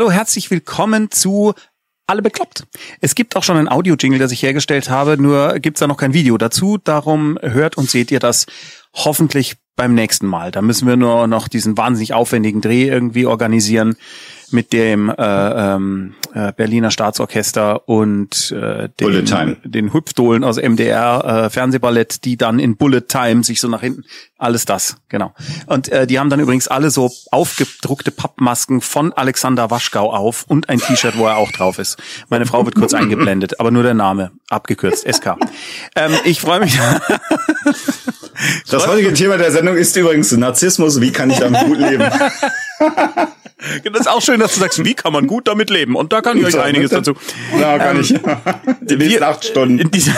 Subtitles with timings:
[0.00, 1.52] Hallo, herzlich willkommen zu
[2.06, 2.66] Alle bekloppt.
[3.02, 6.14] Es gibt auch schon einen Audio-Jingle, das ich hergestellt habe, nur gibt's da noch kein
[6.14, 6.78] Video dazu.
[6.78, 8.46] Darum hört und seht ihr das
[8.94, 10.52] hoffentlich beim nächsten Mal.
[10.52, 13.96] Da müssen wir nur noch diesen wahnsinnig aufwendigen Dreh irgendwie organisieren
[14.52, 21.50] mit dem äh, ähm, äh, Berliner Staatsorchester und äh, den, den Hüpfdohlen aus MDR äh,
[21.50, 24.04] Fernsehballett, die dann in Bullet Time sich so nach hinten,
[24.38, 25.34] alles das, genau.
[25.66, 30.68] Und äh, die haben dann übrigens alle so aufgedruckte Pappmasken von Alexander Waschgau auf und
[30.68, 31.98] ein T-Shirt, wo er auch drauf ist.
[32.28, 35.36] Meine Frau wird kurz eingeblendet, aber nur der Name, abgekürzt, SK.
[35.96, 36.78] Ähm, ich freue mich.
[38.70, 41.00] Das heutige Thema der Sendung ist übrigens Narzissmus.
[41.00, 42.04] Wie kann ich damit gut leben?
[43.84, 45.96] Das ist auch schön, dass du sagst, wie kann man gut damit leben?
[45.96, 47.14] Und da kann ich euch einiges dazu.
[47.58, 48.14] Ja, kann ich.
[48.80, 49.78] Die nächsten acht Stunden.
[49.78, 50.14] In dieser,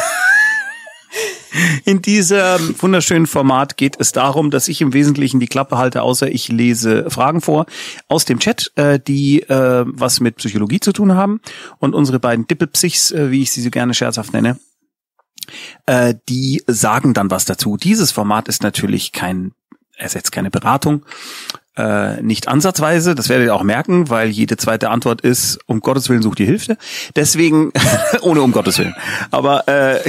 [1.84, 6.30] in diesem wunderschönen Format geht es darum, dass ich im Wesentlichen die Klappe halte, außer
[6.30, 7.66] ich lese Fragen vor
[8.09, 11.40] aus dem Chat, äh, die äh, was mit Psychologie zu tun haben.
[11.79, 14.59] Und unsere beiden Dippelpsichs, äh, wie ich sie so gerne scherzhaft nenne,
[16.29, 17.77] die sagen dann was dazu.
[17.77, 19.52] Dieses Format ist natürlich kein,
[19.96, 21.04] ersetzt keine Beratung,
[21.76, 26.09] äh, nicht ansatzweise, das werdet ihr auch merken, weil jede zweite Antwort ist, um Gottes
[26.09, 26.76] Willen sucht die Hilfe.
[27.16, 27.73] Deswegen,
[28.23, 28.95] ohne um Gottes Willen.
[29.30, 30.00] Aber äh,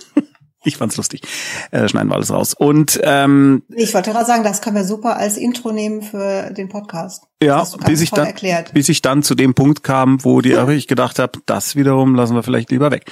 [0.64, 1.22] ich fand's lustig.
[1.70, 2.54] Äh, schneiden wir alles raus.
[2.54, 6.68] Und ähm, Ich wollte gerade sagen, das können wir super als Intro nehmen für den
[6.68, 7.24] Podcast.
[7.42, 8.72] ja, bis ich dann, erklärt.
[8.72, 12.34] bis ich dann zu dem Punkt kam, wo die ich gedacht habe, das wiederum lassen
[12.34, 13.10] wir vielleicht lieber weg.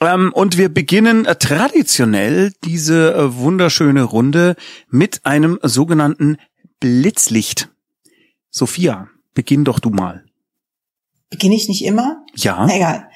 [0.00, 4.56] Ähm, und wir beginnen äh, traditionell diese äh, wunderschöne Runde
[4.90, 6.36] mit einem sogenannten
[6.84, 7.70] Blitzlicht.
[8.50, 10.26] Sophia, beginn doch du mal.
[11.30, 12.22] Beginne ich nicht immer?
[12.34, 13.08] Ja, Na, egal.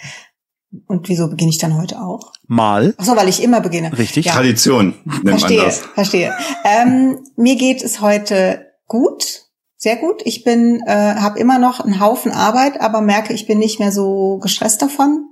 [0.86, 2.32] Und wieso beginne ich dann heute auch?
[2.46, 2.94] mal.
[2.96, 3.96] Ach so, weil ich immer beginne.
[3.98, 4.24] Richtig.
[4.24, 5.80] Ja, Tradition nennt man verstehe, das.
[5.80, 6.34] verstehe.
[6.64, 9.42] Ähm, mir geht es heute gut,
[9.76, 10.22] sehr gut.
[10.24, 13.92] Ich bin, äh, habe immer noch einen Haufen Arbeit, aber merke, ich bin nicht mehr
[13.92, 15.28] so gestresst davon.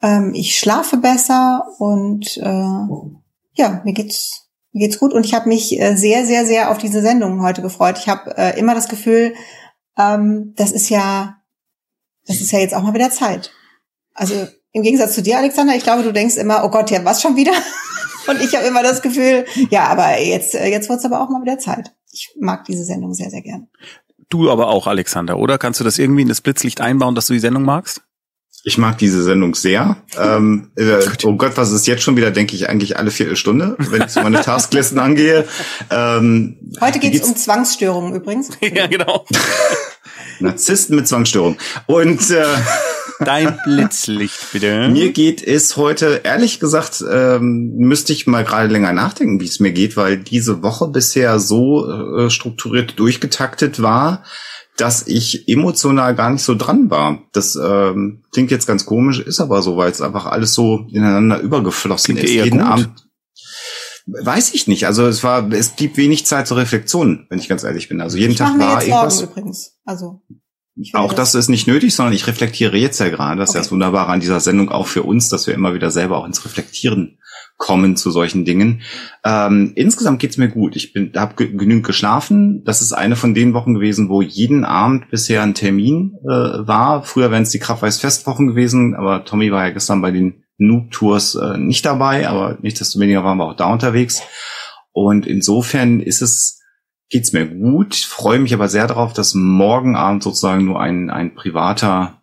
[0.00, 4.47] Ähm, ich schlafe besser und äh, ja, mir geht's
[4.78, 7.98] geht's gut und ich habe mich äh, sehr, sehr, sehr auf diese Sendung heute gefreut.
[7.98, 9.34] Ich habe äh, immer das Gefühl,
[9.98, 11.36] ähm, das ist ja,
[12.26, 13.52] das ist ja jetzt auch mal wieder Zeit.
[14.14, 17.22] Also im Gegensatz zu dir, Alexander, ich glaube, du denkst immer, oh Gott, ja, was
[17.22, 17.52] schon wieder?
[18.28, 21.42] Und ich habe immer das Gefühl, ja, aber jetzt, äh, jetzt wird's aber auch mal
[21.42, 21.94] wieder Zeit.
[22.12, 23.68] Ich mag diese Sendung sehr, sehr gern.
[24.28, 25.56] Du aber auch, Alexander, oder?
[25.56, 28.02] Kannst du das irgendwie in das Blitzlicht einbauen, dass du die Sendung magst?
[28.64, 29.96] Ich mag diese Sendung sehr.
[30.18, 34.02] Ähm, äh, oh Gott, was ist jetzt schon wieder, denke ich, eigentlich alle Viertelstunde, wenn
[34.02, 35.46] ich so meine Tasklisten angehe.
[35.90, 38.50] Ähm, Heute wie geht's um Zwangsstörungen übrigens.
[38.60, 39.24] ja, genau.
[40.40, 41.56] Narzissten mit Zwangsstörung.
[41.86, 42.44] Und äh,
[43.20, 44.88] Dein Blitzlicht, bitte.
[44.88, 49.58] Mir geht es heute, ehrlich gesagt, ähm, müsste ich mal gerade länger nachdenken, wie es
[49.58, 54.22] mir geht, weil diese Woche bisher so äh, strukturiert durchgetaktet war,
[54.78, 57.22] dass ich emotional gar nicht so dran war.
[57.32, 61.40] Das ähm, klingt jetzt ganz komisch, ist aber so, weil es einfach alles so ineinander
[61.40, 62.34] übergeflossen Klingt ist.
[62.34, 62.66] Jeden gut.
[62.68, 63.08] Abend.
[64.06, 64.86] Weiß ich nicht.
[64.86, 68.00] Also es war, es blieb wenig Zeit zur Reflexion, wenn ich ganz ehrlich bin.
[68.00, 69.18] Also jeden Ich Tag mir war jetzt irgendwas.
[69.18, 69.72] Sorgen übrigens.
[69.84, 70.22] Also
[70.94, 73.38] Auch das ist nicht nötig, sondern ich reflektiere jetzt ja gerade.
[73.40, 73.66] Das ist ja Okay.
[73.66, 76.44] das Wunderbare an dieser Sendung auch für uns, dass wir immer wieder selber auch ins
[76.44, 77.17] Reflektieren
[77.58, 78.80] kommen zu solchen Dingen.
[79.24, 80.76] Ähm, insgesamt geht's mir gut.
[80.76, 82.64] Ich bin, habe ge genügend geschlafen.
[82.64, 87.02] Das ist eine von den Wochen gewesen, wo jeden Abend bisher ein Termin äh, war.
[87.02, 91.58] Früher wären es die Kraftweiß-Festwochen gewesen, aber Tommy war ja gestern bei den Noob-Tours äh,
[91.58, 94.22] nicht dabei, aber nichtsdestoweniger waren wir auch da unterwegs.
[94.92, 96.58] Und insofern ist es
[97.10, 101.34] geht's mir gut, freue mich aber sehr darauf, dass morgen Abend sozusagen nur ein, ein
[101.34, 102.17] privater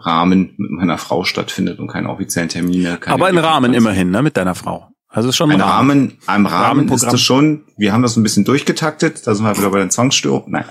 [0.00, 2.98] Rahmen mit meiner Frau stattfindet und keine offiziellen Termine.
[2.98, 4.88] Keine Aber ein Rahmen immerhin, ne, mit deiner Frau.
[5.10, 7.14] Also ist schon Ein Rahmen, ein Rahmen ist Rahmenprogramm.
[7.14, 7.64] es schon.
[7.78, 9.26] Wir haben das ein bisschen durchgetaktet.
[9.26, 10.52] Da sind wir wieder bei den Zwangsstörungen.
[10.52, 10.64] Nein.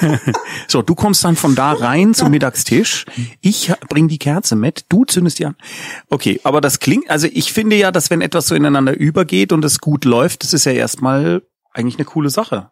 [0.68, 3.04] So, du kommst dann von da rein zum Mittagstisch.
[3.42, 5.56] Ich bring die Kerze mit, du zündest die an.
[6.08, 9.62] Okay, aber das klingt, also ich finde ja, dass wenn etwas so ineinander übergeht und
[9.64, 11.42] es gut läuft, das ist ja erstmal
[11.74, 12.70] eigentlich eine coole Sache.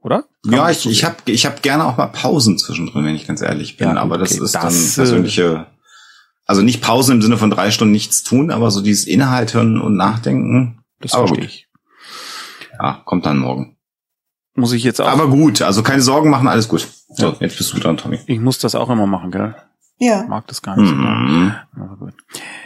[0.00, 0.24] Oder?
[0.44, 3.42] Kann Ja, ich, ich habe ich hab gerne auch mal Pausen zwischendrin, wenn ich ganz
[3.42, 3.88] ehrlich bin.
[3.88, 5.66] Ja, aber das ist das, dann äh, persönliche,
[6.46, 9.96] also nicht Pausen im Sinne von drei Stunden nichts tun, aber so dieses Inhalten und
[9.96, 10.82] Nachdenken.
[11.00, 11.54] das aber verstehe gut.
[11.54, 11.68] ich.
[12.80, 13.76] Ja, kommt dann morgen.
[14.54, 15.08] Muss ich jetzt auch.
[15.08, 16.86] Aber gut, also keine Sorgen machen, alles gut.
[17.10, 18.18] So, jetzt bist du dran, Tommy.
[18.26, 19.54] ich muss das auch immer machen, gell?
[19.98, 20.24] Ja.
[20.28, 20.92] Mag das gar nicht.
[20.92, 21.54] Mhm.
[21.76, 22.14] Aber gut.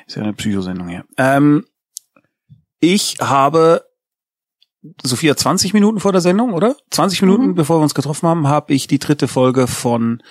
[0.06, 1.04] Ist ja eine Psychosendung hier.
[1.16, 1.64] Ähm,
[2.80, 3.84] ich habe
[5.02, 6.76] Sophia 20 Minuten vor der Sendung, oder?
[6.90, 7.54] 20 Minuten Mhm.
[7.54, 10.22] bevor wir uns getroffen haben, habe ich die dritte Folge von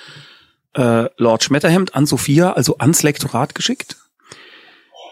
[0.74, 3.98] äh, Lord Schmetterhemd an Sophia, also ans Lektorat geschickt.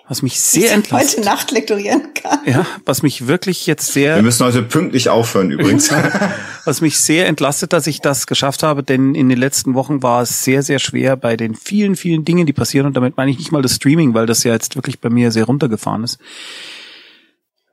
[0.08, 1.20] was mich sehr entlastet.
[1.20, 2.40] Heute Nacht lektorieren kann.
[2.46, 4.16] Ja, was mich wirklich jetzt sehr.
[4.16, 5.92] Wir müssen heute pünktlich aufhören übrigens.
[6.66, 10.24] was mich sehr entlastet, dass ich das geschafft habe, denn in den letzten Wochen war
[10.24, 12.88] es sehr, sehr schwer bei den vielen, vielen Dingen, die passieren.
[12.88, 15.32] Und damit meine ich nicht mal das Streaming, weil das ja jetzt wirklich bei mir
[15.32, 16.18] sehr runtergefahren ist.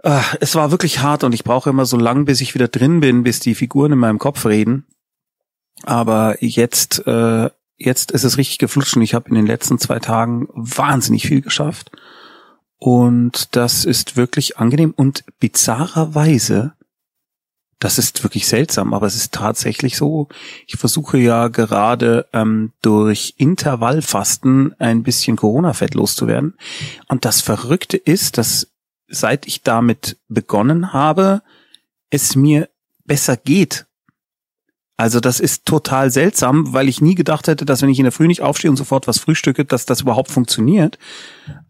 [0.07, 3.01] Äh, es war wirklich hart und ich brauche immer so lang, bis ich wieder drin
[3.01, 4.87] bin, bis die Figuren in meinem Kopf reden.
[5.83, 9.99] Aber jetzt, äh, jetzt ist es richtig geflutscht und ich habe in den letzten zwei
[9.99, 11.91] Tagen wahnsinnig viel geschafft.
[12.79, 16.75] Und das ist wirklich angenehm und bizarrerweise,
[17.81, 20.29] das ist wirklich seltsam, aber es ist tatsächlich so.
[20.69, 26.55] Ich versuche ja gerade ähm, durch Intervallfasten ein bisschen Corona-Fett loszuwerden.
[27.09, 28.69] Und das Verrückte ist, dass
[29.09, 31.43] seit ich damit begonnen habe,
[32.11, 32.69] es mir
[33.05, 33.87] besser geht.
[34.99, 38.13] Also das ist total seltsam, weil ich nie gedacht hätte, dass wenn ich in der
[38.13, 40.99] Früh nicht aufstehe und sofort was frühstücke, dass das überhaupt funktioniert.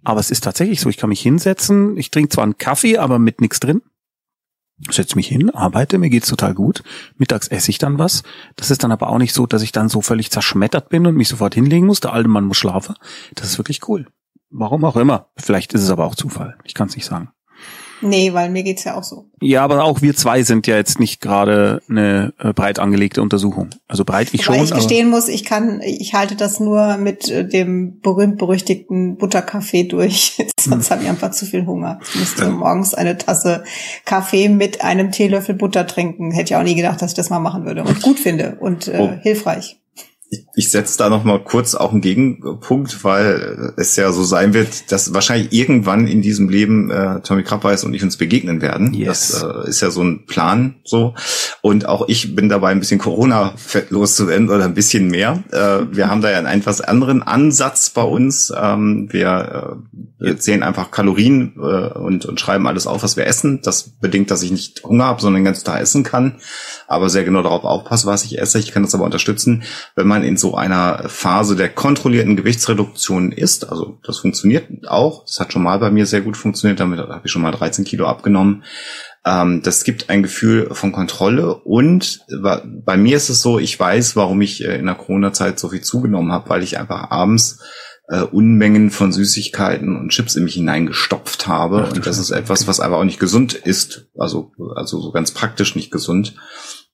[0.05, 0.89] Aber es ist tatsächlich so.
[0.89, 1.97] Ich kann mich hinsetzen.
[1.97, 3.83] Ich trinke zwar einen Kaffee, aber mit nichts drin.
[4.91, 6.83] Setze mich hin, arbeite, mir geht's total gut.
[7.17, 8.23] Mittags esse ich dann was.
[8.57, 11.17] Das ist dann aber auch nicht so, dass ich dann so völlig zerschmettert bin und
[11.17, 12.01] mich sofort hinlegen muss.
[12.01, 12.95] Der alte Mann muss schlafen.
[13.35, 14.07] Das ist wirklich cool.
[14.59, 15.27] Warum auch immer.
[15.37, 16.57] Vielleicht ist es aber auch Zufall.
[16.65, 17.29] Ich kann es nicht sagen.
[18.03, 19.25] Nee, weil mir geht's ja auch so.
[19.41, 23.71] Ja, aber auch wir zwei sind ja jetzt nicht gerade eine äh, breit angelegte Untersuchung.
[23.89, 24.65] Also breit ich Wobei schon.
[24.67, 30.37] ich gestehen muss, ich kann, ich halte das nur mit äh, dem berühmt-berüchtigten Butterkaffee durch.
[30.61, 31.99] Sonst habe ich einfach zu viel Hunger.
[32.03, 33.65] Ich müsste morgens eine Tasse
[34.05, 36.33] Kaffee mit einem Teelöffel Butter trinken.
[36.33, 37.83] Hätte ich auch nie gedacht, dass ich das mal machen würde.
[37.83, 39.11] Und gut finde und äh, Oh.
[39.23, 39.79] hilfreich.
[40.29, 44.55] Ich, ich setze da noch mal kurz auch einen Gegenpunkt, weil es ja so sein
[44.55, 48.93] wird, dass wahrscheinlich irgendwann in diesem Leben äh, Tommy Krabbeis und ich uns begegnen werden.
[48.93, 49.41] Yes.
[49.41, 51.15] Das äh, ist ja so ein Plan so.
[51.63, 55.45] Und auch ich bin dabei, ein bisschen Corona-Fett loszuwerden oder ein bisschen mehr.
[55.53, 58.53] Äh, wir haben da ja einen etwas anderen Ansatz bei uns.
[58.57, 59.79] Ähm, wir,
[60.21, 63.61] äh, wir zählen einfach Kalorien äh, und, und schreiben alles auf, was wir essen.
[63.63, 66.37] Das bedingt, dass ich nicht Hunger habe, sondern den ganzen Tag essen kann.
[66.89, 68.59] Aber sehr genau darauf aufpasse, was ich esse.
[68.59, 69.63] Ich kann das aber unterstützen,
[69.95, 73.69] wenn man in so einer Phase der kontrollierten Gewichtsreduktion ist.
[73.71, 75.25] Also das funktioniert auch.
[75.25, 76.81] Das hat schon mal bei mir sehr gut funktioniert.
[76.81, 78.65] Damit habe ich schon mal 13 Kilo abgenommen.
[79.25, 84.15] Ähm, das gibt ein Gefühl von Kontrolle und bei mir ist es so, ich weiß,
[84.15, 87.59] warum ich äh, in der Corona-Zeit so viel zugenommen habe, weil ich einfach abends
[88.09, 91.87] äh, Unmengen von Süßigkeiten und Chips in mich hineingestopft habe.
[91.87, 94.07] Ach und das ist etwas, was aber auch nicht gesund ist.
[94.17, 96.35] Also, also so ganz praktisch nicht gesund.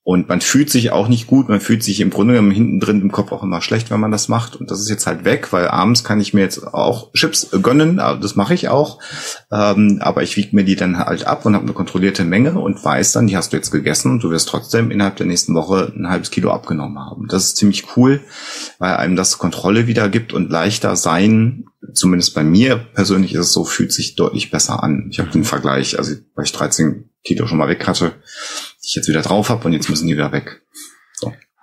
[0.04, 3.00] Und man fühlt sich auch nicht gut, man fühlt sich im Grunde genommen hinten drin
[3.00, 4.56] im Kopf auch immer schlecht, wenn man das macht.
[4.56, 8.00] Und das ist jetzt halt weg, weil abends kann ich mir jetzt auch Chips gönnen,
[8.00, 8.98] aber das mache ich auch.
[9.52, 12.84] Ähm, aber ich wiege mir die dann halt ab und habe eine kontrollierte Menge und
[12.84, 15.92] weiß dann, die hast du jetzt gegessen und du wirst trotzdem innerhalb der nächsten Woche
[15.96, 17.28] ein halbes Kilo abgenommen haben.
[17.28, 18.20] Das ist ziemlich cool,
[18.80, 21.66] weil einem das Kontrolle wieder gibt und leichter sein.
[21.94, 25.06] Zumindest bei mir persönlich ist es so, fühlt sich deutlich besser an.
[25.12, 28.14] Ich habe den Vergleich, also weil ich 13 Kilo schon mal weg hatte,
[28.82, 30.62] die ich jetzt wieder drauf habe und jetzt müssen die wieder weg.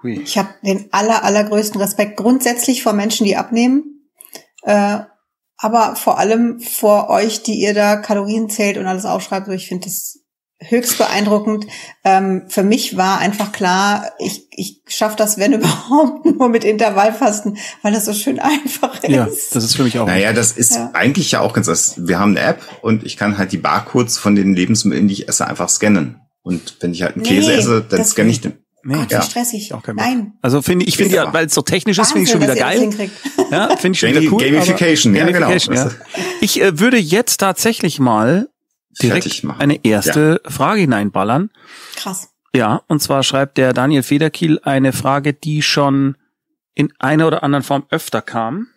[0.02, 0.22] Hui.
[0.22, 4.10] Ich habe den aller, allergrößten Respekt grundsätzlich vor Menschen, die abnehmen.
[4.64, 5.00] Äh,
[5.58, 9.48] aber vor allem vor euch, die ihr da Kalorien zählt und alles aufschreibt.
[9.48, 10.20] So, Ich finde das
[10.62, 11.68] höchst beeindruckend.
[12.06, 17.58] Ähm, für mich war einfach klar, ich, ich schaffe das, wenn überhaupt, nur mit Intervallfasten,
[17.82, 19.10] weil das so schön einfach ist.
[19.10, 20.08] Ja, das ist für mich auch.
[20.08, 20.92] Naja, das ist Ja.
[20.94, 24.36] eigentlich ja auch ganz, wir haben eine App und ich kann halt die Barcodes von
[24.36, 26.22] den Lebensmitteln, die ich esse, einfach scannen.
[26.50, 28.54] Und wenn ich halt einen Nee, Käse esse, dann das- scanne ich den.
[28.84, 28.96] nee.
[28.96, 29.20] Gott, Ja.
[29.22, 29.74] wie stressig.
[29.74, 30.06] Auch kein Bock.
[30.06, 30.34] Nein.
[30.42, 32.56] Also finde ich, ich finde ja, weil es so technisch ist, finde ich schon wieder
[32.56, 32.90] geil.
[33.52, 34.44] Ja, finde ich schon wieder cool.
[34.44, 35.48] Gamification, aber- ja, genau.
[35.48, 35.92] Gamification, ja.
[36.42, 38.50] Ich äh, würde jetzt tatsächlich mal
[39.02, 41.52] direkt eine erste Frage hineinballern.
[41.96, 42.30] Krass.
[42.56, 46.18] Ja, und zwar schreibt der Daniel Federkiel eine Frage, die schon
[46.74, 48.68] in einer oder anderen Form öfter kam,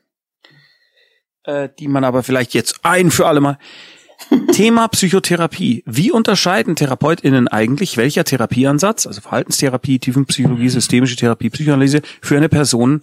[1.45, 3.59] äh, die man aber vielleicht jetzt ein für alle Mal.
[4.53, 5.83] Thema Psychotherapie.
[5.87, 13.03] Wie unterscheiden TherapeutInnen eigentlich, welcher Therapieansatz, also Verhaltenstherapie, Tiefenpsychologie, systemische Therapie, Psychoanalyse, für eine Person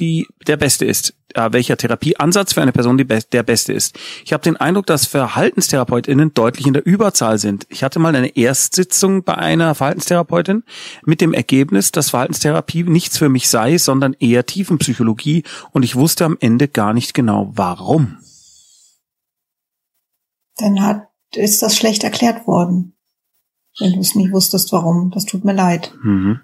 [0.00, 3.96] die der beste ist, äh, welcher Therapieansatz für eine Person die be der beste ist.
[4.24, 7.66] Ich habe den Eindruck, dass VerhaltenstherapeutInnen deutlich in der Überzahl sind.
[7.68, 10.64] Ich hatte mal eine Erstsitzung bei einer Verhaltenstherapeutin
[11.04, 16.24] mit dem Ergebnis, dass Verhaltenstherapie nichts für mich sei, sondern eher Tiefenpsychologie und ich wusste
[16.24, 18.18] am Ende gar nicht genau warum.
[20.58, 22.96] Dann hat, ist das schlecht erklärt worden.
[23.78, 25.10] Wenn du es nicht wusstest, warum.
[25.10, 25.92] Das tut mir leid.
[26.02, 26.40] Mhm.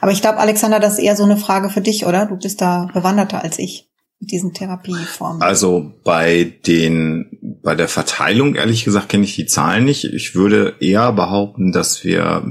[0.00, 2.26] Aber ich glaube, Alexander, das ist eher so eine Frage für dich, oder?
[2.26, 5.42] Du bist da bewanderter als ich mit diesen Therapieformen.
[5.42, 10.04] Also bei den, bei der Verteilung, ehrlich gesagt, kenne ich die Zahlen nicht.
[10.04, 12.42] Ich würde eher behaupten, dass wir,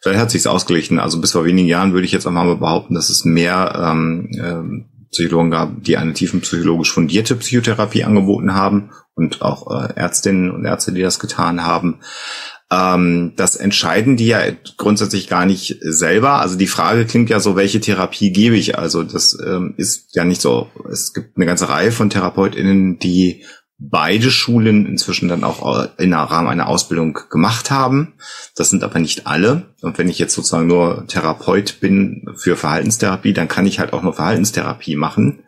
[0.00, 1.00] vielleicht hat sich's ausgeglichen.
[1.00, 4.30] Also bis vor wenigen Jahren würde ich jetzt einfach mal behaupten, dass es mehr ähm,
[4.40, 10.64] ähm, Psychologen gab, die eine tiefenpsychologisch fundierte Psychotherapie angeboten haben und auch äh, Ärztinnen und
[10.64, 12.00] Ärzte, die das getan haben.
[12.70, 14.40] Ähm, das entscheiden die ja
[14.76, 16.40] grundsätzlich gar nicht selber.
[16.40, 18.78] Also die Frage klingt ja so, welche Therapie gebe ich?
[18.78, 20.68] Also das ähm, ist ja nicht so.
[20.90, 23.44] Es gibt eine ganze Reihe von TherapeutInnen, die
[23.90, 28.14] beide Schulen inzwischen dann auch in Rahmen einer Ausbildung gemacht haben.
[28.56, 29.74] Das sind aber nicht alle.
[29.82, 34.02] Und wenn ich jetzt sozusagen nur Therapeut bin für Verhaltenstherapie, dann kann ich halt auch
[34.02, 35.44] nur Verhaltenstherapie machen.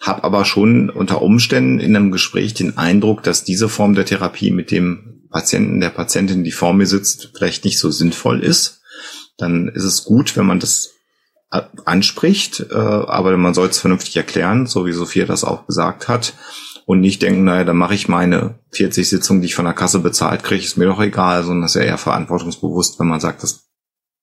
[0.00, 4.50] Hab aber schon unter Umständen in einem Gespräch den Eindruck, dass diese Form der Therapie
[4.50, 8.80] mit dem Patienten, der Patientin, die vor mir sitzt, vielleicht nicht so sinnvoll ist.
[9.36, 10.90] Dann ist es gut, wenn man das
[11.84, 16.32] anspricht, äh, aber man soll es vernünftig erklären, so wie Sophia das auch gesagt hat
[16.90, 20.00] und nicht denken, naja, dann mache ich meine 40 Sitzungen, die ich von der Kasse
[20.00, 23.44] bezahlt kriege, ist mir doch egal, sondern das ist ja eher verantwortungsbewusst, wenn man sagt,
[23.44, 23.70] das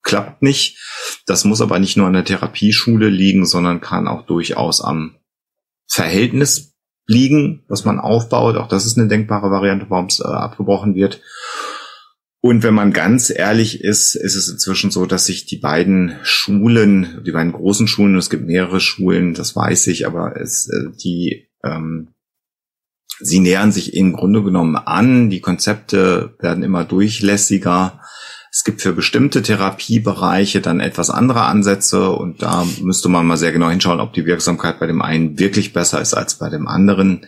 [0.03, 0.77] klappt nicht.
[1.25, 5.15] Das muss aber nicht nur an der Therapieschule liegen, sondern kann auch durchaus am
[5.87, 8.57] Verhältnis liegen, was man aufbaut.
[8.57, 11.21] Auch das ist eine denkbare Variante, warum es äh, abgebrochen wird.
[12.41, 17.23] Und wenn man ganz ehrlich ist, ist es inzwischen so, dass sich die beiden Schulen,
[17.25, 21.47] die beiden großen Schulen, es gibt mehrere Schulen, das weiß ich, aber es, äh, die
[21.63, 22.09] ähm,
[23.19, 27.99] sie nähern sich im Grunde genommen an, die Konzepte werden immer durchlässiger.
[28.51, 33.51] Es gibt für bestimmte Therapiebereiche dann etwas andere Ansätze und da müsste man mal sehr
[33.51, 37.25] genau hinschauen, ob die Wirksamkeit bei dem einen wirklich besser ist als bei dem anderen.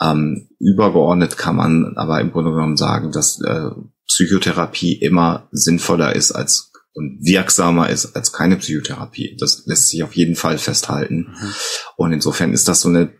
[0.00, 3.70] Ähm, übergeordnet kann man aber im Grunde genommen sagen, dass äh,
[4.06, 9.36] Psychotherapie immer sinnvoller ist als und wirksamer ist als keine Psychotherapie.
[9.38, 11.28] Das lässt sich auf jeden Fall festhalten.
[11.28, 11.54] Mhm.
[11.96, 13.12] Und insofern ist das so eine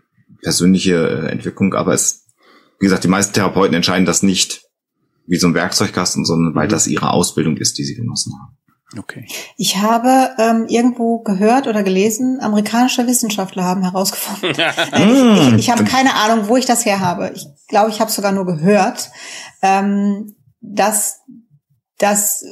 [0.43, 2.27] persönliche äh, Entwicklung, aber es,
[2.79, 4.63] wie gesagt, die meisten Therapeuten entscheiden das nicht
[5.27, 6.73] wie so ein Werkzeugkasten, sondern weil mhm.
[6.73, 8.57] das ihre Ausbildung ist, die sie genossen haben.
[8.97, 9.27] Okay.
[9.57, 14.51] Ich habe ähm, irgendwo gehört oder gelesen, amerikanische Wissenschaftler haben herausgefunden.
[14.93, 17.33] ich, ich, ich habe keine Ahnung, wo ich das her habe.
[17.35, 19.11] Ich glaube, ich habe sogar nur gehört,
[19.61, 21.21] ähm, dass
[21.99, 22.45] das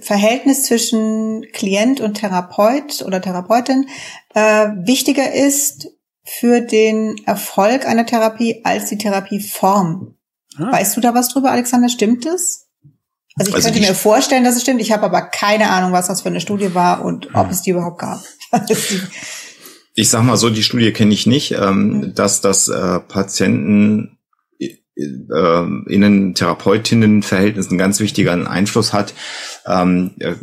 [0.00, 3.88] Verhältnis zwischen Klient und Therapeut oder Therapeutin
[4.34, 5.88] äh, wichtiger ist
[6.24, 10.16] für den Erfolg einer Therapie als die Therapieform.
[10.56, 10.72] Ah.
[10.72, 11.88] Weißt du da was drüber, Alexander?
[11.88, 12.66] Stimmt es?
[13.36, 14.80] Also ich also könnte mir vorstellen, dass es stimmt.
[14.80, 17.50] Ich habe aber keine Ahnung, was das für eine Studie war und ob hm.
[17.50, 18.22] es die überhaupt gab.
[19.94, 22.14] ich sag mal so, die Studie kenne ich nicht, ähm, hm.
[22.14, 24.18] dass das äh, Patienten
[24.96, 29.14] äh, innen Therapeutinnen-Verhältnis einen ganz wichtigen Einfluss hat,
[29.66, 30.34] ähm, äh,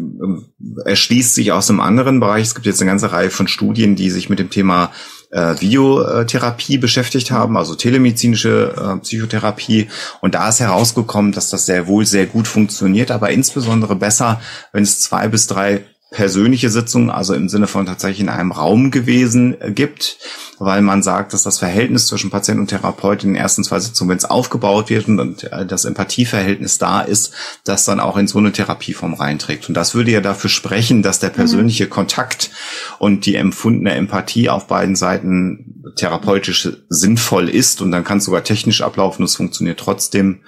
[0.85, 2.47] erschließt sich aus einem anderen Bereich.
[2.47, 4.91] Es gibt jetzt eine ganze Reihe von Studien, die sich mit dem Thema
[5.31, 9.87] äh, Videotherapie beschäftigt haben, also telemedizinische äh, Psychotherapie.
[10.21, 14.41] Und da ist herausgekommen, dass das sehr wohl sehr gut funktioniert, aber insbesondere besser,
[14.71, 18.91] wenn es zwei bis drei persönliche Sitzungen, also im Sinne von tatsächlich in einem Raum
[18.91, 20.17] gewesen äh, gibt,
[20.57, 24.11] weil man sagt, dass das Verhältnis zwischen Patient und Therapeut in den ersten zwei Sitzungen,
[24.11, 27.33] wenn es aufgebaut wird und äh, das Empathieverhältnis da ist,
[27.65, 29.67] das dann auch in so eine Therapieform reinträgt.
[29.67, 31.35] Und das würde ja dafür sprechen, dass der mhm.
[31.35, 31.89] persönliche mhm.
[31.89, 32.51] Kontakt
[32.99, 38.43] und die empfundene Empathie auf beiden Seiten therapeutisch sinnvoll ist und dann kann es sogar
[38.43, 40.39] technisch ablaufen, es funktioniert trotzdem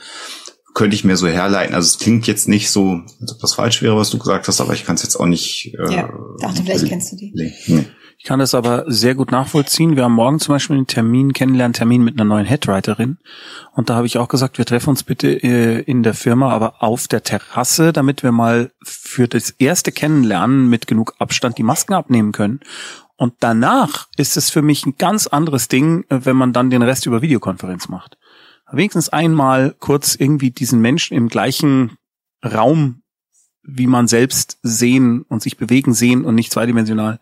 [0.80, 1.76] könnte ich mir so herleiten.
[1.76, 4.62] Also es klingt jetzt nicht so, als ob das falsch wäre, was du gesagt hast,
[4.62, 5.76] aber ich kann es jetzt auch nicht.
[5.78, 6.10] Äh, ja,
[6.40, 7.34] dachte, vielleicht kennst du die.
[7.36, 7.86] Nee.
[8.18, 9.98] Ich kann das aber sehr gut nachvollziehen.
[9.98, 13.18] Wir haben morgen zum Beispiel einen Termin, Kennenlerntermin mit einer neuen Headwriterin.
[13.74, 16.82] Und da habe ich auch gesagt, wir treffen uns bitte äh, in der Firma, aber
[16.82, 21.94] auf der Terrasse, damit wir mal für das erste Kennenlernen mit genug Abstand die Masken
[21.94, 22.62] abnehmen können.
[23.18, 26.84] Und danach ist es für mich ein ganz anderes Ding, äh, wenn man dann den
[26.84, 28.18] Rest über Videokonferenz macht
[28.72, 31.98] wenigstens einmal kurz irgendwie diesen Menschen im gleichen
[32.44, 33.02] Raum,
[33.64, 37.20] wie man selbst sehen und sich bewegen sehen und nicht zweidimensional,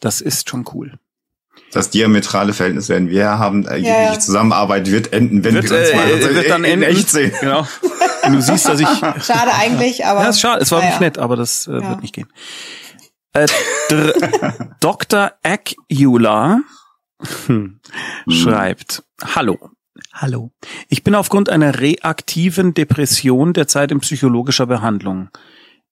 [0.00, 0.98] das ist schon cool.
[1.72, 3.66] Das diametrale Verhältnis werden wir haben.
[3.66, 4.18] Äh, ja, ja.
[4.18, 7.32] Zusammenarbeit wird enden, wenn wird, wir uns mal äh, wird dann in, in echt sehen.
[7.40, 7.66] Genau.
[8.28, 8.88] Du siehst, dass ich.
[9.24, 10.22] Schade eigentlich, aber.
[10.22, 10.62] Ja, ist schade.
[10.62, 11.90] Es war wirklich nett, aber das äh, ja.
[11.90, 12.28] wird nicht gehen.
[13.32, 13.46] Äh,
[14.80, 15.32] Dr.
[15.42, 16.60] Akula
[17.46, 17.80] hm,
[18.28, 19.02] schreibt:
[19.34, 19.73] Hallo.
[20.12, 20.50] Hallo.
[20.88, 25.28] Ich bin aufgrund einer reaktiven Depression derzeit in psychologischer Behandlung.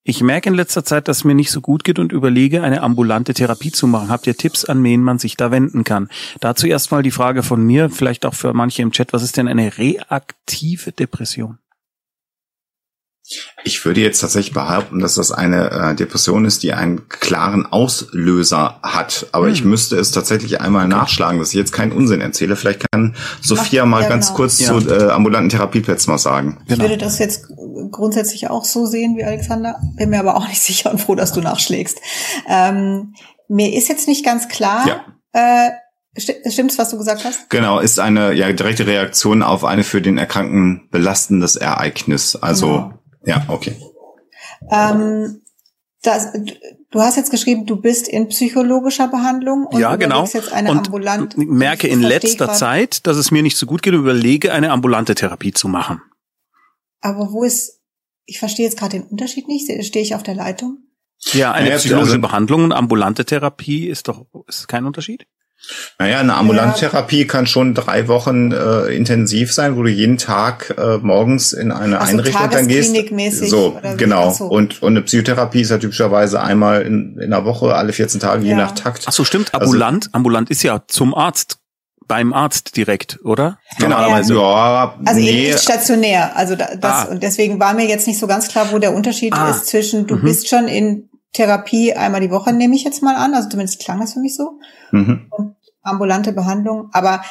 [0.05, 3.35] Ich merke in letzter Zeit, dass mir nicht so gut geht und überlege, eine ambulante
[3.35, 4.09] Therapie zu machen.
[4.09, 6.09] Habt ihr Tipps, an wen man sich da wenden kann?
[6.41, 9.47] Dazu erstmal die Frage von mir, vielleicht auch für manche im Chat, was ist denn
[9.47, 11.59] eine reaktive Depression?
[13.65, 18.81] Ich würde jetzt tatsächlich behaupten, dass das eine äh, Depression ist, die einen klaren Auslöser
[18.83, 19.27] hat.
[19.33, 19.53] Aber hm.
[19.53, 20.95] ich müsste es tatsächlich einmal okay.
[20.95, 22.57] nachschlagen, dass ich jetzt keinen Unsinn erzähle.
[22.57, 24.37] Vielleicht kann Sophia mal ja, ganz genau.
[24.37, 24.79] kurz ja.
[24.79, 26.59] zu äh, ambulanten Therapieplätzen was sagen.
[26.63, 26.83] Ich genau.
[26.83, 27.47] würde das jetzt
[27.91, 29.81] grundsätzlich auch so sehen wie Alexander.
[29.97, 32.01] Bin mir aber auch nicht sicher und froh, dass du nachschlägst.
[32.49, 33.15] Ähm,
[33.49, 35.05] mir ist jetzt nicht ganz klar, ja.
[35.33, 35.71] Äh,
[36.15, 37.49] Stimmt's, was du gesagt hast?
[37.49, 42.37] Genau, ist eine ja direkte Reaktion auf eine für den Erkrankten belastendes Ereignis.
[42.37, 43.02] Also genau.
[43.25, 43.77] Ja, okay.
[44.71, 45.43] Ähm,
[46.03, 46.33] das,
[46.91, 50.25] du hast jetzt geschrieben, du bist in psychologischer Behandlung und ja, genau.
[50.25, 51.39] jetzt eine und ambulante.
[51.39, 55.15] merke in letzter grad, Zeit, dass es mir nicht so gut geht, überlege eine ambulante
[55.15, 56.03] Therapie zu machen.
[57.01, 57.81] Aber wo ist?
[58.25, 59.71] Ich verstehe jetzt gerade den Unterschied nicht.
[59.85, 60.79] Stehe ich auf der Leitung?
[61.33, 65.27] Ja, eine psychologische also, Behandlung und ambulante Therapie ist doch ist kein Unterschied.
[65.99, 66.89] Naja, eine ambulante ja.
[66.89, 71.73] Therapie kann schon drei Wochen äh, intensiv sein, wo du jeden Tag äh, morgens in
[71.73, 72.95] eine also Einrichtung dann gehst.
[73.49, 74.33] So, genau.
[74.33, 74.47] So.
[74.47, 78.43] Und, und eine Psychotherapie ist ja typischerweise einmal in, in einer Woche, alle 14 Tage,
[78.43, 78.51] ja.
[78.51, 79.05] je nach Takt.
[79.07, 79.55] Ach so, stimmt.
[79.55, 81.59] Also ambulant, also, ambulant ist ja zum Arzt
[82.09, 83.59] beim Arzt direkt, oder?
[83.79, 84.35] Genau, Normalerweise.
[84.35, 85.47] Ja, also nee.
[85.49, 86.37] nicht stationär.
[86.37, 87.05] Also das ah.
[87.05, 89.51] und deswegen war mir jetzt nicht so ganz klar, wo der Unterschied ah.
[89.51, 90.23] ist zwischen du mhm.
[90.23, 93.35] bist schon in Therapie einmal die Woche, nehme ich jetzt mal an.
[93.35, 94.59] Also zumindest klang das für mich so.
[94.91, 95.27] Mhm.
[95.31, 96.91] Und ambulante Behandlung.
[96.93, 97.23] Aber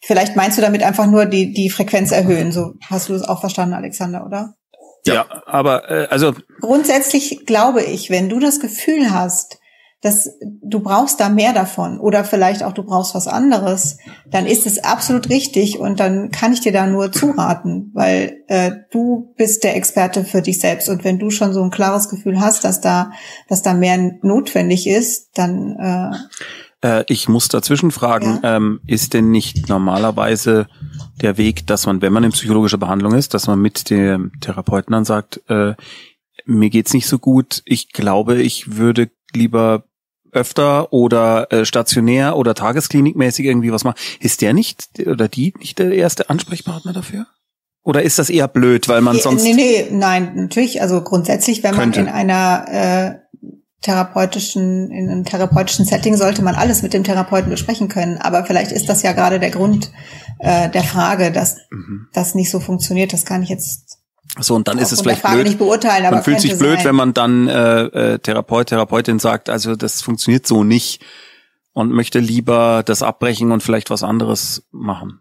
[0.00, 2.52] vielleicht meinst du damit einfach nur die, die Frequenz erhöhen.
[2.52, 4.54] So hast du es auch verstanden, Alexander, oder?
[5.06, 6.34] Ja, ja aber äh, also.
[6.60, 9.58] Grundsätzlich glaube ich, wenn du das Gefühl hast,
[10.04, 10.28] dass
[10.62, 13.96] du brauchst da mehr davon oder vielleicht auch du brauchst was anderes,
[14.30, 18.72] dann ist es absolut richtig und dann kann ich dir da nur zuraten, weil äh,
[18.90, 22.38] du bist der Experte für dich selbst und wenn du schon so ein klares Gefühl
[22.38, 23.12] hast, dass da,
[23.48, 25.74] dass da mehr notwendig ist, dann
[26.82, 28.56] äh, äh ich muss dazwischen fragen, ja?
[28.56, 30.66] ähm, ist denn nicht normalerweise
[31.22, 34.92] der Weg, dass man, wenn man in psychologischer Behandlung ist, dass man mit dem Therapeuten
[34.92, 35.72] dann sagt, äh,
[36.44, 39.84] mir geht's nicht so gut, ich glaube, ich würde lieber
[40.34, 45.78] öfter oder äh, stationär oder tagesklinikmäßig irgendwie was machen, ist der nicht oder die nicht
[45.78, 47.26] der erste Ansprechpartner dafür?
[47.82, 49.42] Oder ist das eher blöd, weil man sonst.
[49.42, 50.80] Nee, nee, nein, natürlich.
[50.80, 52.00] Also grundsätzlich, wenn könnte.
[52.00, 53.14] man in einer äh,
[53.82, 58.16] therapeutischen, in einem therapeutischen Setting sollte man alles mit dem Therapeuten besprechen können.
[58.16, 59.92] Aber vielleicht ist das ja gerade der Grund
[60.38, 62.08] äh, der Frage, dass mhm.
[62.14, 63.12] das nicht so funktioniert.
[63.12, 63.98] Das kann ich jetzt
[64.40, 65.44] so, und dann ist es vielleicht blöd.
[65.44, 66.86] Nicht beurteilen, aber man fühlt sich blöd, sein.
[66.86, 71.04] wenn man dann äh, äh, Therapeut, Therapeutin sagt, also das funktioniert so nicht
[71.72, 75.20] und möchte lieber das abbrechen und vielleicht was anderes machen.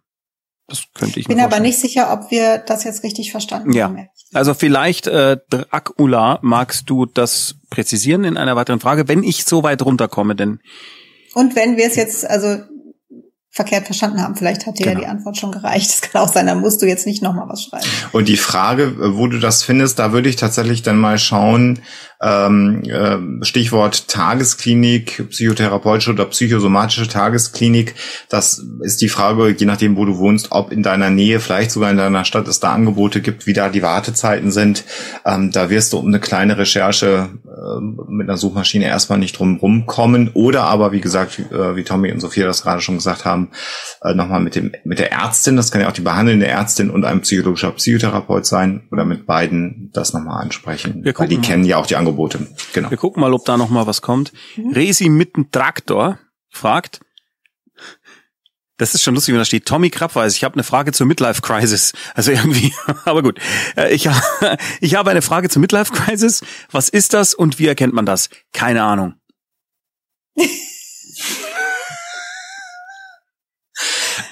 [0.68, 1.28] Das könnte ich.
[1.28, 3.86] Bin aber nicht sicher, ob wir das jetzt richtig verstanden ja.
[3.86, 4.08] haben.
[4.34, 9.62] Also vielleicht, äh, Dracula, magst du das präzisieren in einer weiteren Frage, wenn ich so
[9.62, 10.60] weit runterkomme, denn
[11.36, 12.60] und wenn wir es jetzt, also
[13.54, 14.36] verkehrt verstanden haben.
[14.36, 14.96] Vielleicht hat dir genau.
[14.96, 15.92] ja die Antwort schon gereicht.
[15.92, 17.86] Das kann auch sein, dann musst du jetzt nicht nochmal was schreiben.
[18.12, 21.80] Und die Frage, wo du das findest, da würde ich tatsächlich dann mal schauen,
[22.24, 27.96] ähm, äh, Stichwort Tagesklinik, psychotherapeutische oder psychosomatische Tagesklinik.
[28.30, 31.92] Das ist die Frage, je nachdem, wo du wohnst, ob in deiner Nähe, vielleicht sogar
[31.92, 34.86] in deiner Stadt es da Angebote gibt, wie da die Wartezeiten sind.
[35.26, 39.58] Ähm, da wirst du um eine kleine Recherche äh, mit einer Suchmaschine erstmal nicht drum
[39.58, 40.32] rumkommen.
[40.34, 43.50] Oder aber, wie gesagt, wie, äh, wie Tommy und Sophia das gerade schon gesagt haben,
[44.02, 47.04] äh, nochmal mit dem mit der Ärztin, das kann ja auch die behandelnde Ärztin und
[47.04, 51.04] ein psychologischer Psychotherapeut sein, oder mit beiden das nochmal ansprechen.
[51.16, 52.48] Weil die kennen ja auch die Angebote Angebote.
[52.74, 52.90] Genau.
[52.90, 54.32] Wir gucken mal, ob da noch mal was kommt.
[54.56, 54.74] Mhm.
[54.74, 57.02] Resi mitten Traktor fragt,
[58.78, 60.36] das ist schon lustig, wenn da steht Tommy Krabweis.
[60.36, 61.94] Ich habe eine Frage zur Midlife Crisis.
[62.16, 62.74] Also irgendwie,
[63.06, 63.40] aber gut.
[63.76, 64.10] Äh, ich,
[64.82, 66.42] ich habe eine Frage zur Midlife Crisis.
[66.72, 68.30] Was ist das und wie erkennt man das?
[68.52, 69.16] Keine Ahnung.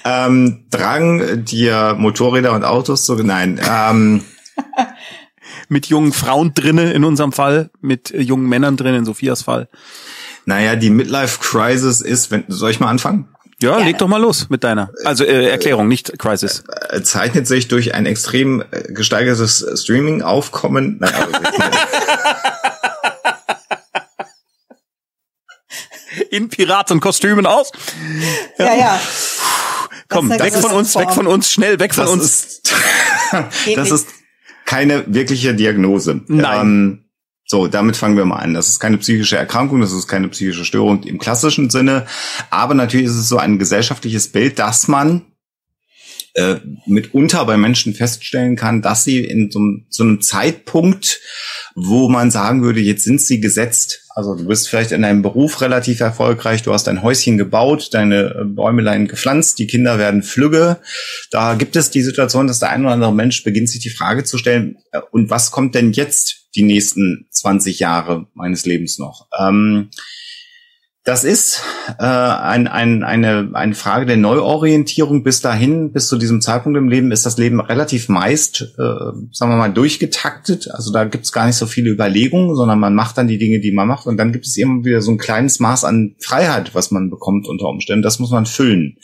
[0.04, 4.24] ähm, Drang, dir Motorräder und Autos zu, nein, ähm,
[5.72, 9.68] mit jungen Frauen drinnen in unserem Fall, mit äh, jungen Männern drin in Sophias Fall.
[10.44, 13.28] Naja, die Midlife Crisis ist, wenn, soll ich mal anfangen?
[13.60, 13.84] Ja, Gerne.
[13.86, 14.90] leg doch mal los mit deiner.
[15.04, 16.64] Also äh, Erklärung, nicht Crisis.
[16.90, 20.98] Äh, äh zeichnet sich durch ein extrem gesteigertes Streaming-Aufkommen.
[21.00, 21.12] Nein,
[26.30, 27.70] in Piratenkostümen aus.
[28.58, 28.74] Ja, ja.
[28.74, 29.00] ja.
[30.08, 31.06] Komm, weg von uns, Form.
[31.06, 32.24] weg von uns, schnell, weg von das uns.
[32.24, 32.74] Ist,
[33.76, 34.08] das ist
[34.72, 36.22] keine wirkliche Diagnose.
[36.28, 36.60] Nein.
[36.60, 36.98] Ähm,
[37.44, 38.54] so, damit fangen wir mal an.
[38.54, 42.06] Das ist keine psychische Erkrankung, das ist keine psychische Störung im klassischen Sinne.
[42.48, 45.22] Aber natürlich ist es so ein gesellschaftliches Bild, dass man
[46.34, 51.20] äh, mitunter bei Menschen feststellen kann, dass sie in so, so einem Zeitpunkt,
[51.74, 55.60] wo man sagen würde, jetzt sind sie gesetzt, also du bist vielleicht in deinem Beruf
[55.60, 60.78] relativ erfolgreich, du hast dein Häuschen gebaut, deine äh, Bäumelein gepflanzt, die Kinder werden flügge.
[61.30, 64.24] Da gibt es die Situation, dass der ein oder andere Mensch beginnt, sich die Frage
[64.24, 69.28] zu stellen, äh, und was kommt denn jetzt die nächsten 20 Jahre meines Lebens noch?
[69.38, 69.90] Ähm,
[71.04, 71.60] Das ist
[71.98, 75.24] äh, ein, ein, eine, eine Frage der Neuorientierung.
[75.24, 78.84] Bis dahin, bis zu diesem Zeitpunkt im Leben, ist das Leben relativ meist, äh,
[79.32, 80.70] sagen wir mal, durchgetaktet.
[80.70, 83.58] Also da gibt es gar nicht so viele Überlegungen, sondern man macht dann die Dinge,
[83.58, 84.06] die man macht.
[84.06, 87.48] Und dann gibt es immer wieder so ein kleines Maß an Freiheit, was man bekommt
[87.48, 88.02] unter Umständen.
[88.02, 88.96] Das muss man füllen.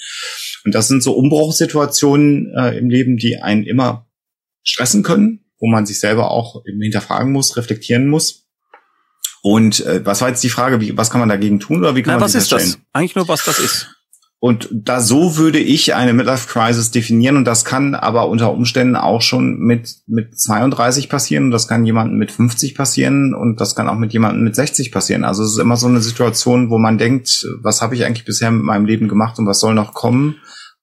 [0.65, 4.07] Und das sind so Umbruchssituationen äh, im Leben, die einen immer
[4.63, 8.48] stressen können, wo man sich selber auch hinterfragen muss, reflektieren muss.
[9.43, 12.03] Und äh, was war jetzt die Frage, wie, was kann man dagegen tun oder wie
[12.03, 12.79] kann Na, man was ist das?
[12.93, 13.89] Eigentlich nur, was das ist.
[14.41, 18.95] Und da so würde ich eine Midlife Crisis definieren und das kann aber unter Umständen
[18.95, 23.75] auch schon mit mit 32 passieren und das kann jemandem mit 50 passieren und das
[23.75, 25.25] kann auch mit jemandem mit 60 passieren.
[25.25, 28.53] Also es ist immer so eine Situation, wo man denkt, was habe ich eigentlich bisher
[28.53, 30.37] mit meinem Leben gemacht und was soll noch kommen?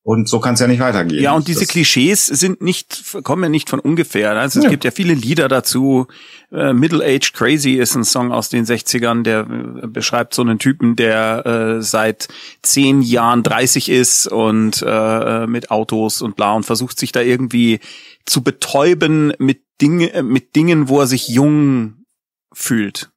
[0.08, 1.20] Und so kann es ja nicht weitergehen.
[1.20, 4.34] Ja, und diese das, Klischees sind nicht, kommen ja nicht von ungefähr.
[4.34, 4.70] Also es ja.
[4.70, 6.06] gibt ja viele Lieder dazu.
[6.52, 10.96] Äh, Middle-Aged Crazy ist ein Song aus den 60ern, der äh, beschreibt so einen Typen,
[10.96, 12.28] der äh, seit
[12.62, 17.80] zehn Jahren 30 ist und äh, mit Autos und bla und versucht sich da irgendwie
[18.28, 22.06] zu betäuben mit Dingen, mit Dingen, wo er sich jung
[22.54, 23.10] fühlt.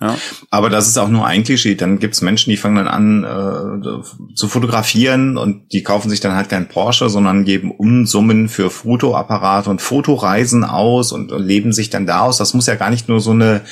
[0.00, 0.16] Ja.
[0.50, 1.76] Aber das ist auch nur ein Klischee.
[1.76, 6.34] Dann gibt's Menschen, die fangen dann an äh, zu fotografieren und die kaufen sich dann
[6.34, 11.90] halt kein Porsche, sondern geben Unsummen für Fotoapparate und Fotoreisen aus und, und leben sich
[11.90, 12.38] dann da aus.
[12.38, 13.62] Das muss ja gar nicht nur so eine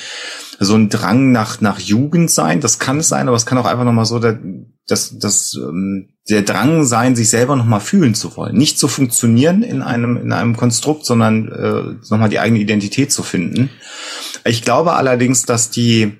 [0.59, 2.61] so ein Drang nach nach Jugend sein.
[2.61, 4.39] Das kann es sein, aber es kann auch einfach nochmal so der,
[4.87, 8.55] das, das, ähm, der Drang sein, sich selber nochmal fühlen zu wollen.
[8.55, 13.23] Nicht zu funktionieren in einem, in einem Konstrukt, sondern äh, nochmal die eigene Identität zu
[13.23, 13.69] finden.
[14.45, 16.17] Ich glaube allerdings, dass die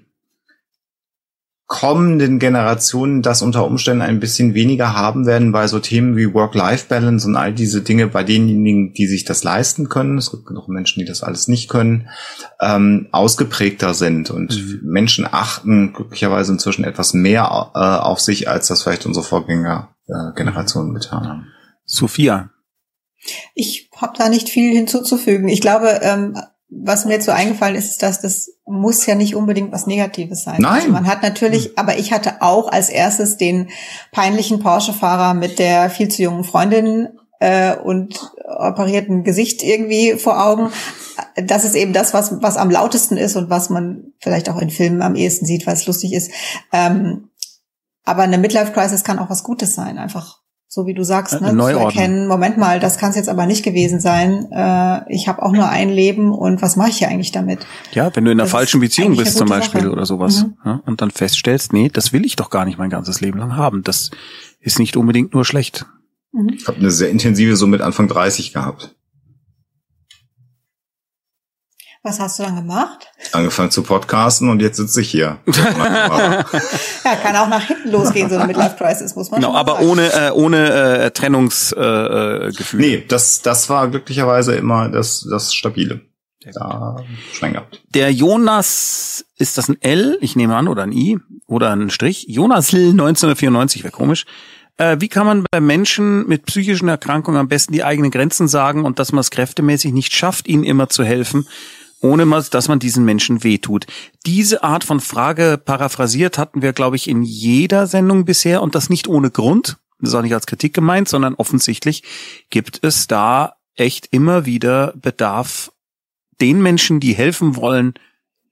[1.73, 7.27] kommenden Generationen das unter Umständen ein bisschen weniger haben werden bei so Themen wie Work-Life-Balance
[7.27, 10.19] und all diese Dinge bei denjenigen, die sich das leisten können.
[10.19, 12.09] Es gibt genug Menschen, die das alles nicht können,
[12.61, 14.81] ähm, ausgeprägter sind und mhm.
[14.83, 20.99] Menschen achten glücklicherweise inzwischen etwas mehr äh, auf sich, als das vielleicht unsere Vorgängergenerationen äh,
[20.99, 21.47] getan haben.
[21.85, 22.51] Sophia.
[23.55, 25.47] Ich habe da nicht viel hinzuzufügen.
[25.47, 26.37] Ich glaube, ähm,
[26.81, 30.61] was mir so eingefallen ist, ist, dass das muss ja nicht unbedingt was Negatives sein.
[30.61, 30.73] Nein.
[30.73, 31.71] Also man hat natürlich, hm.
[31.75, 33.69] aber ich hatte auch als erstes den
[34.11, 37.09] peinlichen Porsche-Fahrer mit der viel zu jungen Freundin
[37.39, 40.71] äh, und operierten Gesicht irgendwie vor Augen.
[41.35, 44.69] Das ist eben das, was, was am lautesten ist und was man vielleicht auch in
[44.69, 46.31] Filmen am ehesten sieht, weil es lustig ist.
[46.71, 47.29] Ähm,
[48.05, 50.42] aber eine Midlife-Crisis kann auch was Gutes sein, einfach
[50.73, 53.63] so wie du sagst, ne, zu erkennen, Moment mal, das kann es jetzt aber nicht
[53.63, 54.51] gewesen sein.
[54.51, 57.59] Äh, ich habe auch nur ein Leben und was mache ich hier eigentlich damit?
[57.91, 59.91] Ja, wenn du in einer das falschen Beziehung bist zum Beispiel Sache.
[59.91, 60.53] oder sowas mhm.
[60.65, 63.55] ja, und dann feststellst, nee, das will ich doch gar nicht mein ganzes Leben lang
[63.55, 63.83] haben.
[63.83, 64.09] Das
[64.61, 65.85] ist nicht unbedingt nur schlecht.
[66.31, 66.49] Mhm.
[66.55, 68.95] Ich habe eine sehr intensive so mit Anfang 30 gehabt.
[72.05, 73.07] Was hast du dann gemacht?
[73.31, 75.37] Angefangen zu podcasten und jetzt sitze ich hier.
[75.47, 79.87] ja, kann auch nach hinten losgehen, so eine Midlife Crisis, muss man Genau, aber sagen.
[79.87, 82.49] ohne, äh, ohne äh, Trennungsgefühl.
[82.49, 82.79] Äh, Gefühl.
[82.81, 86.01] nee, das, das war glücklicherweise immer das, das Stabile.
[86.53, 86.97] Da
[87.31, 87.81] Schwein gehabt.
[87.95, 90.17] Der Jonas, ist das ein L?
[90.19, 92.25] Ich nehme an, oder ein I oder ein Strich.
[92.27, 94.25] Jonas L 1994, wäre komisch.
[94.75, 98.83] Äh, wie kann man bei Menschen mit psychischen Erkrankungen am besten die eigenen Grenzen sagen
[98.83, 101.47] und dass man es kräftemäßig nicht schafft, ihnen immer zu helfen?
[102.03, 103.87] Ohne dass man diesen Menschen wehtut.
[104.25, 108.89] Diese Art von Frage paraphrasiert hatten wir, glaube ich, in jeder Sendung bisher und das
[108.89, 109.77] nicht ohne Grund.
[109.99, 112.03] Das ist auch nicht als Kritik gemeint, sondern offensichtlich
[112.49, 115.71] gibt es da echt immer wieder Bedarf,
[116.41, 117.93] den Menschen, die helfen wollen,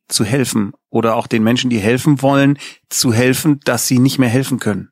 [0.08, 2.58] zu helfen oder auch den Menschen, die helfen wollen,
[2.90, 4.92] zu helfen, dass sie nicht mehr helfen können.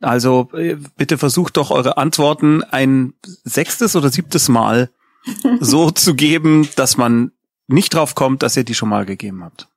[0.00, 3.14] Also äh, bitte versucht doch eure Antworten ein
[3.44, 4.90] sechstes oder siebtes Mal
[5.60, 7.32] so zu geben, dass man
[7.68, 9.68] nicht drauf kommt, dass ihr die schon mal gegeben habt.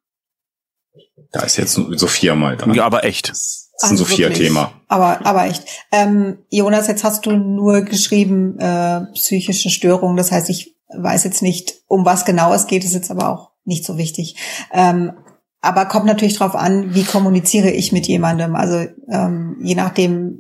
[1.32, 2.74] Da ist jetzt Sophia mal dran.
[2.74, 3.30] Ja, aber echt.
[3.30, 4.72] Das ist ein also Sophia-Thema.
[4.88, 5.64] Aber, aber echt.
[5.92, 10.18] Ähm, Jonas, jetzt hast du nur geschrieben, äh, psychische Störungen.
[10.18, 13.52] Das heißt, ich weiß jetzt nicht, um was genau es geht, ist jetzt aber auch
[13.66, 14.38] nicht so wichtig.
[14.72, 15.14] Ähm,
[15.62, 18.56] aber kommt natürlich drauf an, wie kommuniziere ich mit jemandem.
[18.56, 20.40] Also ähm, je nachdem,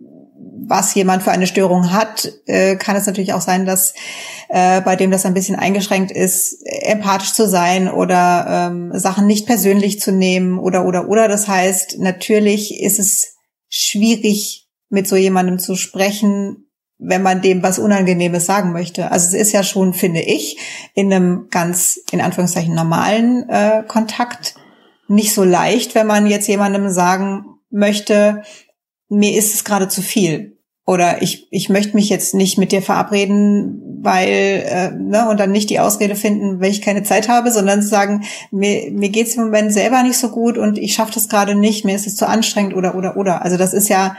[0.67, 3.93] was jemand für eine Störung hat, äh, kann es natürlich auch sein, dass
[4.49, 9.45] äh, bei dem das ein bisschen eingeschränkt ist, empathisch zu sein oder ähm, Sachen nicht
[9.45, 11.27] persönlich zu nehmen oder oder oder.
[11.27, 13.35] Das heißt, natürlich ist es
[13.69, 16.67] schwierig, mit so jemandem zu sprechen,
[16.97, 19.11] wenn man dem was Unangenehmes sagen möchte.
[19.11, 20.57] Also es ist ja schon, finde ich,
[20.93, 24.55] in einem ganz, in Anführungszeichen, normalen äh, Kontakt
[25.07, 28.43] nicht so leicht, wenn man jetzt jemandem sagen möchte,
[29.09, 32.81] mir ist es gerade zu viel Oder ich, ich möchte mich jetzt nicht mit dir
[32.81, 37.51] verabreden, weil, äh, ne, und dann nicht die Ausrede finden, weil ich keine Zeit habe,
[37.51, 41.13] sondern zu sagen, mir, mir geht's im Moment selber nicht so gut und ich schaffe
[41.13, 43.41] das gerade nicht, mir ist es zu anstrengend oder oder oder.
[43.41, 44.15] Also das ist ja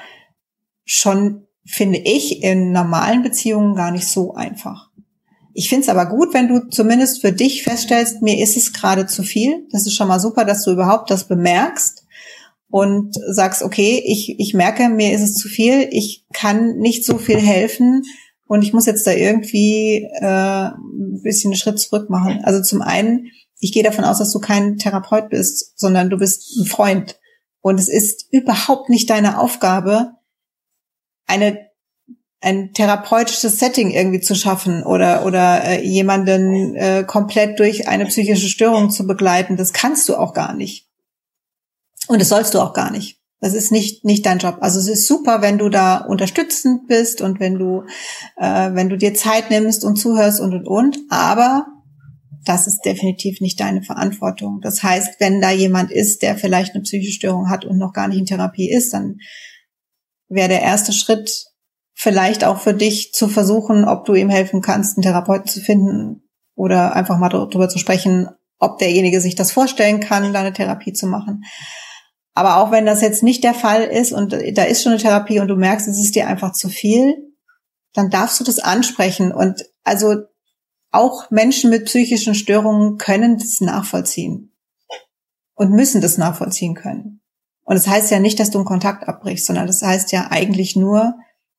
[0.85, 4.91] schon, finde ich, in normalen Beziehungen gar nicht so einfach.
[5.55, 9.07] Ich finde es aber gut, wenn du zumindest für dich feststellst, mir ist es gerade
[9.07, 9.67] zu viel.
[9.71, 12.06] Das ist schon mal super, dass du überhaupt das bemerkst
[12.77, 17.17] und sagst, okay, ich, ich merke, mir ist es zu viel, ich kann nicht so
[17.17, 18.03] viel helfen
[18.47, 22.41] und ich muss jetzt da irgendwie äh, ein bisschen einen Schritt zurück machen.
[22.45, 23.29] Also zum einen,
[23.61, 27.19] ich gehe davon aus, dass du kein Therapeut bist, sondern du bist ein Freund.
[27.63, 30.11] Und es ist überhaupt nicht deine Aufgabe,
[31.27, 31.71] eine
[32.43, 38.51] ein therapeutisches Setting irgendwie zu schaffen oder oder äh, jemanden äh, komplett durch eine psychische
[38.51, 39.57] Störung zu begleiten.
[39.57, 40.86] Das kannst du auch gar nicht.
[42.09, 43.21] Und das sollst du auch gar nicht.
[43.41, 44.59] Das ist nicht nicht dein Job.
[44.61, 47.83] Also es ist super, wenn du da unterstützend bist und wenn du
[48.37, 50.99] äh, wenn du dir Zeit nimmst und zuhörst und und und.
[51.11, 51.67] Aber
[52.47, 54.61] das ist definitiv nicht deine Verantwortung.
[54.63, 58.09] Das heißt, wenn da jemand ist, der vielleicht eine psychische Störung hat und noch gar
[58.09, 59.19] nicht in Therapie ist, dann
[60.29, 61.45] wäre der erste Schritt
[61.95, 66.23] vielleicht auch für dich zu versuchen, ob du ihm helfen kannst, einen Therapeuten zu finden
[66.55, 71.07] oder einfach mal darüber zu sprechen, ob derjenige sich das vorstellen kann, deine Therapie zu
[71.07, 71.43] machen.
[72.37, 75.41] Aber auch wenn das jetzt nicht der Fall ist und da ist schon eine Therapie
[75.41, 77.33] und du merkst, es ist dir einfach zu viel,
[77.95, 79.33] dann darfst du das ansprechen.
[79.33, 80.17] Und also
[80.91, 84.55] auch Menschen mit psychischen Störungen können das nachvollziehen
[85.55, 87.23] und müssen das nachvollziehen können.
[87.63, 90.77] Und das heißt ja nicht, dass du einen Kontakt abbrichst, sondern das heißt ja eigentlich
[90.77, 91.15] nur,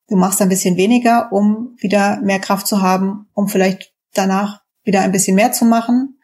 [0.06, 5.00] du machst ein bisschen weniger, um wieder mehr Kraft zu haben, um vielleicht danach wieder
[5.00, 6.20] ein bisschen mehr zu machen.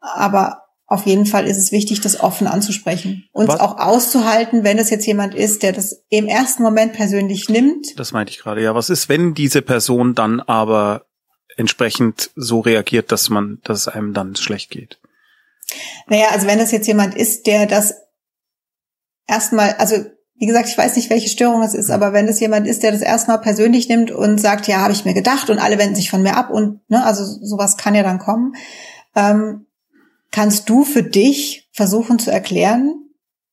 [0.00, 3.24] Aber auf jeden Fall ist es wichtig, das offen anzusprechen.
[3.32, 7.98] und auch auszuhalten, wenn es jetzt jemand ist, der das im ersten Moment persönlich nimmt.
[7.98, 8.74] Das meinte ich gerade, ja.
[8.74, 11.06] Was ist, wenn diese Person dann aber
[11.56, 14.98] entsprechend so reagiert, dass man, dass es einem dann schlecht geht?
[16.08, 17.94] Naja, also wenn das jetzt jemand ist, der das
[19.26, 20.04] erstmal, also
[20.36, 22.92] wie gesagt, ich weiß nicht, welche Störung es ist, aber wenn das jemand ist, der
[22.92, 26.10] das erstmal persönlich nimmt und sagt, ja, habe ich mir gedacht und alle wenden sich
[26.10, 28.54] von mir ab und ne, also sowas kann ja dann kommen,
[29.14, 29.66] ähm,
[30.34, 32.92] kannst du für dich versuchen zu erklären,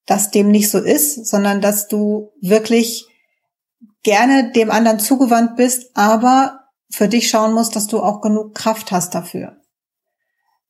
[0.08, 3.06] dass dem nicht so ist, sondern dass du wirklich
[4.02, 8.92] gerne dem anderen zugewandt bist, aber für dich schauen musst, dass du auch genug Kraft
[8.92, 9.58] hast dafür.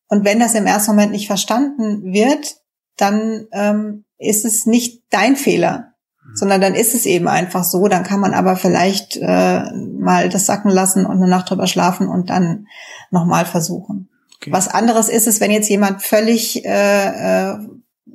[0.09, 2.57] Und wenn das im ersten Moment nicht verstanden wird,
[2.97, 5.93] dann ähm, ist es nicht dein Fehler,
[6.25, 6.35] mhm.
[6.35, 7.87] sondern dann ist es eben einfach so.
[7.87, 9.63] Dann kann man aber vielleicht äh,
[9.97, 12.67] mal das sacken lassen und eine Nacht drüber schlafen und dann
[13.11, 14.10] nochmal versuchen.
[14.41, 14.51] Okay.
[14.51, 17.59] Was anderes ist es, wenn jetzt jemand völlig äh, äh,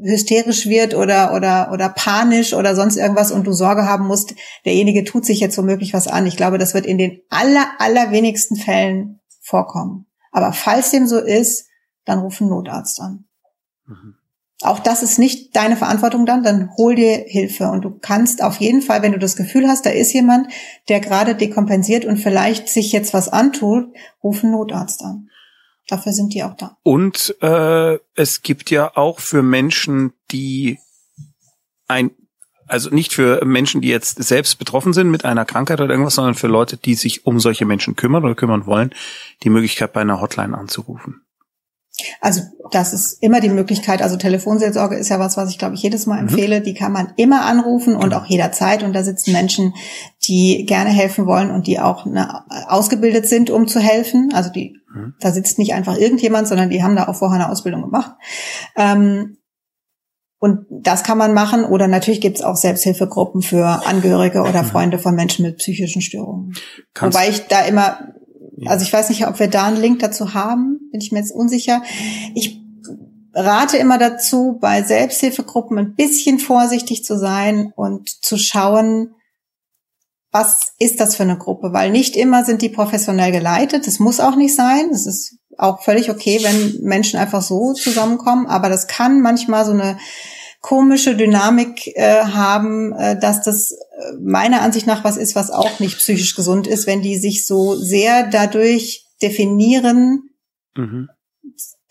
[0.02, 4.34] hysterisch wird oder oder oder panisch oder sonst irgendwas und du Sorge haben musst,
[4.64, 6.26] derjenige tut sich jetzt womöglich was an.
[6.26, 10.06] Ich glaube, das wird in den aller allerwenigsten Fällen vorkommen.
[10.32, 11.68] Aber falls dem so ist,
[12.04, 13.26] dann ruf einen Notarzt an.
[13.86, 14.16] Mhm.
[14.62, 18.56] Auch das ist nicht deine Verantwortung dann, dann hol dir Hilfe und du kannst auf
[18.56, 20.50] jeden Fall, wenn du das Gefühl hast, da ist jemand,
[20.88, 25.28] der gerade dekompensiert und vielleicht sich jetzt was antut, ruf einen Notarzt an.
[25.88, 26.76] Dafür sind die auch da.
[26.82, 30.78] Und äh, es gibt ja auch für Menschen, die
[31.86, 32.10] ein,
[32.66, 36.34] also nicht für Menschen, die jetzt selbst betroffen sind mit einer Krankheit oder irgendwas, sondern
[36.34, 38.90] für Leute, die sich um solche Menschen kümmern oder kümmern wollen,
[39.44, 41.22] die Möglichkeit bei einer Hotline anzurufen.
[42.20, 44.02] Also das ist immer die Möglichkeit.
[44.02, 46.28] Also Telefonseelsorge ist ja was, was ich glaube ich jedes Mal mhm.
[46.28, 46.60] empfehle.
[46.60, 46.64] Mhm.
[46.64, 48.18] Die kann man immer anrufen und genau.
[48.18, 48.82] auch jederzeit.
[48.82, 49.74] Und da sitzen Menschen,
[50.28, 54.30] die gerne helfen wollen und die auch ne, ausgebildet sind, um zu helfen.
[54.34, 55.14] Also die, mhm.
[55.20, 58.12] da sitzt nicht einfach irgendjemand, sondern die haben da auch vorher eine Ausbildung gemacht.
[58.76, 59.38] Ähm,
[60.38, 61.64] und das kann man machen.
[61.64, 64.66] Oder natürlich gibt es auch Selbsthilfegruppen für Angehörige oder mhm.
[64.66, 66.54] Freunde von Menschen mit psychischen Störungen.
[66.92, 67.98] Kannst Wobei ich da immer
[68.64, 71.32] also ich weiß nicht, ob wir da einen Link dazu haben, bin ich mir jetzt
[71.32, 71.82] unsicher.
[72.34, 72.60] Ich
[73.34, 79.14] rate immer dazu, bei Selbsthilfegruppen ein bisschen vorsichtig zu sein und zu schauen,
[80.38, 81.72] was ist das für eine Gruppe?
[81.72, 83.86] Weil nicht immer sind die professionell geleitet.
[83.86, 84.90] Das muss auch nicht sein.
[84.92, 88.46] Es ist auch völlig okay, wenn Menschen einfach so zusammenkommen.
[88.46, 89.98] Aber das kann manchmal so eine
[90.60, 93.76] komische Dynamik äh, haben, äh, dass das äh,
[94.20, 97.74] meiner Ansicht nach was ist, was auch nicht psychisch gesund ist, wenn die sich so
[97.74, 100.30] sehr dadurch definieren.
[100.76, 101.08] Mhm.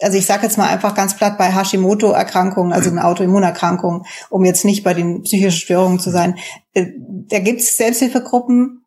[0.01, 4.65] Also ich sage jetzt mal einfach ganz platt bei Hashimoto-Erkrankungen, also eine Autoimmunerkrankung, um jetzt
[4.65, 6.37] nicht bei den psychischen Störungen zu sein.
[6.73, 8.85] Äh, da gibt es Selbsthilfegruppen,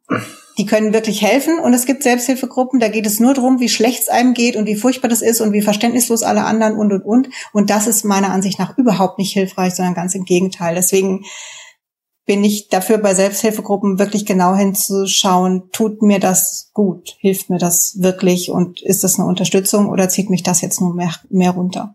[0.58, 1.58] die können wirklich helfen.
[1.58, 4.66] Und es gibt Selbsthilfegruppen, da geht es nur darum, wie schlecht es einem geht und
[4.66, 7.28] wie furchtbar das ist und wie verständnislos alle anderen und, und, und.
[7.52, 10.74] Und das ist meiner Ansicht nach überhaupt nicht hilfreich, sondern ganz im Gegenteil.
[10.74, 11.24] Deswegen
[12.28, 17.96] bin ich dafür bei Selbsthilfegruppen wirklich genau hinzuschauen, tut mir das gut, hilft mir das
[18.00, 21.94] wirklich und ist das eine Unterstützung oder zieht mich das jetzt nur mehr, mehr runter?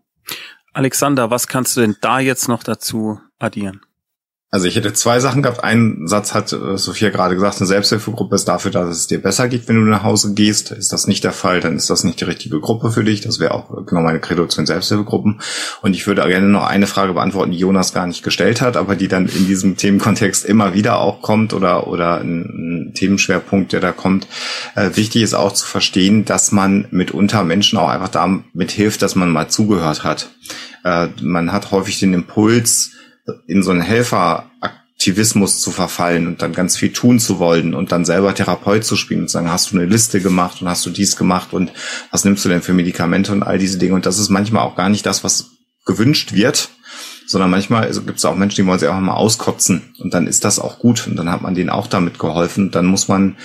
[0.73, 3.81] Alexander, was kannst du denn da jetzt noch dazu addieren?
[4.53, 5.63] Also ich hätte zwei Sachen gehabt.
[5.63, 9.19] Einen Satz hat äh, Sophia gerade gesagt, eine Selbsthilfegruppe ist dafür da, dass es dir
[9.19, 10.69] besser geht, wenn du nach Hause gehst.
[10.69, 13.21] Ist das nicht der Fall, dann ist das nicht die richtige Gruppe für dich.
[13.21, 15.41] Das wäre auch genau meine Credo zu den Selbsthilfegruppen.
[15.81, 18.95] Und ich würde gerne noch eine Frage beantworten, die Jonas gar nicht gestellt hat, aber
[18.95, 23.79] die dann in diesem Themenkontext immer wieder auch kommt oder, oder ein, ein Themenschwerpunkt, der
[23.79, 24.27] da kommt.
[24.75, 29.15] Äh, wichtig ist auch zu verstehen, dass man mitunter Menschen auch einfach damit hilft, dass
[29.15, 30.29] man mal zugehört hat.
[30.83, 32.91] Äh, man hat häufig den Impuls,
[33.47, 38.05] in so einen Helferaktivismus zu verfallen und dann ganz viel tun zu wollen und dann
[38.05, 41.15] selber Therapeut zu spielen und sagen, hast du eine Liste gemacht und hast du dies
[41.15, 41.71] gemacht und
[42.11, 43.95] was nimmst du denn für Medikamente und all diese Dinge.
[43.95, 45.51] Und das ist manchmal auch gar nicht das, was
[45.85, 46.69] gewünscht wird,
[47.25, 50.45] sondern manchmal gibt es auch Menschen, die wollen sich einfach mal auskotzen und dann ist
[50.45, 52.71] das auch gut und dann hat man denen auch damit geholfen.
[52.71, 53.37] Dann muss man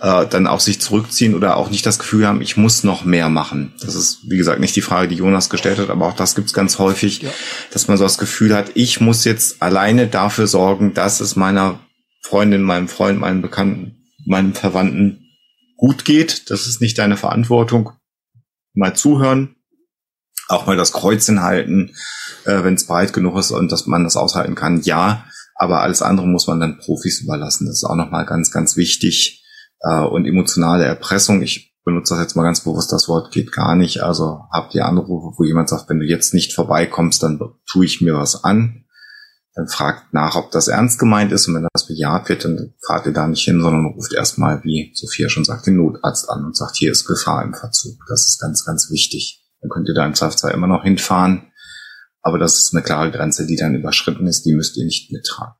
[0.00, 3.28] äh, dann auch sich zurückziehen oder auch nicht das Gefühl haben, ich muss noch mehr
[3.28, 3.72] machen.
[3.80, 6.48] Das ist, wie gesagt, nicht die Frage, die Jonas gestellt hat, aber auch das gibt
[6.48, 7.30] es ganz häufig, ja.
[7.72, 11.80] dass man so das Gefühl hat, ich muss jetzt alleine dafür sorgen, dass es meiner
[12.22, 15.26] Freundin, meinem Freund, meinem Bekannten, meinem Verwandten
[15.76, 16.50] gut geht.
[16.50, 17.92] Das ist nicht deine Verantwortung.
[18.74, 19.55] Mal zuhören,
[20.48, 21.94] auch mal das Kreuzchen halten,
[22.44, 25.24] äh, wenn es breit genug ist und dass man das aushalten kann, ja.
[25.54, 27.66] Aber alles andere muss man dann Profis überlassen.
[27.66, 29.44] Das ist auch nochmal ganz, ganz wichtig.
[29.80, 33.76] Äh, und emotionale Erpressung, ich benutze das jetzt mal ganz bewusst, das Wort geht gar
[33.76, 34.02] nicht.
[34.02, 38.00] Also habt ihr Anrufe, wo jemand sagt, wenn du jetzt nicht vorbeikommst, dann tue ich
[38.00, 38.84] mir was an.
[39.54, 41.48] Dann fragt nach, ob das ernst gemeint ist.
[41.48, 44.92] Und wenn das bejaht wird, dann fahrt ihr da nicht hin, sondern ruft erstmal, wie
[44.94, 47.96] Sophia schon sagt, den Notarzt an und sagt, hier ist Gefahr im Verzug.
[48.08, 49.45] Das ist ganz, ganz wichtig.
[49.60, 51.52] Dann könnt ihr da im Zweifelsfall immer noch hinfahren.
[52.22, 55.54] Aber das ist eine klare Grenze, die dann überschritten ist, die müsst ihr nicht mittragen.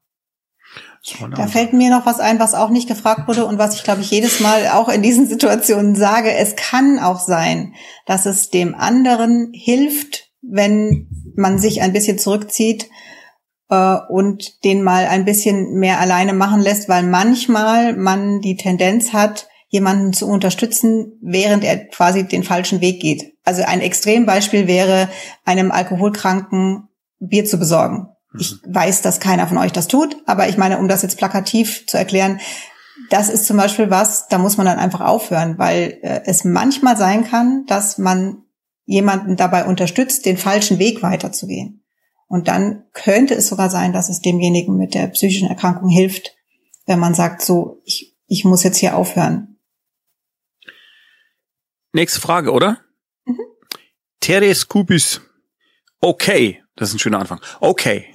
[1.36, 4.00] Da fällt mir noch was ein, was auch nicht gefragt wurde und was ich, glaube
[4.00, 6.32] ich, jedes Mal auch in diesen Situationen sage.
[6.32, 7.74] Es kann auch sein,
[8.06, 12.88] dass es dem anderen hilft, wenn man sich ein bisschen zurückzieht
[13.70, 19.12] äh, und den mal ein bisschen mehr alleine machen lässt, weil manchmal man die Tendenz
[19.12, 23.35] hat, jemanden zu unterstützen, während er quasi den falschen Weg geht.
[23.46, 25.08] Also ein Extrembeispiel wäre,
[25.44, 26.88] einem Alkoholkranken
[27.20, 28.08] Bier zu besorgen.
[28.32, 28.40] Mhm.
[28.40, 31.86] Ich weiß, dass keiner von euch das tut, aber ich meine, um das jetzt plakativ
[31.86, 32.40] zu erklären,
[33.08, 36.96] das ist zum Beispiel was, da muss man dann einfach aufhören, weil äh, es manchmal
[36.96, 38.42] sein kann, dass man
[38.84, 41.84] jemanden dabei unterstützt, den falschen Weg weiterzugehen.
[42.26, 46.34] Und dann könnte es sogar sein, dass es demjenigen mit der psychischen Erkrankung hilft,
[46.86, 49.58] wenn man sagt, so, ich, ich muss jetzt hier aufhören.
[51.92, 52.80] Nächste Frage, oder?
[54.26, 55.20] Teres Kubis.
[56.00, 57.40] Okay, das ist ein schöner Anfang.
[57.60, 58.06] Okay.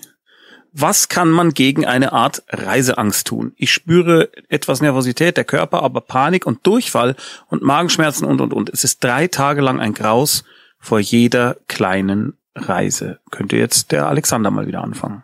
[0.74, 3.54] Was kann man gegen eine Art Reiseangst tun?
[3.56, 7.16] Ich spüre etwas Nervosität der Körper, aber Panik und Durchfall
[7.48, 8.70] und Magenschmerzen und, und, und.
[8.70, 10.44] Es ist drei Tage lang ein Graus
[10.80, 13.22] vor jeder kleinen Reise.
[13.30, 15.24] Könnte jetzt der Alexander mal wieder anfangen.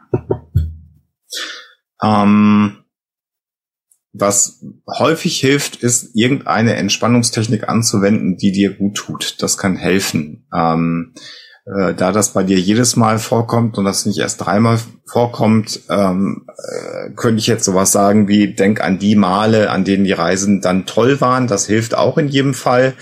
[2.02, 2.78] Ähm,
[4.19, 9.41] was häufig hilft, ist irgendeine Entspannungstechnik anzuwenden, die dir gut tut.
[9.41, 10.45] Das kann helfen.
[10.53, 11.13] Ähm,
[11.65, 16.45] äh, da das bei dir jedes Mal vorkommt und das nicht erst dreimal vorkommt, ähm,
[16.47, 20.62] äh, könnte ich jetzt sowas sagen wie, denk an die Male, an denen die Reisen
[20.62, 21.47] dann toll waren.
[21.47, 22.93] Das hilft auch in jedem Fall.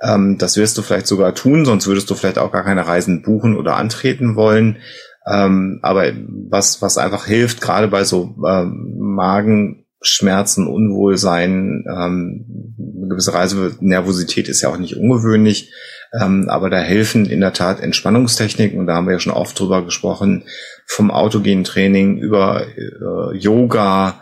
[0.00, 3.22] Ähm, das wirst du vielleicht sogar tun, sonst würdest du vielleicht auch gar keine Reisen
[3.22, 4.78] buchen oder antreten wollen.
[5.26, 6.12] Ähm, aber
[6.50, 14.48] was, was einfach hilft, gerade bei so ähm, Magen, Schmerzen, Unwohlsein, ähm, eine gewisse Reisenervosität
[14.48, 15.72] ist ja auch nicht ungewöhnlich,
[16.20, 19.58] ähm, aber da helfen in der Tat Entspannungstechniken, und da haben wir ja schon oft
[19.58, 20.44] drüber gesprochen,
[20.86, 24.20] vom autogenen Training über äh, Yoga,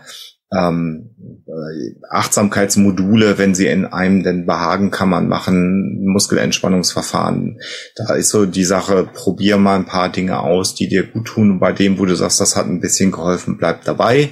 [0.52, 1.10] ähm,
[1.46, 7.58] äh, Achtsamkeitsmodule, wenn sie in einem denn behagen kann man machen, Muskelentspannungsverfahren.
[7.96, 11.52] Da ist so die Sache, probier mal ein paar Dinge aus, die dir gut tun.
[11.52, 14.30] Und bei dem, wo du sagst, das hat ein bisschen geholfen, bleib dabei.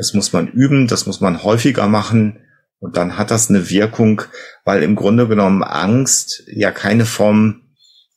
[0.00, 2.38] Das muss man üben, das muss man häufiger machen
[2.78, 4.22] und dann hat das eine Wirkung,
[4.64, 7.60] weil im Grunde genommen Angst ja keine Form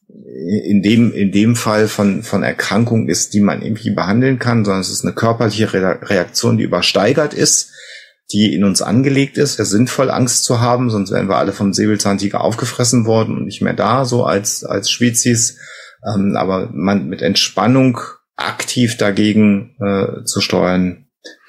[0.08, 4.80] in dem, in dem Fall von, von Erkrankung ist, die man irgendwie behandeln kann, sondern
[4.80, 7.74] es ist eine körperliche Reaktion, die übersteigert ist,
[8.32, 9.60] die in uns angelegt ist.
[9.60, 13.44] Es ist sinnvoll, Angst zu haben, sonst wären wir alle vom Säbelzahntiger aufgefressen worden und
[13.44, 15.60] nicht mehr da, so als, als Spezies.
[16.08, 18.00] Ähm, aber man mit Entspannung
[18.38, 21.03] aktiv dagegen äh, zu steuern,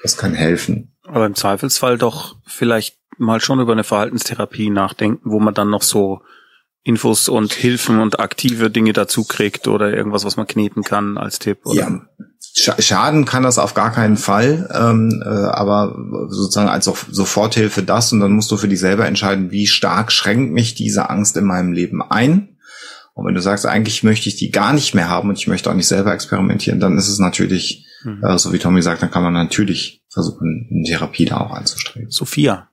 [0.05, 0.95] das kann helfen.
[1.07, 5.81] Aber im Zweifelsfall doch vielleicht mal schon über eine Verhaltenstherapie nachdenken, wo man dann noch
[5.81, 6.21] so
[6.83, 11.39] Infos und Hilfen und aktive Dinge dazu kriegt oder irgendwas, was man kneten kann als
[11.39, 11.65] Tipp.
[11.65, 11.75] Oder?
[11.79, 15.95] Ja, Schaden kann das auf gar keinen Fall, ähm, äh, aber
[16.29, 20.53] sozusagen als Soforthilfe das und dann musst du für dich selber entscheiden, wie stark schränkt
[20.53, 22.57] mich diese Angst in meinem Leben ein.
[23.13, 25.69] Und wenn du sagst, eigentlich möchte ich die gar nicht mehr haben und ich möchte
[25.69, 28.23] auch nicht selber experimentieren, dann ist es natürlich, mhm.
[28.23, 32.09] äh, so wie Tommy sagt, dann kann man natürlich versuchen, eine Therapie da auch anzustreben.
[32.09, 32.69] Sophia.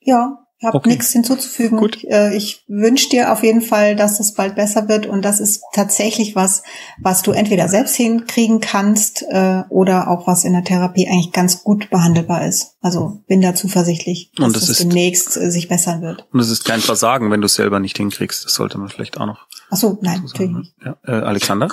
[0.00, 0.90] Ja, ich habe okay.
[0.90, 1.78] nichts hinzuzufügen.
[1.78, 1.96] Gut.
[1.96, 5.40] Ich, äh, ich wünsche dir auf jeden Fall, dass es bald besser wird und das
[5.40, 6.62] ist tatsächlich was,
[7.00, 11.64] was du entweder selbst hinkriegen kannst äh, oder auch was in der Therapie eigentlich ganz
[11.64, 12.76] gut behandelbar ist.
[12.82, 16.26] Also bin da zuversichtlich, dass und es demnächst äh, sich bessern wird.
[16.30, 18.44] Und es ist kein Versagen, wenn du es selber nicht hinkriegst.
[18.44, 19.46] Das sollte man vielleicht auch noch.
[19.70, 20.74] Ach so, nein, natürlich nicht.
[20.84, 20.98] Ja.
[21.06, 21.70] Äh, Alexander?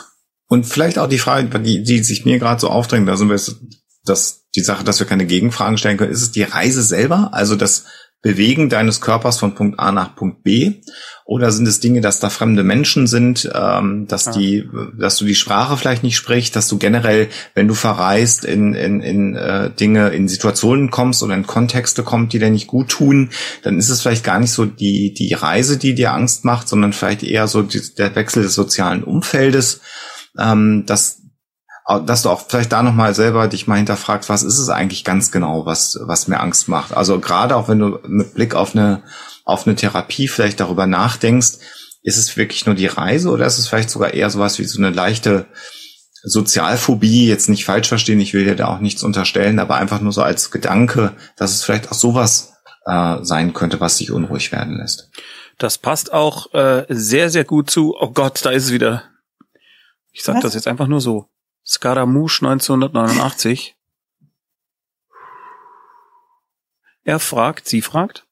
[0.48, 3.36] Und vielleicht auch die Frage, die, die sich mir gerade so aufdrängt, da sind wir
[3.36, 3.58] jetzt,
[4.06, 7.30] dass die Sache, dass wir keine Gegenfragen stellen können, ist es die Reise selber?
[7.34, 7.86] Also das
[8.24, 10.82] Bewegen deines Körpers von Punkt A nach Punkt B?
[11.24, 14.32] Oder sind es Dinge, dass da fremde Menschen sind, ähm, dass ja.
[14.32, 18.74] die, dass du die Sprache vielleicht nicht sprichst, dass du generell, wenn du verreist, in,
[18.74, 22.90] in, in äh, Dinge, in Situationen kommst oder in Kontexte kommst, die dir nicht gut
[22.90, 23.30] tun,
[23.62, 26.94] dann ist es vielleicht gar nicht so die, die Reise, die dir Angst macht, sondern
[26.94, 29.82] vielleicht eher so die, der Wechsel des sozialen Umfeldes,
[30.38, 31.22] ähm, dass
[32.06, 35.32] dass du auch vielleicht da nochmal selber dich mal hinterfragst, was ist es eigentlich ganz
[35.32, 36.94] genau, was, was mir Angst macht.
[36.94, 39.04] Also gerade auch wenn du mit Blick auf eine,
[39.46, 41.60] auf eine Therapie vielleicht darüber nachdenkst,
[42.04, 44.80] ist es wirklich nur die Reise oder ist es vielleicht sogar eher sowas wie so
[44.80, 45.46] eine leichte
[46.24, 50.12] Sozialphobie, jetzt nicht falsch verstehen, ich will dir da auch nichts unterstellen, aber einfach nur
[50.12, 52.54] so als Gedanke, dass es vielleicht auch sowas
[52.86, 55.10] äh, sein könnte, was dich unruhig werden lässt.
[55.58, 59.04] Das passt auch äh, sehr, sehr gut zu, oh Gott, da ist es wieder.
[60.18, 60.42] Ich sag was?
[60.42, 61.30] das jetzt einfach nur so.
[61.64, 63.78] Scaramouche 1989.
[67.04, 68.26] Er fragt, sie fragt,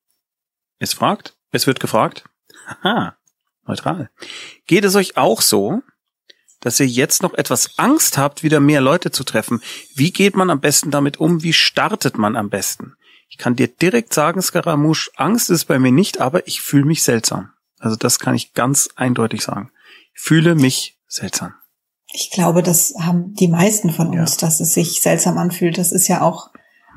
[0.79, 2.27] es fragt, es wird gefragt.
[2.65, 3.15] Haha,
[3.67, 4.09] neutral.
[4.65, 5.83] Geht es euch auch so,
[6.59, 9.61] dass ihr jetzt noch etwas Angst habt, wieder mehr Leute zu treffen?
[9.93, 11.43] Wie geht man am besten damit um?
[11.43, 12.95] Wie startet man am besten?
[13.29, 17.03] Ich kann dir direkt sagen, Scaramouche, Angst ist bei mir nicht, aber ich fühle mich
[17.03, 17.53] seltsam.
[17.77, 19.71] Also das kann ich ganz eindeutig sagen.
[20.15, 21.53] Ich fühle mich seltsam.
[22.17, 24.47] Ich glaube, das haben die meisten von uns, ja.
[24.47, 25.77] dass es sich seltsam anfühlt.
[25.77, 26.49] Das ist ja auch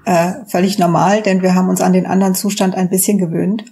[0.04, 3.64] äh, völlig normal, denn wir haben uns an den anderen Zustand ein bisschen gewöhnt.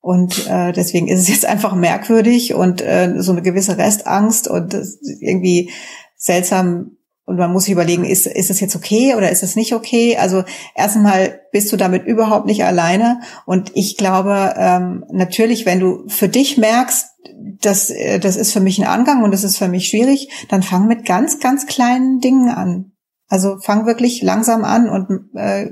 [0.00, 4.74] Und äh, deswegen ist es jetzt einfach merkwürdig und äh, so eine gewisse Restangst und
[5.20, 5.70] irgendwie
[6.16, 6.96] seltsam.
[7.26, 10.18] Und man muss sich überlegen, ist, ist es jetzt okay oder ist es nicht okay?
[10.18, 10.44] Also
[10.74, 13.20] erstmal bist du damit überhaupt nicht alleine.
[13.46, 17.06] Und ich glaube, ähm, natürlich, wenn du für dich merkst,
[17.60, 20.62] das, äh, das ist für mich ein Angang und das ist für mich schwierig, dann
[20.62, 22.92] fang mit ganz, ganz kleinen Dingen an.
[23.28, 25.70] Also fang wirklich langsam an und äh,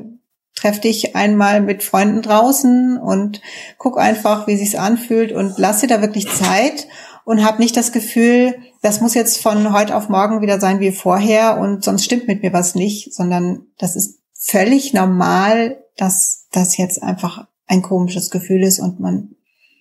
[0.55, 3.43] treff dich einmal mit Freunden draußen und
[3.79, 6.87] guck einfach, wie sich's anfühlt und lass dir da wirklich Zeit
[7.25, 10.93] und hab nicht das Gefühl, das muss jetzt von heute auf morgen wieder sein wie
[10.93, 16.77] vorher und sonst stimmt mit mir was nicht, sondern das ist völlig normal, dass das
[16.77, 19.37] jetzt einfach ein komisches Gefühl ist und man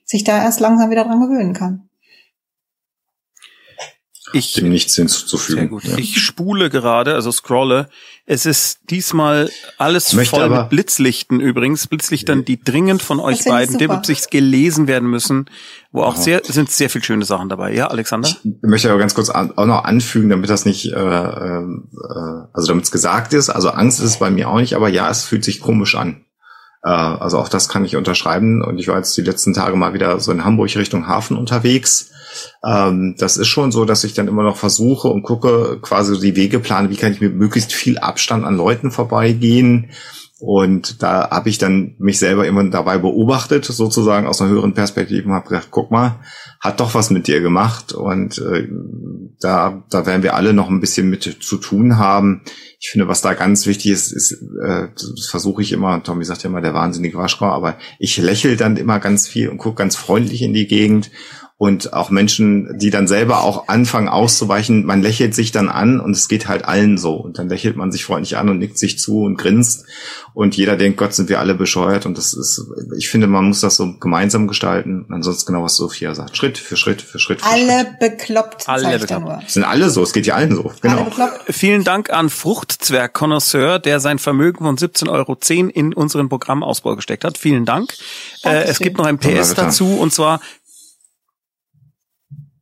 [0.05, 1.89] sich da erst langsam wieder dran gewöhnen kann.
[4.33, 5.61] Ich, dem nichts hinzuzufügen.
[5.61, 5.83] Sehr gut.
[5.83, 5.97] Ja.
[5.97, 7.89] Ich spule gerade, also scrolle.
[8.25, 11.87] Es ist diesmal alles voll mit Blitzlichten übrigens.
[11.87, 15.45] Blitzlichtern, die dringend von euch beiden Dibbelsichts gelesen werden müssen,
[15.91, 17.73] wo auch sehr, sind sehr viel schöne Sachen dabei.
[17.73, 18.29] Ja, Alexander?
[18.29, 21.65] Ich möchte aber ganz kurz an, auch noch anfügen, damit das nicht, äh, äh,
[22.53, 23.49] also damit es gesagt ist.
[23.49, 26.23] Also Angst ist es bei mir auch nicht, aber ja, es fühlt sich komisch an.
[26.83, 28.63] Äh, also auch das kann ich unterschreiben.
[28.63, 32.11] Und ich war jetzt die letzten Tage mal wieder so in Hamburg Richtung Hafen unterwegs.
[32.65, 36.35] Ähm, das ist schon so, dass ich dann immer noch versuche und gucke, quasi die
[36.35, 39.91] Wege plane, wie kann ich mit möglichst viel Abstand an Leuten vorbeigehen.
[40.41, 45.27] Und da habe ich dann mich selber immer dabei beobachtet, sozusagen aus einer höheren Perspektive
[45.27, 46.19] und habe gedacht, guck mal,
[46.59, 47.93] hat doch was mit dir gemacht.
[47.93, 48.67] Und äh,
[49.39, 52.41] da, da werden wir alle noch ein bisschen mit zu tun haben.
[52.79, 56.41] Ich finde, was da ganz wichtig ist, ist, äh, das versuche ich immer, Tommy sagt
[56.41, 59.95] ja immer, der wahnsinnige Waschkau, aber ich lächle dann immer ganz viel und gucke ganz
[59.95, 61.11] freundlich in die Gegend
[61.61, 66.15] und auch Menschen, die dann selber auch anfangen auszuweichen, man lächelt sich dann an und
[66.15, 68.97] es geht halt allen so und dann lächelt man sich freundlich an und nickt sich
[68.97, 69.85] zu und grinst
[70.33, 72.65] und jeder denkt, Gott, sind wir alle bescheuert und das ist,
[72.97, 76.77] ich finde, man muss das so gemeinsam gestalten ansonsten genau, was Sophia sagt, Schritt für
[76.77, 77.99] Schritt für Schritt für Alle Schritt.
[77.99, 78.67] bekloppt.
[78.67, 79.51] Alle bekloppt.
[79.51, 81.11] Sind alle so, es geht ja allen so, genau.
[81.47, 85.37] Vielen Dank an Fruchtzwerg Connoisseur, der sein Vermögen von 17,10 Euro
[85.75, 87.37] in unseren Programmausbau gesteckt hat.
[87.37, 87.93] Vielen Dank.
[88.43, 90.41] Äh, es gibt noch ein PS dazu und zwar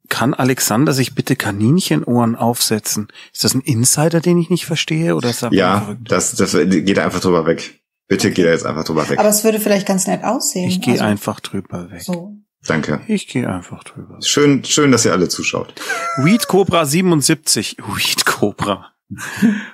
[0.09, 3.07] kann Alexander sich bitte Kaninchenohren aufsetzen?
[3.31, 5.15] Ist das ein Insider, den ich nicht verstehe?
[5.15, 7.81] Oder ist das ja, das, das geht einfach drüber weg.
[8.07, 9.19] Bitte geht er jetzt einfach drüber weg.
[9.19, 10.67] Aber es würde vielleicht ganz nett aussehen.
[10.67, 12.01] Ich gehe also, einfach drüber weg.
[12.01, 12.33] So.
[12.65, 13.01] Danke.
[13.07, 14.17] Ich gehe einfach drüber.
[14.21, 15.73] Schön, schön, dass ihr alle zuschaut.
[16.17, 17.77] Weed Cobra 77.
[17.77, 18.91] Weed Cobra.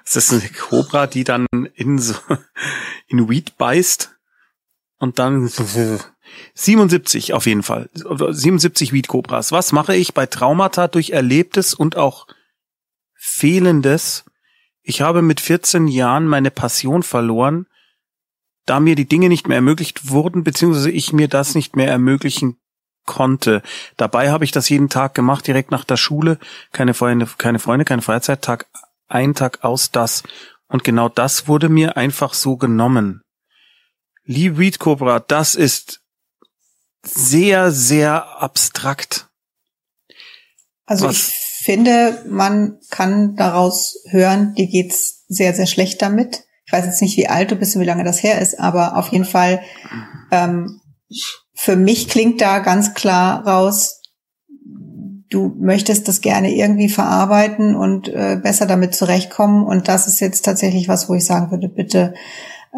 [0.04, 2.14] Ist das eine Cobra, die dann in so,
[3.08, 4.12] in Weed beißt?
[4.98, 5.48] Und dann
[6.54, 7.90] 77 auf jeden Fall.
[7.94, 9.52] 77 Weed Cobras.
[9.52, 12.28] Was mache ich bei Traumata durch Erlebtes und auch
[13.16, 14.26] Fehlendes?
[14.82, 17.66] Ich habe mit 14 Jahren meine Passion verloren,
[18.66, 22.58] da mir die Dinge nicht mehr ermöglicht wurden, beziehungsweise ich mir das nicht mehr ermöglichen
[23.06, 23.62] konnte.
[23.98, 26.40] Dabei habe ich das jeden Tag gemacht, direkt nach der Schule.
[26.72, 28.68] Keine Freunde, keine Freunde, keine Freizeit, Tag
[29.08, 30.24] ein, Tag aus, das.
[30.68, 33.22] Und genau das wurde mir einfach so genommen.
[34.24, 36.02] Lee Weed Cobra, das ist
[37.08, 39.30] sehr, sehr abstrakt.
[40.86, 41.16] Also Was?
[41.16, 41.24] ich
[41.64, 46.44] finde, man kann daraus hören, dir geht's sehr, sehr schlecht damit.
[46.66, 48.98] Ich weiß jetzt nicht, wie alt du bist und wie lange das her ist, aber
[48.98, 49.62] auf jeden Fall
[50.32, 50.82] ähm,
[51.54, 54.02] für mich klingt da ganz klar raus,
[55.30, 59.66] du möchtest das gerne irgendwie verarbeiten und äh, besser damit zurechtkommen.
[59.66, 62.14] Und das ist jetzt tatsächlich was, wo ich sagen würde, bitte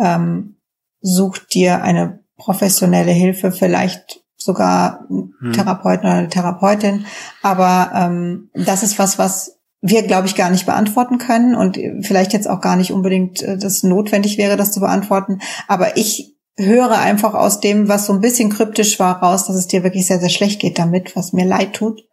[0.02, 0.56] ähm,
[1.02, 5.54] such dir eine professionelle Hilfe, vielleicht sogar hm.
[5.54, 7.06] Therapeuten oder eine Therapeutin.
[7.42, 12.34] Aber ähm, das ist was, was wir, glaube ich, gar nicht beantworten können und vielleicht
[12.34, 15.40] jetzt auch gar nicht unbedingt äh, das notwendig wäre, das zu beantworten.
[15.68, 19.68] Aber ich höre einfach aus dem, was so ein bisschen kryptisch war, raus, dass es
[19.68, 22.04] dir wirklich sehr, sehr schlecht geht damit, was mir leid tut.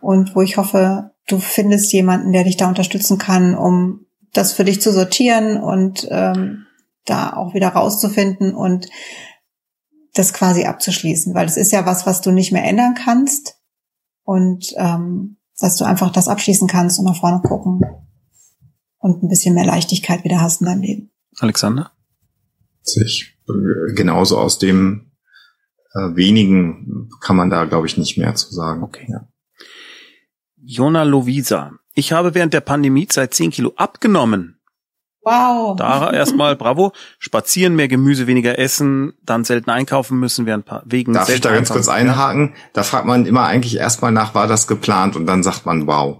[0.00, 4.64] Und wo ich hoffe, du findest jemanden, der dich da unterstützen kann, um das für
[4.64, 6.66] dich zu sortieren und ähm,
[7.04, 8.88] da auch wieder rauszufinden und
[10.14, 13.56] das quasi abzuschließen, weil es ist ja was, was du nicht mehr ändern kannst
[14.24, 17.82] und ähm, dass du einfach das abschließen kannst und nach vorne gucken
[18.98, 21.10] und ein bisschen mehr Leichtigkeit wieder hast in deinem Leben.
[21.38, 21.92] Alexander?
[22.82, 23.36] Sich
[23.94, 25.12] genauso aus dem
[25.94, 28.82] äh, wenigen kann man da, glaube ich, nicht mehr zu sagen.
[28.82, 29.06] Okay.
[29.08, 29.28] Ja.
[30.56, 31.72] Jona Lovisa.
[31.94, 34.59] Ich habe während der Pandemiezeit 10 Kilo abgenommen.
[35.22, 35.76] Wow.
[35.76, 36.92] Da erstmal bravo.
[37.18, 41.68] Spazieren, mehr Gemüse, weniger essen, dann selten einkaufen müssen während wegen Darf ich da ganz
[41.70, 42.54] kurz einhaken?
[42.72, 45.16] Da fragt man immer eigentlich erstmal nach, war das geplant?
[45.16, 46.18] Und dann sagt man wow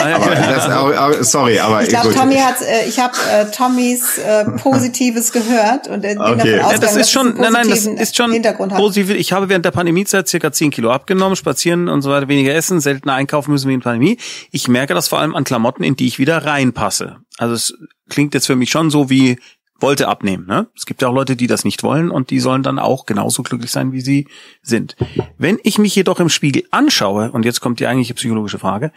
[0.00, 5.32] aber das, sorry, aber ich glaube, Tommy hat, äh, ich habe äh, Tommys äh, Positives
[5.32, 6.56] gehört und äh, okay.
[6.56, 9.10] ja, das ist schon, nein, nein, das ist schon positiv.
[9.10, 12.80] Ich habe während der Pandemiezeit circa 10 Kilo abgenommen, spazieren und so weiter, weniger essen,
[12.80, 14.18] selten einkaufen müssen wie in Pandemie.
[14.50, 17.16] Ich merke das vor allem an Klamotten, in die ich wieder reinpasse.
[17.38, 17.74] Also es
[18.08, 19.38] klingt jetzt für mich schon so wie
[19.80, 20.46] wollte abnehmen.
[20.46, 20.66] Ne?
[20.76, 23.42] Es gibt ja auch Leute, die das nicht wollen und die sollen dann auch genauso
[23.42, 24.28] glücklich sein, wie sie
[24.62, 24.96] sind.
[25.36, 28.92] Wenn ich mich jedoch im Spiegel anschaue, und jetzt kommt die eigentliche psychologische Frage,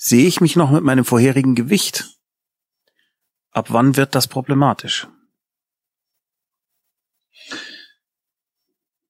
[0.00, 2.16] Sehe ich mich noch mit meinem vorherigen Gewicht?
[3.50, 5.08] Ab wann wird das problematisch?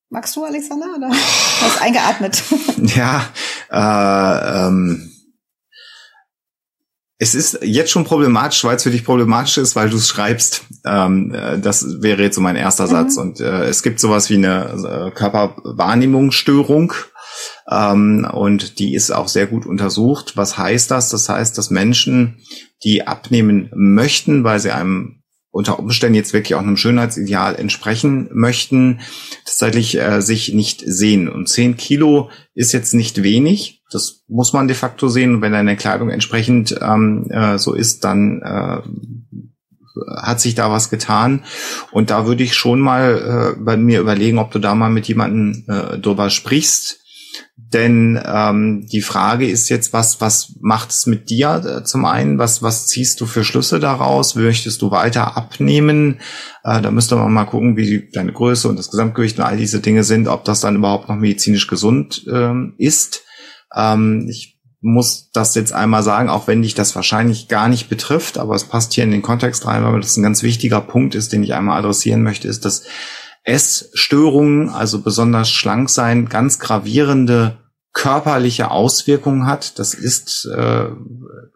[0.09, 0.86] Magst du, Alexander?
[0.97, 1.11] Oder?
[1.11, 2.43] Du hast eingeatmet.
[2.97, 3.30] ja,
[3.70, 5.12] äh, ähm,
[7.18, 10.64] es ist jetzt schon problematisch, weil es für dich problematisch ist, weil du es schreibst.
[10.86, 12.91] Ähm, äh, das wäre jetzt so mein erster mhm.
[12.91, 13.18] Satz.
[13.18, 16.95] Und äh, es gibt sowas wie eine äh, Körperwahrnehmungsstörung.
[17.70, 20.36] Ähm, und die ist auch sehr gut untersucht.
[20.36, 21.11] Was heißt das?
[21.11, 22.39] Das heißt, dass Menschen,
[22.84, 25.18] die abnehmen möchten, weil sie einem
[25.51, 29.01] unter Umständen jetzt wirklich auch einem Schönheitsideal entsprechen möchten,
[29.45, 31.28] tatsächlich äh, sich nicht sehen.
[31.28, 33.82] Und zehn Kilo ist jetzt nicht wenig.
[33.91, 35.36] Das muss man de facto sehen.
[35.36, 38.82] Und wenn deine Kleidung entsprechend ähm, äh, so ist, dann äh,
[40.22, 41.45] hat sich da was getan.
[41.91, 45.09] Und da würde ich schon mal äh, bei mir überlegen, ob du da mal mit
[45.09, 47.01] jemandem äh, drüber sprichst
[47.57, 52.39] denn ähm, die Frage ist jetzt, was, was macht es mit dir äh, zum einen?
[52.39, 54.36] Was, was ziehst du für Schlüsse daraus?
[54.36, 56.20] Möchtest du weiter abnehmen?
[56.64, 59.80] Äh, da müsste man mal gucken, wie deine Größe und das Gesamtgewicht und all diese
[59.80, 63.24] Dinge sind, ob das dann überhaupt noch medizinisch gesund ähm, ist.
[63.74, 68.39] Ähm, ich muss das jetzt einmal sagen, auch wenn dich das wahrscheinlich gar nicht betrifft,
[68.39, 71.32] aber es passt hier in den Kontext rein, weil das ein ganz wichtiger Punkt ist,
[71.32, 72.84] den ich einmal adressieren möchte, ist, dass
[73.49, 77.57] Essstörungen, also besonders schlank sein, ganz gravierende
[77.92, 79.78] körperliche Auswirkungen hat.
[79.78, 80.86] Das ist äh,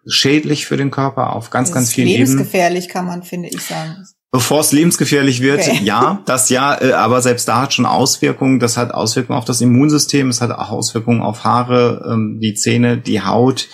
[0.06, 2.26] schädlich für den Körper auf ganz, das ganz vielen Ebenen.
[2.26, 4.04] Lebensgefährlich kann man, finde ich, sagen.
[4.32, 5.80] Bevor es lebensgefährlich wird, okay.
[5.84, 8.58] ja, das ja, äh, aber selbst da hat schon Auswirkungen.
[8.60, 12.96] Das hat Auswirkungen auf das Immunsystem, es hat auch Auswirkungen auf Haare, ähm, die Zähne,
[12.96, 13.68] die Haut.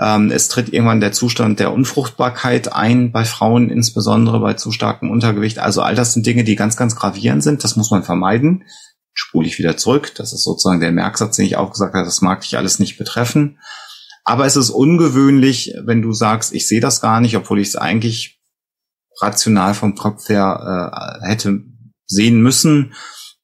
[0.00, 5.10] Ähm, es tritt irgendwann der Zustand der Unfruchtbarkeit ein, bei Frauen insbesondere bei zu starkem
[5.10, 5.58] Untergewicht.
[5.58, 7.64] Also all das sind Dinge, die ganz, ganz gravierend sind.
[7.64, 8.64] Das muss man vermeiden.
[9.12, 10.14] Spule ich wieder zurück.
[10.14, 12.04] Das ist sozusagen der Merksatz, den ich auch gesagt habe.
[12.04, 13.58] Das mag dich alles nicht betreffen.
[14.24, 17.76] Aber es ist ungewöhnlich, wenn du sagst, ich sehe das gar nicht, obwohl ich es
[17.76, 18.40] eigentlich
[19.20, 21.64] rational vom Kopf her äh, hätte
[22.06, 22.94] sehen müssen.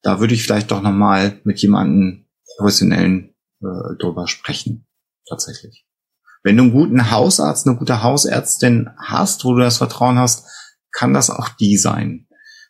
[0.02, 2.26] Da würde ich vielleicht doch noch mal mit jemandem
[2.58, 4.86] Professionellen äh, drüber sprechen.
[5.28, 5.83] Tatsächlich.
[6.44, 10.46] Wenn du einen guten Hausarzt, eine gute Hausärztin hast, wo du das Vertrauen hast,
[10.92, 12.28] kann das auch die sein.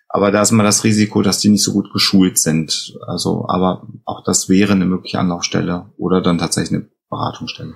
[0.08, 2.94] Aber da ist immer das Risiko, dass die nicht so gut geschult sind.
[3.08, 7.74] Also, aber auch das wäre eine mögliche Anlaufstelle oder dann tatsächlich eine Beratungsstelle.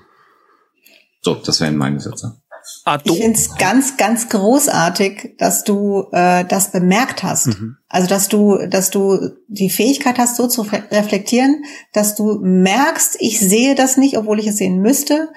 [1.20, 2.40] So, das wären meine Sätze.
[2.84, 7.48] Ado ich finde es ganz, ganz großartig, dass du äh, das bemerkt hast.
[7.48, 7.76] Mhm.
[7.88, 13.40] Also dass du, dass du die Fähigkeit hast, so zu reflektieren, dass du merkst, ich
[13.40, 15.28] sehe das nicht, obwohl ich es sehen müsste.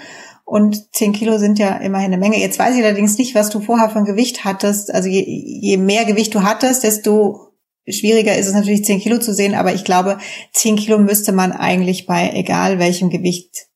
[0.46, 2.40] Und zehn Kilo sind ja immerhin eine Menge.
[2.40, 4.94] Jetzt weiß ich allerdings nicht, was du vorher ein Gewicht hattest.
[4.94, 7.52] Also je, je mehr Gewicht du hattest, desto
[7.88, 9.56] schwieriger ist es natürlich, zehn Kilo zu sehen.
[9.56, 10.18] Aber ich glaube,
[10.54, 13.68] zehn Kilo müsste man eigentlich bei egal welchem Gewicht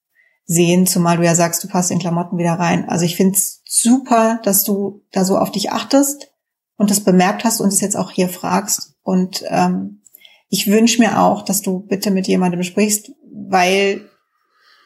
[0.46, 2.88] sehen, zumal du ja sagst, du passt in Klamotten wieder rein.
[2.88, 6.32] Also ich finde es super, dass du da so auf dich achtest
[6.78, 8.94] und das bemerkt hast und es jetzt auch hier fragst.
[9.02, 10.02] Und ähm,
[10.50, 14.10] ich wünsche mir auch, dass du bitte mit jemandem sprichst, weil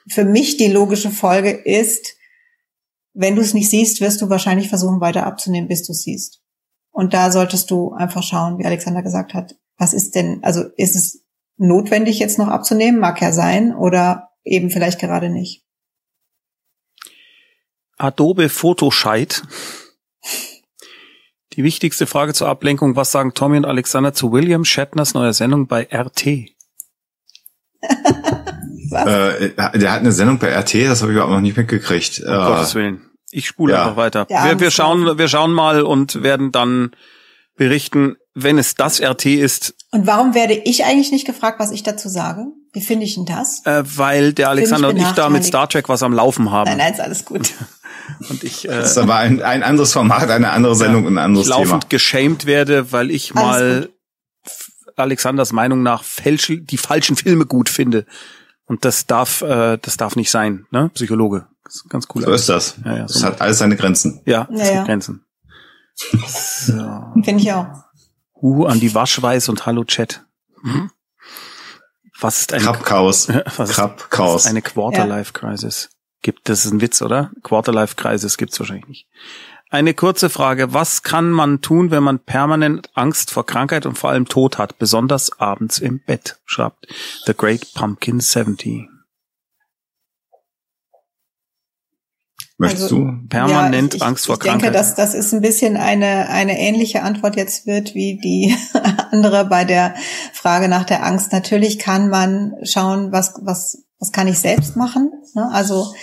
[0.09, 2.15] für mich die logische Folge ist,
[3.13, 6.41] wenn du es nicht siehst, wirst du wahrscheinlich versuchen, weiter abzunehmen, bis du es siehst.
[6.91, 10.95] Und da solltest du einfach schauen, wie Alexander gesagt hat, was ist denn, also ist
[10.95, 11.25] es
[11.57, 12.99] notwendig, jetzt noch abzunehmen?
[12.99, 13.75] Mag ja sein.
[13.75, 15.65] Oder eben vielleicht gerade nicht.
[17.97, 19.43] Adobe Photoscheid.
[21.53, 25.67] Die wichtigste Frage zur Ablenkung, was sagen Tommy und Alexander zu William Shatners neuer Sendung
[25.67, 26.25] bei RT?
[28.91, 32.19] äh, der hat eine Sendung bei RT, das habe ich aber noch nicht mitgekriegt.
[32.19, 33.01] Um äh, Gottes Willen.
[33.31, 33.83] Ich spule ja.
[33.83, 34.27] einfach weiter.
[34.27, 36.91] Wir, wir, schauen, wir schauen mal und werden dann
[37.55, 39.75] berichten, wenn es das RT ist.
[39.91, 42.45] Und warum werde ich eigentlich nicht gefragt, was ich dazu sage?
[42.71, 43.65] Wie finde ich denn das?
[43.65, 46.69] Äh, weil der Alexander und ich da mit Star Trek was am Laufen haben.
[46.69, 47.51] Nein, nein, ist alles gut.
[48.29, 51.17] Und ich, äh, das ist aber ein, ein anderes Format, eine andere Sendung ja, und
[51.19, 51.89] ein anderes ich laufend Thema.
[51.89, 53.89] geschämt werde, weil ich mal
[54.95, 58.05] Alexanders Meinung nach falsch, die falschen Filme gut finde.
[58.69, 60.91] Und das darf, äh, das darf nicht sein, ne?
[60.93, 61.47] Psychologe.
[61.63, 62.21] Das ist ganz cool.
[62.21, 62.75] So ist das.
[62.85, 64.21] Ja, ja, so das hat alles seine Grenzen.
[64.25, 64.83] Ja, das ja, ja.
[64.85, 65.25] Grenzen.
[66.27, 66.73] So.
[67.23, 67.65] Finde ich auch.
[68.41, 70.23] Hu an die Waschweiß und Hallo Chat.
[70.61, 70.91] Hm?
[72.21, 73.27] Was ist ein Krabchaos?
[73.57, 75.89] Was, was ist eine Quarterlife-Crisis?
[76.21, 77.31] Gibt das ist ein Witz, oder?
[77.43, 79.07] Quarterlife-Crisis gibt's wahrscheinlich nicht.
[79.71, 80.73] Eine kurze Frage.
[80.73, 84.79] Was kann man tun, wenn man permanent Angst vor Krankheit und vor allem Tod hat,
[84.79, 86.87] besonders abends im Bett, schreibt
[87.27, 88.87] The Great Pumpkin 70.
[92.57, 93.27] Möchtest also, du?
[93.29, 94.55] Permanent ja, ich, Angst vor ich Krankheit.
[94.57, 98.55] Ich denke, dass das ist ein bisschen eine, eine ähnliche Antwort jetzt wird wie die
[99.11, 99.93] andere bei der
[100.33, 101.31] Frage nach der Angst.
[101.31, 105.11] Natürlich kann man schauen, was, was, was kann ich selbst machen.
[105.35, 105.47] Ne?
[105.53, 105.93] Also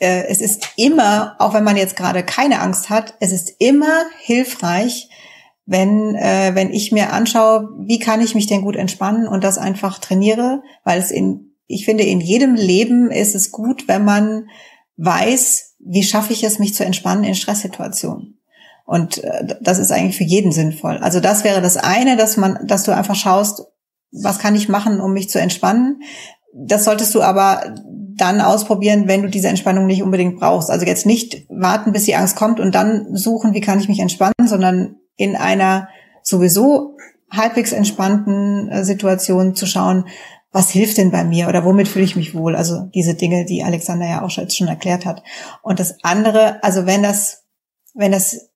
[0.00, 4.04] äh, es ist immer, auch wenn man jetzt gerade keine Angst hat, es ist immer
[4.20, 5.08] hilfreich,
[5.66, 9.58] wenn, äh, wenn ich mir anschaue, wie kann ich mich denn gut entspannen und das
[9.58, 14.48] einfach trainiere, weil es in, ich finde, in jedem Leben ist es gut, wenn man
[14.96, 18.40] weiß, wie schaffe ich es, mich zu entspannen in Stresssituationen?
[18.84, 20.98] Und äh, das ist eigentlich für jeden sinnvoll.
[20.98, 23.62] Also das wäre das eine, dass man, dass du einfach schaust,
[24.10, 26.02] was kann ich machen, um mich zu entspannen.
[26.52, 27.74] Das solltest du aber
[28.20, 30.70] dann ausprobieren, wenn du diese Entspannung nicht unbedingt brauchst.
[30.70, 34.00] Also jetzt nicht warten, bis die Angst kommt und dann suchen, wie kann ich mich
[34.00, 35.88] entspannen, sondern in einer
[36.22, 36.96] sowieso
[37.30, 40.06] halbwegs entspannten äh, Situation zu schauen,
[40.52, 42.56] was hilft denn bei mir oder womit fühle ich mich wohl?
[42.56, 45.22] Also diese Dinge, die Alexander ja auch schon erklärt hat.
[45.62, 47.44] Und das andere, also wenn das,
[47.94, 48.49] wenn das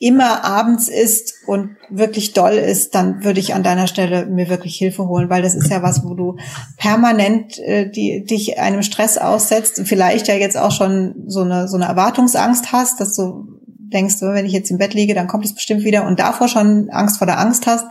[0.00, 4.76] immer abends ist und wirklich doll ist, dann würde ich an deiner Stelle mir wirklich
[4.76, 6.36] Hilfe holen, weil das ist ja was, wo du
[6.76, 11.68] permanent äh, die, dich einem Stress aussetzt und vielleicht ja jetzt auch schon so eine,
[11.68, 15.44] so eine Erwartungsangst hast, dass du denkst, wenn ich jetzt im Bett liege, dann kommt
[15.44, 17.84] es bestimmt wieder und davor schon Angst vor der Angst hast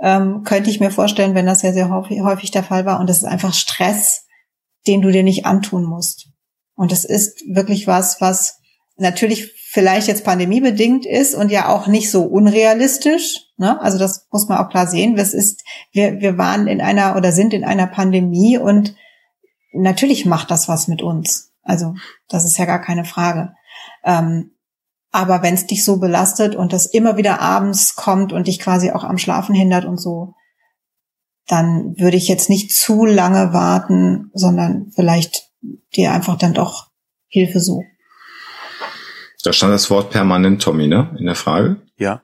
[0.00, 3.00] ähm, könnte ich mir vorstellen, wenn das ja sehr häufig, häufig der Fall war.
[3.00, 4.26] Und das ist einfach Stress,
[4.86, 6.28] den du dir nicht antun musst.
[6.74, 8.60] Und das ist wirklich was, was
[8.96, 13.46] natürlich vielleicht jetzt pandemiebedingt ist und ja auch nicht so unrealistisch.
[13.56, 13.80] Ne?
[13.80, 15.16] Also das muss man auch klar sehen.
[15.16, 18.94] Das ist, wir, wir waren in einer oder sind in einer Pandemie und
[19.72, 21.52] natürlich macht das was mit uns.
[21.62, 21.94] Also
[22.28, 23.54] das ist ja gar keine Frage.
[24.04, 24.52] Ähm,
[25.10, 28.90] aber wenn es dich so belastet und das immer wieder abends kommt und dich quasi
[28.90, 30.34] auch am Schlafen hindert und so,
[31.46, 35.50] dann würde ich jetzt nicht zu lange warten, sondern vielleicht
[35.94, 36.90] dir einfach dann doch
[37.28, 37.86] Hilfe suchen.
[39.44, 41.14] Da stand das Wort permanent, Tommy, ne?
[41.18, 41.76] In der Frage?
[41.98, 42.22] Ja.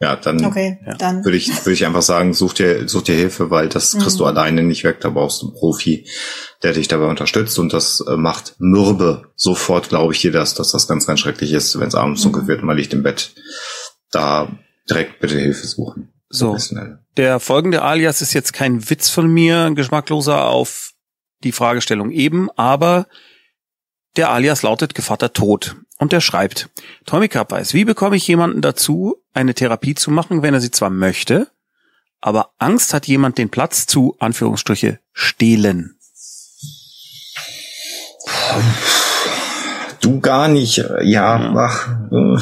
[0.00, 0.94] Ja, dann, okay, ja.
[0.94, 1.24] dann.
[1.24, 4.18] würde ich, würde ich einfach sagen, such dir, such dir Hilfe, weil das kriegst mhm.
[4.18, 5.00] du alleine nicht weg.
[5.00, 6.06] Da brauchst du einen Profi,
[6.62, 9.30] der dich dabei unterstützt und das äh, macht mürbe.
[9.34, 12.32] Sofort glaube ich dir das, dass das ganz, ganz schrecklich ist, wenn es abends mhm.
[12.32, 13.34] dunkel wird und man liegt im Bett.
[14.10, 14.48] Da
[14.88, 16.12] direkt bitte Hilfe suchen.
[16.28, 16.56] So.
[17.16, 20.92] Der folgende Alias ist jetzt kein Witz von mir, geschmackloser auf
[21.44, 23.06] die Fragestellung eben, aber
[24.16, 25.76] der Alias lautet Gevatter Tod.
[26.04, 26.68] Und er schreibt,
[27.06, 30.90] Tommy weiß, wie bekomme ich jemanden dazu, eine Therapie zu machen, wenn er sie zwar
[30.90, 31.48] möchte,
[32.20, 35.96] aber Angst hat jemand den Platz zu, Anführungsstriche, stehlen?
[40.02, 41.54] Du gar nicht, ja, ja.
[41.56, 41.88] ach.
[42.12, 42.36] Äh.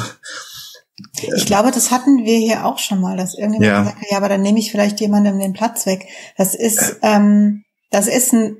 [1.37, 3.79] Ich glaube, das hatten wir hier auch schon mal, dass irgendjemand ja.
[3.83, 6.05] gesagt hat, ja, aber dann nehme ich vielleicht jemandem den Platz weg.
[6.35, 8.57] Das ist, ähm, das ist ein,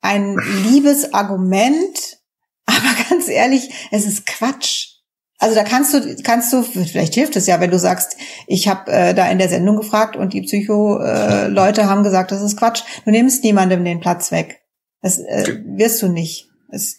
[0.00, 2.18] ein liebes Argument,
[2.66, 4.98] aber ganz ehrlich, es ist Quatsch.
[5.38, 8.16] Also da kannst du, kannst du, vielleicht hilft es ja, wenn du sagst,
[8.48, 12.42] ich habe äh, da in der Sendung gefragt und die Psycho-Leute äh, haben gesagt, das
[12.42, 12.82] ist Quatsch.
[13.04, 14.62] Du nimmst niemandem den Platz weg.
[15.00, 16.48] Das äh, wirst du nicht.
[16.70, 16.96] Es,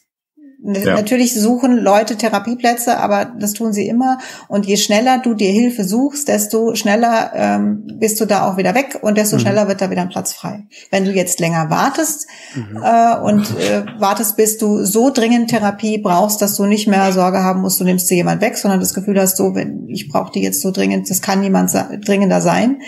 [0.62, 0.95] ja.
[0.95, 4.18] Natürlich suchen Leute Therapieplätze, aber das tun sie immer.
[4.49, 8.76] Und je schneller du dir Hilfe suchst, desto schneller ähm, bist du da auch wieder
[8.76, 9.41] weg und desto mhm.
[9.41, 10.68] schneller wird da wieder ein Platz frei.
[10.91, 12.84] Wenn du jetzt länger wartest mhm.
[12.84, 17.39] äh, und äh, wartest, bis du so dringend Therapie brauchst, dass du nicht mehr Sorge
[17.39, 20.34] haben musst, du nimmst dir jemand weg, sondern das Gefühl hast, so, wenn ich brauche
[20.34, 21.72] die jetzt so dringend, das kann niemand
[22.05, 22.82] dringender sein,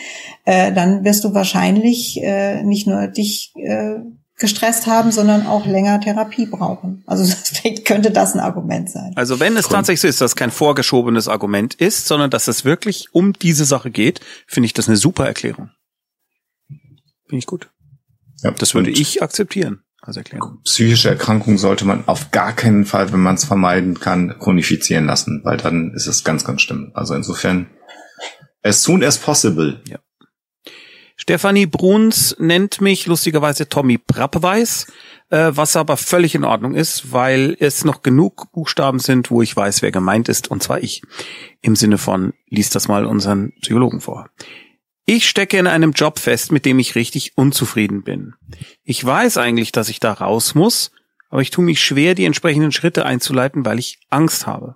[0.43, 3.99] äh, dann wirst du wahrscheinlich äh, nicht nur dich äh,
[4.41, 7.03] gestresst haben, sondern auch länger Therapie brauchen.
[7.07, 9.13] Also vielleicht könnte das ein Argument sein.
[9.15, 13.07] Also wenn es tatsächlich so ist, dass kein vorgeschobenes Argument ist, sondern dass es wirklich
[13.13, 15.69] um diese Sache geht, finde ich das eine super Erklärung.
[16.67, 17.69] Finde ich gut.
[18.43, 20.59] Ja, das würde ich akzeptieren als Erklärung.
[20.63, 25.41] Psychische Erkrankungen sollte man auf gar keinen Fall, wenn man es vermeiden kann, chronifizieren lassen,
[25.43, 26.91] weil dann ist es ganz, ganz schlimm.
[26.93, 27.67] Also insofern,
[28.63, 29.81] as soon as possible.
[29.87, 29.99] Ja.
[31.21, 34.87] Stefanie Bruns nennt mich lustigerweise Tommy Brappeweiß,
[35.29, 39.55] äh, was aber völlig in Ordnung ist, weil es noch genug Buchstaben sind, wo ich
[39.55, 41.03] weiß, wer gemeint ist, und zwar ich.
[41.61, 44.31] Im Sinne von, lies das mal unseren Psychologen vor.
[45.05, 48.33] Ich stecke in einem Job fest, mit dem ich richtig unzufrieden bin.
[48.83, 50.89] Ich weiß eigentlich, dass ich da raus muss,
[51.29, 54.75] aber ich tue mich schwer, die entsprechenden Schritte einzuleiten, weil ich Angst habe.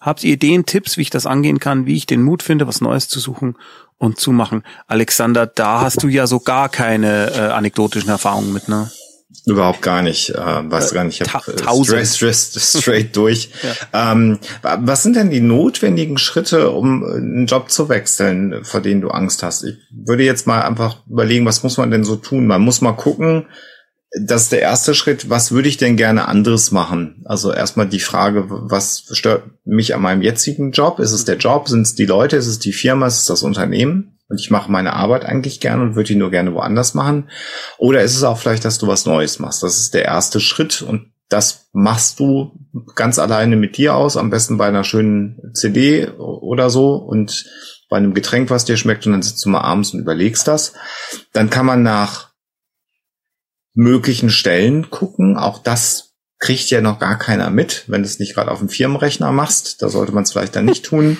[0.00, 2.80] Habt ihr Ideen, Tipps, wie ich das angehen kann, wie ich den Mut finde, was
[2.80, 3.56] Neues zu suchen
[4.00, 4.64] und zu machen.
[4.88, 8.90] Alexander, da hast du ja so gar keine äh, anekdotischen Erfahrungen mit, ne?
[9.46, 11.20] Überhaupt gar nicht, äh, weißt du gar nicht.
[11.20, 13.50] Ich hab, äh, straight, straight, straight durch.
[13.92, 14.12] ja.
[14.12, 19.08] ähm, was sind denn die notwendigen Schritte, um einen Job zu wechseln, vor denen du
[19.08, 19.64] Angst hast?
[19.64, 22.46] Ich würde jetzt mal einfach überlegen, was muss man denn so tun?
[22.46, 23.46] Man muss mal gucken,
[24.12, 25.30] das ist der erste Schritt.
[25.30, 27.22] Was würde ich denn gerne anderes machen?
[27.26, 30.98] Also erstmal die Frage, was stört mich an meinem jetzigen Job?
[30.98, 31.68] Ist es der Job?
[31.68, 32.36] Sind es die Leute?
[32.36, 33.06] Ist es die Firma?
[33.06, 34.18] Ist es das Unternehmen?
[34.28, 37.30] Und ich mache meine Arbeit eigentlich gerne und würde die nur gerne woanders machen.
[37.78, 39.62] Oder ist es auch vielleicht, dass du was Neues machst?
[39.62, 42.52] Das ist der erste Schritt und das machst du
[42.96, 47.44] ganz alleine mit dir aus, am besten bei einer schönen CD oder so und
[47.88, 50.72] bei einem Getränk, was dir schmeckt und dann sitzt du mal abends und überlegst das.
[51.32, 52.29] Dann kann man nach
[53.74, 55.36] möglichen Stellen gucken.
[55.36, 58.68] Auch das kriegt ja noch gar keiner mit, wenn du es nicht gerade auf dem
[58.68, 59.82] Firmenrechner machst.
[59.82, 61.18] Da sollte man es vielleicht dann nicht tun.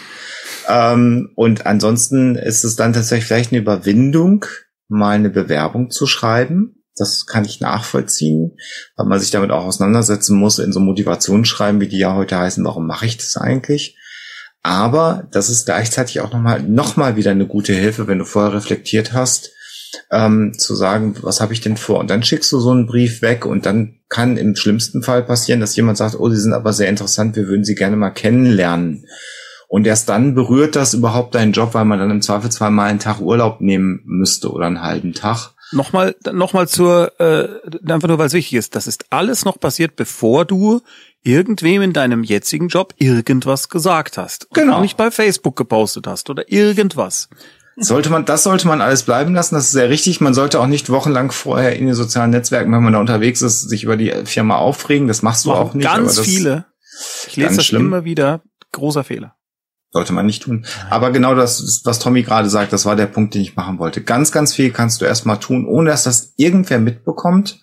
[0.69, 4.47] Ähm, und ansonsten ist es dann tatsächlich vielleicht eine Überwindung,
[4.89, 6.77] mal eine Bewerbung zu schreiben.
[6.97, 8.57] Das kann ich nachvollziehen,
[8.97, 12.65] weil man sich damit auch auseinandersetzen muss in so Motivationsschreiben, wie die ja heute heißen,
[12.65, 13.97] warum mache ich das eigentlich?
[14.63, 18.53] Aber das ist gleichzeitig auch nochmal noch mal wieder eine gute Hilfe, wenn du vorher
[18.53, 19.53] reflektiert hast,
[20.11, 21.99] ähm, zu sagen, was habe ich denn vor?
[21.99, 25.61] Und dann schickst du so einen Brief weg und dann kann im schlimmsten Fall passieren,
[25.61, 29.07] dass jemand sagt, oh, Sie sind aber sehr interessant, wir würden Sie gerne mal kennenlernen.
[29.69, 32.99] Und erst dann berührt das überhaupt deinen Job, weil man dann im Zweifelsfall mal einen
[32.99, 35.53] Tag Urlaub nehmen müsste oder einen halben Tag.
[35.73, 37.49] Nochmal, nochmal zur, äh,
[37.89, 40.81] einfach nur weil es wichtig ist, das ist alles noch passiert, bevor du
[41.23, 44.47] irgendwem in deinem jetzigen Job irgendwas gesagt hast.
[44.47, 44.79] Und genau.
[44.79, 47.29] Auch nicht bei Facebook gepostet hast oder irgendwas.
[47.77, 50.21] Sollte man, das sollte man alles bleiben lassen, das ist sehr richtig.
[50.21, 53.69] Man sollte auch nicht wochenlang vorher in den sozialen Netzwerken, wenn man da unterwegs ist,
[53.69, 55.09] sich über die Firma aufregen.
[55.09, 55.87] Das machst du auch nicht.
[55.87, 56.67] Ganz viele.
[57.29, 57.87] Ich lese das schlimm.
[57.87, 58.43] immer wieder.
[58.73, 59.35] Großer Fehler.
[59.93, 60.67] Sollte man nicht tun.
[60.89, 64.03] Aber genau das, was Tommy gerade sagt, das war der Punkt, den ich machen wollte.
[64.03, 67.61] Ganz, ganz viel kannst du erstmal tun, ohne dass das irgendwer mitbekommt.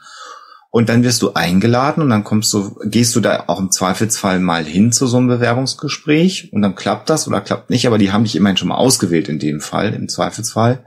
[0.78, 4.40] Und dann wirst du eingeladen und dann kommst du, gehst du da auch im Zweifelsfall
[4.40, 8.12] mal hin zu so einem Bewerbungsgespräch und dann klappt das oder klappt nicht, aber die
[8.12, 10.86] haben dich immerhin schon mal ausgewählt in dem Fall, im Zweifelsfall.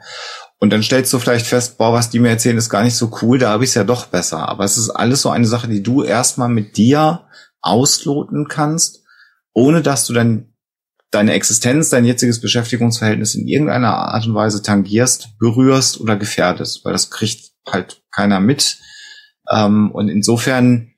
[0.61, 3.11] Und dann stellst du vielleicht fest, boah, was die mir erzählen, ist gar nicht so
[3.21, 4.49] cool, da habe ich es ja doch besser.
[4.49, 7.23] Aber es ist alles so eine Sache, die du erstmal mit dir
[7.61, 9.03] ausloten kannst,
[9.55, 10.53] ohne dass du dann
[11.11, 16.93] deine Existenz, dein jetziges Beschäftigungsverhältnis in irgendeiner Art und Weise tangierst, berührst oder gefährdest, weil
[16.93, 18.79] das kriegt halt keiner mit
[19.51, 20.93] ähm, und insofern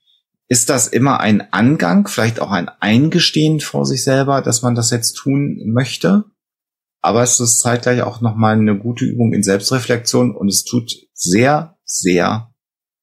[0.49, 4.91] ist das immer ein Angang, vielleicht auch ein Eingestehen vor sich selber, dass man das
[4.91, 6.25] jetzt tun möchte.
[7.05, 11.77] aber es ist zeitgleich auch nochmal eine gute Übung in Selbstreflexion und es tut sehr,
[11.85, 12.55] sehr,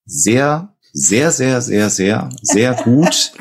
[0.05, 3.31] sehr, sehr, sehr, sehr, sehr, sehr gut,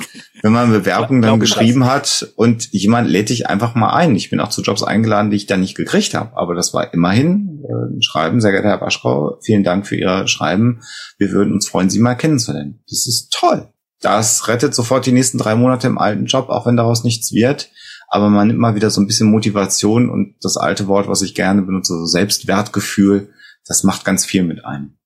[0.42, 4.14] wenn man Bewerbungen dann geschrieben hat und jemand lädt dich einfach mal ein.
[4.14, 6.92] Ich bin auch zu Jobs eingeladen, die ich dann nicht gekriegt habe, aber das war
[6.92, 10.80] immerhin äh, ein Schreiben, sehr geehrter Herr Waschkau, vielen Dank für Ihr Schreiben.
[11.18, 12.82] Wir würden uns freuen, Sie mal kennenzulernen.
[12.88, 13.68] Das ist toll.
[14.00, 17.70] Das rettet sofort die nächsten drei Monate im alten Job, auch wenn daraus nichts wird
[18.08, 21.34] aber man nimmt mal wieder so ein bisschen Motivation und das alte Wort, was ich
[21.34, 23.32] gerne benutze, so Selbstwertgefühl,
[23.66, 24.96] das macht ganz viel mit einem.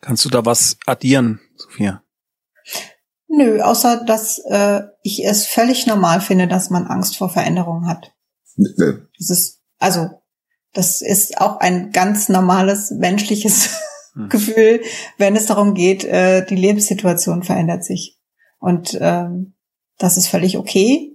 [0.00, 1.40] Kannst du da was addieren,
[1.78, 2.02] Sophia?
[3.28, 8.12] Nö, außer dass äh, ich es völlig normal finde, dass man Angst vor Veränderungen hat.
[8.56, 10.10] Das ist, also,
[10.72, 13.80] das ist auch ein ganz normales menschliches
[14.14, 14.28] hm.
[14.30, 14.82] Gefühl,
[15.18, 18.18] wenn es darum geht, äh, die Lebenssituation verändert sich.
[18.58, 19.54] Und ähm,
[19.98, 21.12] das ist völlig okay.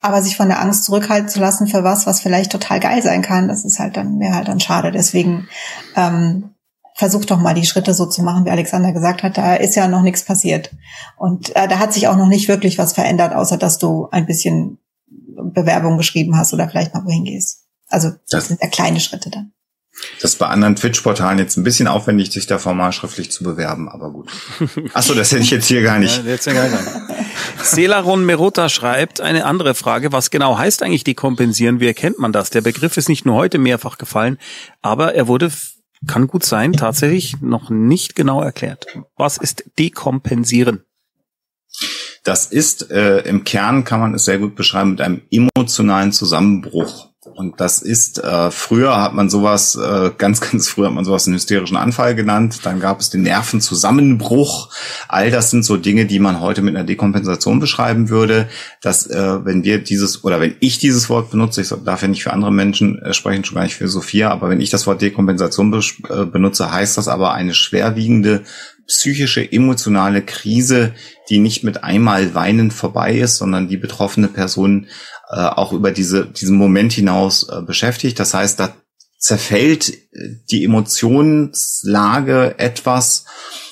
[0.00, 3.22] Aber sich von der Angst zurückhalten zu lassen für was, was vielleicht total geil sein
[3.22, 4.92] kann, das ist halt dann, wäre halt dann schade.
[4.92, 5.48] Deswegen
[5.96, 6.55] ähm,
[6.96, 9.36] versuch doch mal die Schritte so zu machen, wie Alexander gesagt hat.
[9.36, 10.70] Da ist ja noch nichts passiert.
[11.16, 14.26] Und äh, da hat sich auch noch nicht wirklich was verändert, außer dass du ein
[14.26, 17.64] bisschen Bewerbung geschrieben hast oder vielleicht mal wohin gehst.
[17.88, 19.52] Also das, das sind ja kleine Schritte dann.
[20.20, 23.88] Das ist bei anderen Twitch-Portalen jetzt ein bisschen aufwendig, sich da formal schriftlich zu bewerben,
[23.88, 24.30] aber gut.
[24.92, 26.22] Achso, das hätte ich jetzt hier gar nicht.
[26.24, 26.82] Ja, jetzt ja gar nicht.
[27.62, 30.12] Selaron Merota schreibt eine andere Frage.
[30.12, 31.80] Was genau heißt eigentlich dekompensieren?
[31.80, 32.50] Wie erkennt man das?
[32.50, 34.38] Der Begriff ist nicht nur heute mehrfach gefallen,
[34.82, 35.50] aber er wurde,
[36.06, 38.86] kann gut sein, tatsächlich noch nicht genau erklärt.
[39.16, 40.84] Was ist dekompensieren?
[42.22, 47.10] Das ist äh, im Kern kann man es sehr gut beschreiben mit einem emotionalen Zusammenbruch.
[47.34, 51.26] Und das ist, äh, früher hat man sowas, äh, ganz, ganz früher hat man sowas
[51.26, 52.60] einen hysterischen Anfall genannt.
[52.64, 54.70] Dann gab es den Nervenzusammenbruch.
[55.08, 58.48] All das sind so Dinge, die man heute mit einer Dekompensation beschreiben würde.
[58.80, 62.22] Dass, äh, wenn wir dieses, oder wenn ich dieses Wort benutze, ich darf ja nicht
[62.22, 65.02] für andere Menschen äh, sprechen, schon gar nicht für Sophia, aber wenn ich das Wort
[65.02, 65.72] Dekompensation
[66.08, 68.44] äh, benutze, heißt das aber eine schwerwiegende
[68.86, 70.94] psychische, emotionale Krise,
[71.28, 74.86] die nicht mit einmal weinen vorbei ist, sondern die betroffene Person
[75.30, 78.18] äh, auch über diese, diesen Moment hinaus äh, beschäftigt.
[78.18, 78.74] Das heißt, da
[79.18, 83.24] zerfällt äh, die Emotionslage etwas.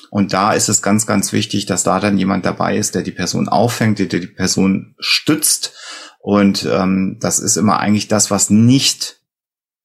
[0.09, 3.11] Und da ist es ganz, ganz wichtig, dass da dann jemand dabei ist, der die
[3.11, 5.73] Person auffängt, der die Person stützt.
[6.19, 9.21] Und ähm, das ist immer eigentlich das, was nicht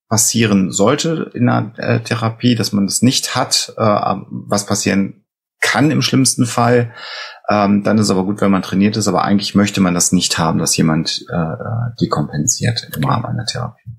[0.08, 5.24] passieren sollte in einer äh, Therapie, dass man das nicht hat, äh, was passieren
[5.60, 6.92] kann im schlimmsten Fall.
[7.50, 10.12] Ähm, dann ist es aber gut, wenn man trainiert ist, aber eigentlich möchte man das
[10.12, 13.90] nicht haben, dass jemand äh, dekompensiert im Rahmen einer Therapie.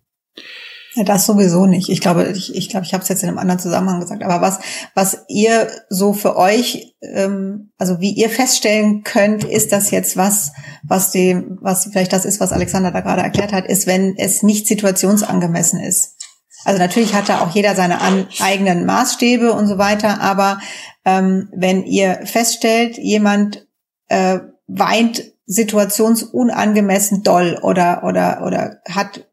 [0.94, 1.90] Ja, das sowieso nicht.
[1.90, 4.24] Ich glaube, ich, ich glaube, ich habe es jetzt in einem anderen Zusammenhang gesagt.
[4.24, 4.60] Aber was,
[4.94, 10.52] was ihr so für euch, ähm, also wie ihr feststellen könnt, ist das jetzt was,
[10.84, 14.44] was dem, was vielleicht das ist, was Alexander da gerade erklärt hat, ist, wenn es
[14.44, 16.21] nicht situationsangemessen ist.
[16.64, 20.60] Also natürlich hat da auch jeder seine an, eigenen Maßstäbe und so weiter, aber
[21.06, 23.68] ähm, wenn ihr feststellt, jemand
[24.08, 29.28] äh, weint situationsunangemessen doll oder oder oder hat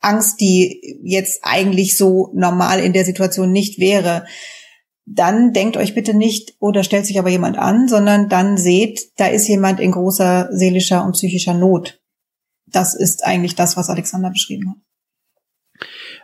[0.00, 4.24] Angst, die jetzt eigentlich so normal in der Situation nicht wäre,
[5.04, 9.12] dann denkt euch bitte nicht, oh, da stellt sich aber jemand an, sondern dann seht,
[9.16, 12.00] da ist jemand in großer seelischer und psychischer Not.
[12.66, 14.78] Das ist eigentlich das, was Alexander beschrieben hat.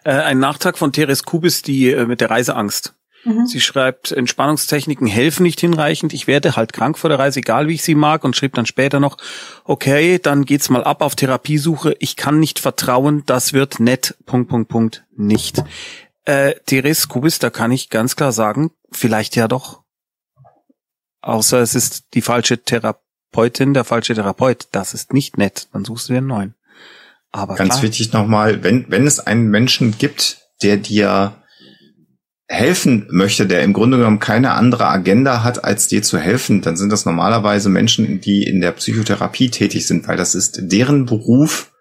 [0.04, 2.94] Äh, ein Nachtrag von Teres Kubis, die äh, mit der Reiseangst.
[3.24, 3.46] Mhm.
[3.46, 6.12] Sie schreibt, Entspannungstechniken helfen nicht hinreichend.
[6.12, 8.66] Ich werde halt krank vor der Reise, egal wie ich sie mag, und schrieb dann
[8.66, 9.16] später noch,
[9.64, 11.94] okay, dann geht's mal ab auf Therapiesuche.
[12.00, 14.16] Ich kann nicht vertrauen, das wird nett.
[14.26, 15.62] Punkt, Punkt, Punkt, nicht.
[16.24, 19.82] Äh, Teres Kubis, da kann ich ganz klar sagen, vielleicht ja doch.
[21.20, 24.66] Außer es ist die falsche Therapeutin, der falsche Therapeut.
[24.72, 25.68] Das ist nicht nett.
[25.72, 26.54] Dann suchst du dir einen neuen.
[27.32, 27.82] Aber Ganz klar.
[27.82, 31.34] wichtig nochmal, wenn, wenn es einen Menschen gibt, der dir
[32.46, 36.76] helfen möchte, der im Grunde genommen keine andere Agenda hat, als dir zu helfen, dann
[36.76, 41.72] sind das normalerweise Menschen, die in der Psychotherapie tätig sind, weil das ist deren Beruf,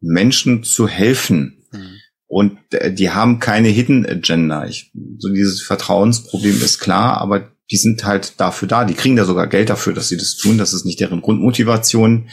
[0.00, 1.64] Menschen zu helfen.
[1.70, 1.98] Mhm.
[2.26, 4.66] Und äh, die haben keine Hidden Agenda.
[4.66, 8.84] Ich, so dieses Vertrauensproblem ist klar, aber die sind halt dafür da.
[8.84, 10.58] Die kriegen da sogar Geld dafür, dass sie das tun.
[10.58, 12.28] Das ist nicht deren Grundmotivation.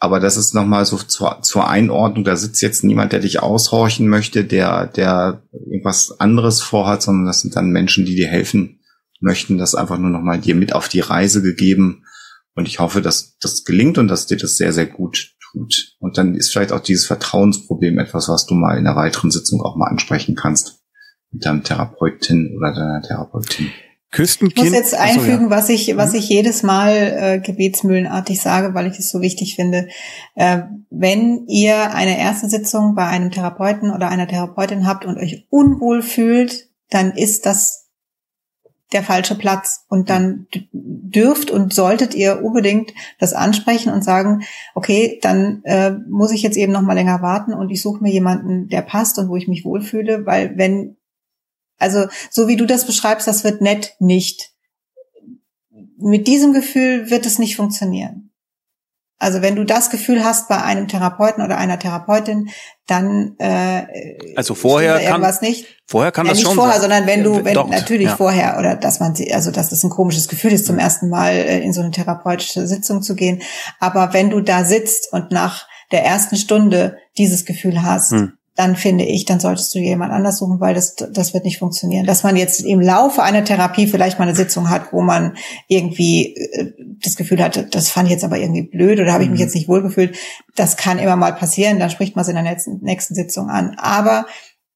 [0.00, 2.24] Aber das ist nochmal so zur, zur Einordnung.
[2.24, 7.40] Da sitzt jetzt niemand, der dich aushorchen möchte, der, der irgendwas anderes vorhat, sondern das
[7.40, 8.80] sind dann Menschen, die dir helfen
[9.20, 9.58] möchten.
[9.58, 12.04] Das einfach nur nochmal dir mit auf die Reise gegeben.
[12.54, 15.96] Und ich hoffe, dass das gelingt und dass dir das sehr, sehr gut tut.
[15.98, 19.62] Und dann ist vielleicht auch dieses Vertrauensproblem etwas, was du mal in einer weiteren Sitzung
[19.62, 20.80] auch mal ansprechen kannst
[21.30, 23.70] mit deinem Therapeutin oder deiner Therapeutin.
[24.10, 24.58] Küstenkind.
[24.66, 25.56] Ich muss jetzt einfügen, so, ja.
[25.56, 26.18] was ich, was mhm.
[26.18, 29.88] ich jedes Mal äh, gebetsmühlenartig sage, weil ich es so wichtig finde.
[30.34, 35.46] Äh, wenn ihr eine erste Sitzung bei einem Therapeuten oder einer Therapeutin habt und euch
[35.50, 37.88] unwohl fühlt, dann ist das
[38.92, 39.84] der falsche Platz.
[39.88, 44.42] Und dann dürft und solltet ihr unbedingt das ansprechen und sagen,
[44.74, 48.12] okay, dann äh, muss ich jetzt eben noch mal länger warten und ich suche mir
[48.12, 50.96] jemanden, der passt und wo ich mich wohlfühle, weil wenn
[51.78, 54.50] also so wie du das beschreibst, das wird nett nicht.
[55.96, 58.28] Mit diesem Gefühl wird es nicht funktionieren.
[59.20, 62.50] Also wenn du das Gefühl hast bei einem Therapeuten oder einer Therapeutin,
[62.86, 65.66] dann äh, also vorher kann nicht.
[65.88, 66.82] Vorher kann ja, das nicht schon vorher, sein.
[66.82, 68.16] sondern wenn du wenn Dort, natürlich ja.
[68.16, 71.60] vorher oder dass man also dass das ein komisches Gefühl ist zum ersten Mal äh,
[71.60, 73.42] in so eine therapeutische Sitzung zu gehen,
[73.80, 78.74] aber wenn du da sitzt und nach der ersten Stunde dieses Gefühl hast, hm dann
[78.74, 82.06] finde ich, dann solltest du jemand anders suchen, weil das, das wird nicht funktionieren.
[82.06, 85.36] Dass man jetzt im Laufe einer Therapie vielleicht mal eine Sitzung hat, wo man
[85.68, 89.30] irgendwie äh, das Gefühl hat, das fand ich jetzt aber irgendwie blöd oder habe ich
[89.30, 89.44] mich mhm.
[89.44, 90.16] jetzt nicht wohlgefühlt,
[90.56, 93.76] das kann immer mal passieren, dann spricht man es in der nächsten, nächsten Sitzung an.
[93.78, 94.26] Aber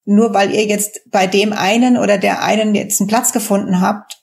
[0.05, 4.23] nur weil ihr jetzt bei dem einen oder der einen jetzt einen Platz gefunden habt,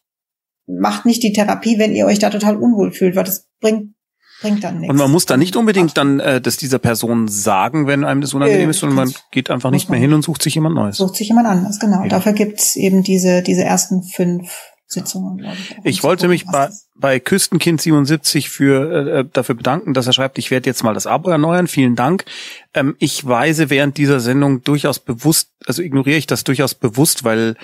[0.68, 3.94] macht nicht die Therapie, wenn ihr euch da total unwohl fühlt, weil das bringt
[4.42, 4.92] bringt dann nichts.
[4.92, 8.34] Und man muss da nicht unbedingt dann äh, das dieser Person sagen, wenn einem das
[8.34, 10.98] unangenehm Nö, ist, sondern man geht einfach nicht mehr hin und sucht sich jemand Neues.
[10.98, 12.04] Sucht sich jemand anders, genau.
[12.04, 12.10] Ja.
[12.10, 14.52] Dafür gibt's eben diese, diese ersten fünf
[14.92, 15.78] Sitzungen, glaube ich.
[15.84, 20.50] Ich wollte mich bei, bei Küstenkind 77 für äh, dafür bedanken, dass er schreibt, ich
[20.50, 21.68] werde jetzt mal das Abo erneuern.
[21.68, 22.26] Vielen Dank.
[22.74, 27.56] Ähm, ich weise während dieser Sendung durchaus bewusst, also ignoriere ich das durchaus bewusst, weil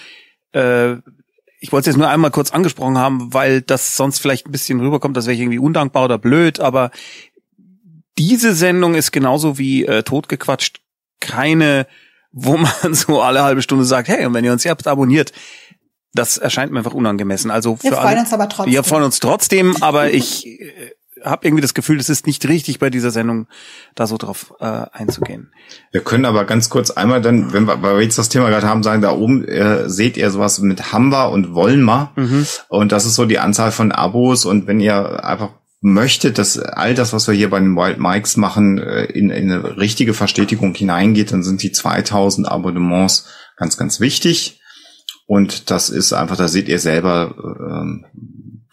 [0.51, 0.97] äh,
[1.65, 4.79] ich wollte es jetzt nur einmal kurz angesprochen haben, weil das sonst vielleicht ein bisschen
[4.79, 6.91] rüberkommt, das wäre irgendwie undankbar oder blöd, aber
[8.19, 10.81] diese Sendung ist genauso wie äh, totgequatscht
[11.19, 11.87] keine,
[12.31, 15.31] wo man so alle halbe Stunde sagt, hey, und wenn ihr uns habt, abonniert.
[16.13, 17.49] Das erscheint mir einfach unangemessen.
[17.49, 18.71] Also für wir freuen alle, uns aber trotzdem.
[18.71, 20.91] Wir freuen uns trotzdem, aber ich äh,
[21.25, 23.47] habe irgendwie das Gefühl, es ist nicht richtig bei dieser Sendung,
[23.95, 25.51] da so drauf äh, einzugehen.
[25.91, 28.67] Wir können aber ganz kurz einmal dann, wenn wir, weil wir jetzt das Thema gerade
[28.67, 32.45] haben, sagen, da oben äh, seht ihr sowas mit Hamba und Wolma mhm.
[32.69, 35.49] und das ist so die Anzahl von Abos und wenn ihr einfach
[35.81, 39.51] möchtet, dass all das, was wir hier bei den Wild Mikes machen, äh, in, in
[39.51, 44.61] eine richtige Verstetigung hineingeht, dann sind die 2000 Abonnements ganz, ganz wichtig.
[45.27, 48.05] Und das ist einfach, da seht ihr selber, ähm,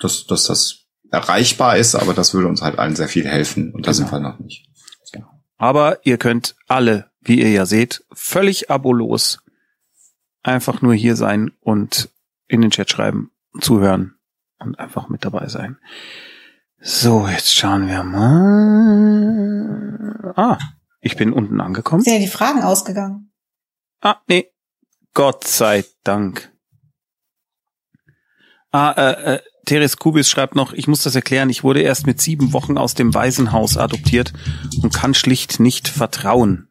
[0.00, 0.81] dass, dass das
[1.12, 4.18] erreichbar ist, aber das würde uns halt allen sehr viel helfen und da sind wir
[4.18, 4.66] noch nicht.
[5.12, 5.28] Genau.
[5.58, 9.40] Aber ihr könnt alle, wie ihr ja seht, völlig abolos
[10.42, 12.08] einfach nur hier sein und
[12.48, 14.14] in den Chat schreiben, zuhören
[14.58, 15.78] und einfach mit dabei sein.
[16.80, 19.12] So, jetzt schauen wir mal.
[20.34, 20.58] Ah,
[21.00, 22.02] ich bin unten angekommen.
[22.02, 23.32] Sind ja die Fragen ausgegangen?
[24.00, 24.48] Ah, nee.
[25.14, 26.50] Gott sei Dank.
[28.72, 32.20] Ah, äh, äh, Teres Kubis schreibt noch, ich muss das erklären, ich wurde erst mit
[32.20, 34.32] sieben Wochen aus dem Waisenhaus adoptiert
[34.82, 36.68] und kann schlicht nicht vertrauen.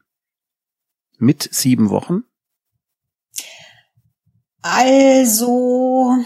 [1.18, 2.24] Mit sieben Wochen?
[4.62, 6.18] Also.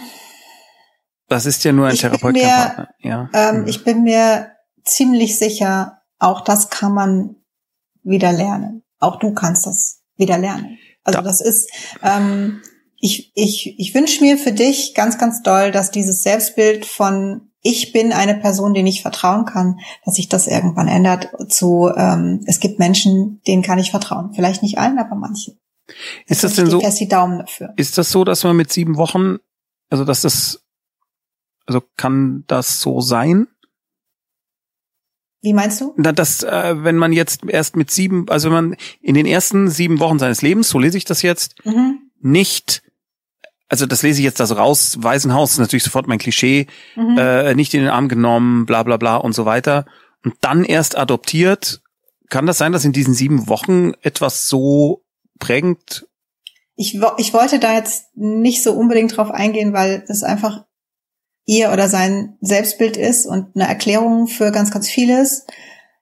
[1.28, 2.38] Das ist ja nur ein Therapeut.
[2.38, 2.88] Ja,
[3.34, 3.68] ähm, mhm.
[3.68, 4.51] Ich bin mir
[4.84, 7.36] ziemlich sicher, auch das kann man
[8.03, 8.84] wieder lernen.
[8.99, 10.78] Auch du kannst das wieder lernen.
[11.03, 11.24] Also da.
[11.24, 11.70] das ist,
[12.01, 12.61] ähm,
[13.05, 17.91] ich, ich, ich wünsche mir für dich ganz, ganz doll, dass dieses Selbstbild von ich
[17.91, 22.59] bin eine Person, denen ich vertrauen kann, dass sich das irgendwann ändert zu ähm, es
[22.59, 24.33] gibt Menschen, denen kann ich vertrauen.
[24.33, 25.59] Vielleicht nicht allen, aber manchen.
[26.25, 26.79] Ist das, das denn so?
[26.79, 27.73] Fest die Daumen dafür.
[27.75, 29.37] Ist das so, dass man mit sieben Wochen,
[29.89, 30.63] also dass das,
[31.67, 33.47] also kann das so sein?
[35.41, 35.93] Wie meinst du?
[35.97, 39.69] Na, dass, äh, wenn man jetzt erst mit sieben, also wenn man in den ersten
[39.69, 42.11] sieben Wochen seines Lebens, so lese ich das jetzt, mhm.
[42.19, 42.84] nicht
[43.70, 47.18] also das lese ich jetzt da so raus, Waisenhaus ist natürlich sofort mein Klischee, mhm.
[47.18, 49.86] äh, nicht in den Arm genommen, bla bla bla und so weiter.
[50.24, 51.82] Und dann erst adoptiert.
[52.30, 55.03] Kann das sein, dass in diesen sieben Wochen etwas so
[55.39, 56.07] prägend?
[56.76, 60.66] Ich, ich wollte da jetzt nicht so unbedingt drauf eingehen, weil das einfach
[61.45, 65.45] ihr oder sein Selbstbild ist und eine Erklärung für ganz, ganz vieles.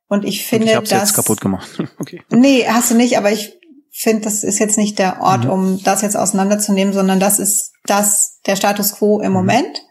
[0.08, 1.70] Und ich finde, und ich hab's dass, jetzt kaputt gemacht.
[2.00, 2.22] okay.
[2.32, 3.60] Nee, hast du nicht, aber ich
[4.04, 5.50] finde, das ist jetzt nicht der Ort, mhm.
[5.50, 9.34] um das jetzt auseinanderzunehmen, sondern das ist das der Status quo im mhm.
[9.34, 9.82] Moment.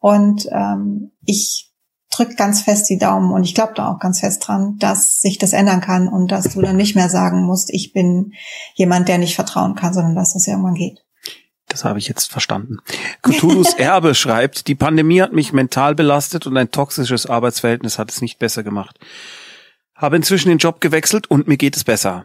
[0.00, 1.72] Und ähm, ich
[2.10, 5.38] drück ganz fest die Daumen und ich glaube da auch ganz fest dran, dass sich
[5.38, 8.32] das ändern kann und dass du dann nicht mehr sagen musst, ich bin
[8.74, 11.04] jemand, der nicht vertrauen kann, sondern dass das irgendwann geht.
[11.68, 12.78] Das habe ich jetzt verstanden.
[13.22, 18.22] Cthulhu's Erbe schreibt, die Pandemie hat mich mental belastet und ein toxisches Arbeitsverhältnis hat es
[18.22, 18.98] nicht besser gemacht.
[19.94, 22.24] Habe inzwischen den Job gewechselt und mir geht es besser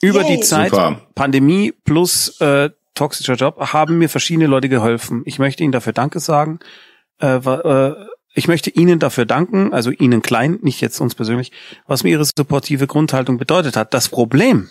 [0.00, 0.36] über Yay.
[0.36, 1.00] die Zeit, Super.
[1.14, 5.22] Pandemie plus äh, toxischer Job, haben mir verschiedene Leute geholfen.
[5.24, 6.58] Ich möchte Ihnen dafür Danke sagen.
[7.20, 7.94] Äh, äh,
[8.34, 11.52] ich möchte Ihnen dafür danken, also Ihnen klein, nicht jetzt uns persönlich,
[11.86, 13.94] was mir Ihre supportive Grundhaltung bedeutet hat.
[13.94, 14.68] Das Problem,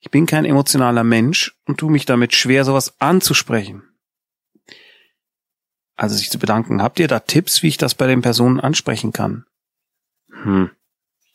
[0.00, 3.82] ich bin kein emotionaler Mensch und tue mich damit schwer, sowas anzusprechen.
[5.96, 6.82] Also sich zu bedanken.
[6.82, 9.44] Habt ihr da Tipps, wie ich das bei den Personen ansprechen kann?
[10.30, 10.70] Hm.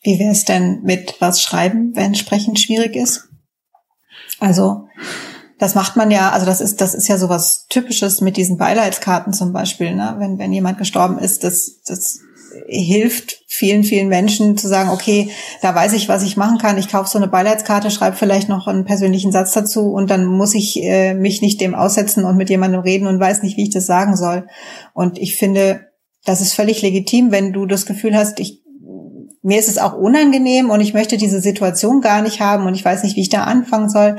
[0.04, 3.28] Wie wäre es denn mit was schreiben, wenn Sprechen schwierig ist?
[4.38, 4.86] Also
[5.58, 9.32] das macht man ja, also das ist, das ist ja sowas Typisches mit diesen Beileidskarten
[9.32, 10.16] zum Beispiel, ne?
[10.18, 12.18] Wenn, wenn jemand gestorben ist, das, das
[12.66, 15.30] hilft vielen, vielen Menschen zu sagen, okay,
[15.62, 16.78] da weiß ich, was ich machen kann.
[16.78, 20.54] Ich kaufe so eine Beileidskarte, schreibe vielleicht noch einen persönlichen Satz dazu und dann muss
[20.54, 23.74] ich äh, mich nicht dem aussetzen und mit jemandem reden und weiß nicht, wie ich
[23.74, 24.46] das sagen soll.
[24.92, 25.88] Und ich finde,
[26.24, 28.63] das ist völlig legitim, wenn du das Gefühl hast, ich
[29.44, 32.82] mir ist es auch unangenehm und ich möchte diese Situation gar nicht haben und ich
[32.82, 34.16] weiß nicht, wie ich da anfangen soll,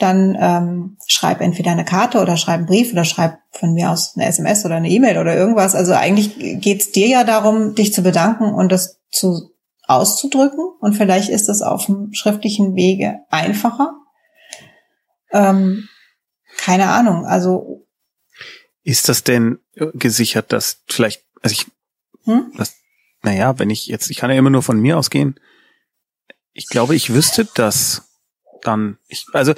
[0.00, 4.16] dann ähm, schreib entweder eine Karte oder schreib einen Brief oder schreib von mir aus
[4.16, 5.76] eine SMS oder eine E-Mail oder irgendwas.
[5.76, 9.52] Also eigentlich geht's dir ja darum, dich zu bedanken und das zu
[9.86, 13.94] auszudrücken und vielleicht ist das auf dem schriftlichen Wege einfacher.
[15.30, 15.88] Ähm,
[16.56, 17.86] keine Ahnung, also
[18.82, 19.60] ist das denn
[19.94, 21.66] gesichert, dass vielleicht, also ich,
[22.24, 22.52] hm?
[22.56, 22.74] das
[23.24, 25.40] naja, wenn ich jetzt, ich kann ja immer nur von mir ausgehen.
[26.52, 28.08] Ich glaube, ich wüsste das
[28.62, 28.98] dann.
[29.08, 29.54] Ich, also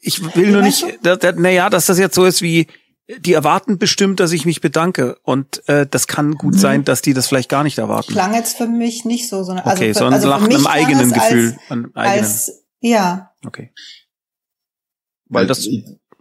[0.00, 2.68] ich will nur nicht, da, da, naja, dass das jetzt so ist wie,
[3.18, 5.18] die erwarten bestimmt, dass ich mich bedanke.
[5.22, 6.58] Und äh, das kann gut mhm.
[6.58, 8.12] sein, dass die das vielleicht gar nicht erwarten.
[8.12, 11.12] Klang jetzt für mich nicht so, sondern also okay, für, sondern also nach einem eigenen
[11.12, 11.56] Gefühl.
[11.58, 12.24] Als, einem eigenen.
[12.24, 13.32] Als, ja.
[13.44, 13.72] Okay.
[15.26, 15.68] Weil das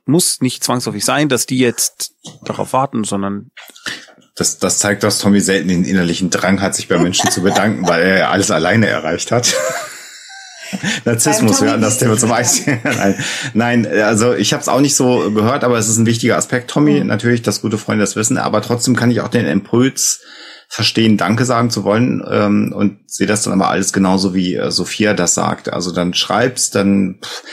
[0.06, 3.52] muss nicht zwangsläufig sein, dass die jetzt darauf warten, sondern
[4.40, 7.88] das, das zeigt, dass Tommy selten den innerlichen Drang hat, sich bei Menschen zu bedanken,
[7.88, 9.54] weil er alles alleine erreicht hat.
[11.06, 12.78] Narzissmus, hatten das Thema zum Beispiel.
[12.84, 13.16] Nein,
[13.54, 16.70] nein, also ich habe es auch nicht so gehört, aber es ist ein wichtiger Aspekt,
[16.70, 17.08] Tommy, mhm.
[17.08, 20.22] natürlich, dass gute Freunde das wissen, aber trotzdem kann ich auch den Impuls
[20.72, 24.70] verstehen, Danke sagen zu wollen ähm, und sehe das dann aber alles genauso wie äh,
[24.70, 25.74] Sophia das sagt.
[25.74, 27.44] Also dann schreibst, dann pff,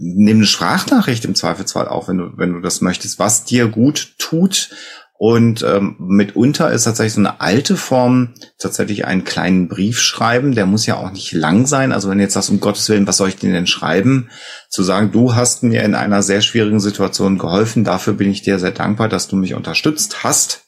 [0.00, 4.14] nimm eine Sprachnachricht im Zweifelsfall auch, wenn du wenn du das möchtest, was dir gut
[4.18, 4.70] tut
[5.18, 10.54] und ähm, mitunter ist tatsächlich so eine alte Form tatsächlich einen kleinen Brief schreiben.
[10.54, 11.92] Der muss ja auch nicht lang sein.
[11.92, 14.28] Also wenn jetzt sagst, um Gottes Willen, was soll ich denn denn schreiben?
[14.68, 17.82] Zu sagen, du hast mir in einer sehr schwierigen Situation geholfen.
[17.82, 20.66] Dafür bin ich dir sehr dankbar, dass du mich unterstützt hast.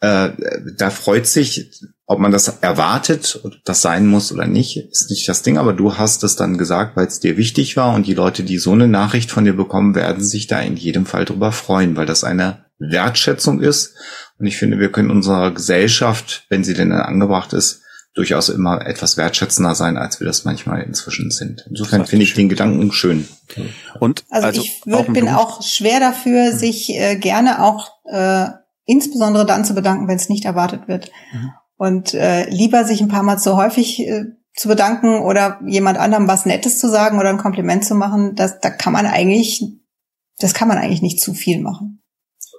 [0.00, 0.30] Äh,
[0.76, 1.70] da freut sich,
[2.06, 5.56] ob man das erwartet, ob das sein muss oder nicht, ist nicht das Ding.
[5.56, 7.94] Aber du hast es dann gesagt, weil es dir wichtig war.
[7.94, 11.06] Und die Leute, die so eine Nachricht von dir bekommen, werden sich da in jedem
[11.06, 13.94] Fall drüber freuen, weil das eine Wertschätzung ist.
[14.38, 17.82] Und ich finde, wir können unserer Gesellschaft, wenn sie denn angebracht ist,
[18.14, 21.64] durchaus immer etwas wertschätzender sein, als wir das manchmal inzwischen sind.
[21.68, 23.26] Insofern finde ich den Gedanken schön.
[24.00, 26.58] Und also, also ich würd, auch bin auch schwer dafür, hm.
[26.58, 28.48] sich äh, gerne auch äh,
[28.84, 31.10] insbesondere dann zu bedanken, wenn es nicht erwartet wird.
[31.32, 31.52] Mhm.
[31.76, 34.24] Und äh, lieber sich ein paar Mal zu häufig äh,
[34.54, 38.60] zu bedanken oder jemand anderem was Nettes zu sagen oder ein Kompliment zu machen, das,
[38.60, 39.64] da kann man eigentlich,
[40.38, 42.01] das kann man eigentlich nicht zu viel machen.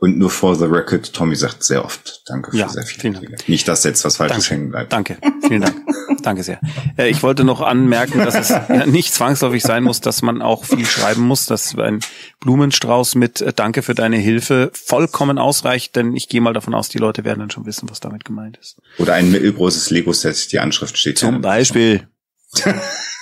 [0.04, 3.00] Und nur for the record, Tommy sagt sehr oft Danke für ja, sehr viel.
[3.00, 3.48] Vielen Dank.
[3.48, 4.54] Nicht, dass jetzt was Falsches Danke.
[4.54, 4.92] hängen bleibt.
[4.92, 5.78] Danke, vielen Dank.
[6.24, 6.60] Danke sehr.
[6.98, 10.66] Äh, ich wollte noch anmerken, dass es ja, nicht zwangsläufig sein muss, dass man auch
[10.66, 12.02] viel schreiben muss, dass ein
[12.42, 16.90] Blumenstrauß mit äh, Danke für deine Hilfe vollkommen ausreicht, denn ich gehe mal davon aus,
[16.90, 18.82] die Leute werden dann schon wissen, was damit gemeint ist.
[18.98, 21.18] Oder ein mittelgroßes Lego-Set, die Anschrift steht.
[21.18, 22.10] Zum Beispiel.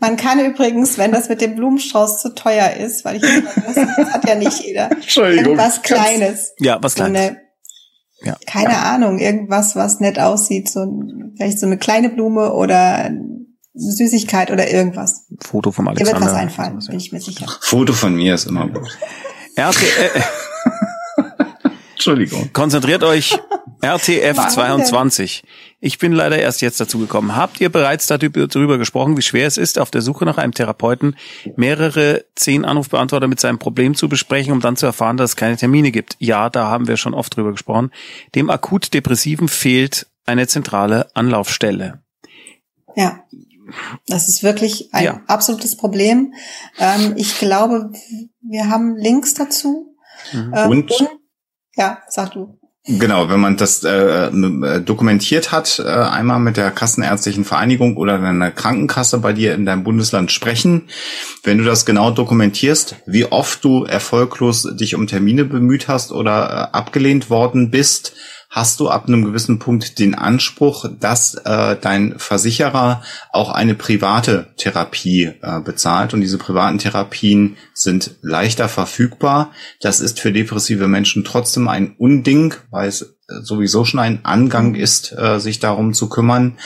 [0.00, 4.12] Man kann übrigens, wenn das mit dem Blumenstrauß zu teuer ist, weil ich das, das
[4.12, 4.90] hat ja nicht jeder.
[4.90, 5.56] Entschuldigung.
[5.56, 6.52] Was Kleines.
[6.58, 7.20] Ja, was Kleines.
[7.20, 7.40] So eine,
[8.22, 8.36] ja.
[8.46, 8.94] Keine ja.
[8.94, 10.86] Ahnung, irgendwas, was nett aussieht, so
[11.36, 15.26] vielleicht so eine kleine Blume oder eine Süßigkeit oder irgendwas.
[15.40, 16.12] Foto vom Alexander.
[16.12, 17.46] Dir wird was einfallen, bin ich mir sicher.
[17.60, 18.98] Foto von mir ist immer gut.
[19.54, 20.10] RTL.
[21.92, 22.50] Entschuldigung.
[22.52, 23.38] Konzentriert euch.
[23.82, 25.44] RTF 22.
[25.80, 27.36] Ich bin leider erst jetzt dazu gekommen.
[27.36, 31.16] Habt ihr bereits darüber gesprochen, wie schwer es ist, auf der Suche nach einem Therapeuten
[31.56, 35.56] mehrere zehn Anrufbeantworter mit seinem Problem zu besprechen, um dann zu erfahren, dass es keine
[35.56, 36.16] Termine gibt?
[36.18, 37.90] Ja, da haben wir schon oft drüber gesprochen.
[38.34, 42.02] Dem akut Depressiven fehlt eine zentrale Anlaufstelle.
[42.96, 43.24] Ja.
[44.06, 45.20] Das ist wirklich ein ja.
[45.26, 46.34] absolutes Problem.
[46.78, 47.92] Ähm, ich glaube,
[48.40, 49.94] wir haben Links dazu.
[50.32, 50.54] Mhm.
[50.56, 51.08] Ähm, und?
[51.76, 52.57] Ja, sag du.
[52.90, 58.14] Genau, wenn man das äh, äh, dokumentiert hat, äh, einmal mit der Kassenärztlichen Vereinigung oder
[58.14, 60.88] einer Krankenkasse bei dir in deinem Bundesland sprechen.
[61.42, 66.70] Wenn du das genau dokumentierst, wie oft du erfolglos dich um Termine bemüht hast oder
[66.72, 68.14] äh, abgelehnt worden bist,
[68.48, 73.02] hast du ab einem gewissen Punkt den Anspruch, dass äh, dein Versicherer
[73.32, 76.14] auch eine private Therapie äh, bezahlt.
[76.14, 79.52] Und diese privaten Therapien sind leichter verfügbar.
[79.80, 85.12] Das ist für depressive Menschen trotzdem ein Unding, weil es sowieso schon ein Angang ist,
[85.12, 86.58] äh, sich darum zu kümmern.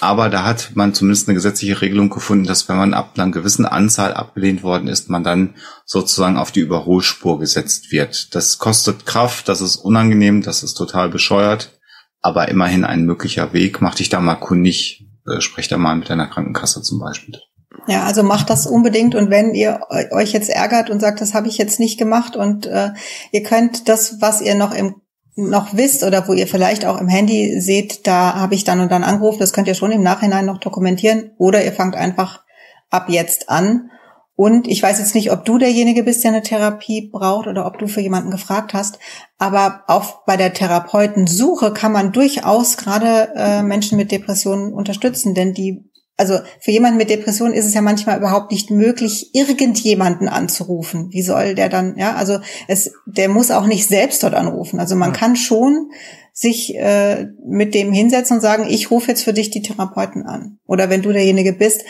[0.00, 3.66] Aber da hat man zumindest eine gesetzliche Regelung gefunden, dass wenn man ab einer gewissen
[3.66, 5.54] Anzahl abgelehnt worden ist, man dann
[5.84, 8.34] sozusagen auf die Überholspur gesetzt wird.
[8.34, 11.78] Das kostet Kraft, das ist unangenehm, das ist total bescheuert,
[12.20, 13.80] aber immerhin ein möglicher Weg.
[13.80, 17.38] Mach dich da mal kundig, äh, sprech da mal mit deiner Krankenkasse zum Beispiel.
[17.86, 19.80] Ja, also macht das unbedingt und wenn ihr
[20.10, 22.90] euch jetzt ärgert und sagt, das habe ich jetzt nicht gemacht und äh,
[23.30, 24.96] ihr könnt das, was ihr noch im
[25.38, 28.90] noch wisst oder wo ihr vielleicht auch im Handy seht, da habe ich dann und
[28.90, 32.42] dann angerufen, das könnt ihr schon im Nachhinein noch dokumentieren oder ihr fangt einfach
[32.90, 33.90] ab jetzt an.
[34.34, 37.78] Und ich weiß jetzt nicht, ob du derjenige bist, der eine Therapie braucht oder ob
[37.78, 38.98] du für jemanden gefragt hast,
[39.36, 45.54] aber auch bei der Therapeutensuche kann man durchaus gerade äh, Menschen mit Depressionen unterstützen, denn
[45.54, 45.87] die
[46.18, 51.08] also für jemanden mit Depression ist es ja manchmal überhaupt nicht möglich, irgendjemanden anzurufen.
[51.12, 54.80] Wie soll der dann, ja, also es, der muss auch nicht selbst dort anrufen.
[54.80, 55.92] Also man kann schon
[56.32, 60.58] sich äh, mit dem hinsetzen und sagen, ich rufe jetzt für dich die Therapeuten an.
[60.66, 61.84] Oder wenn du derjenige bist,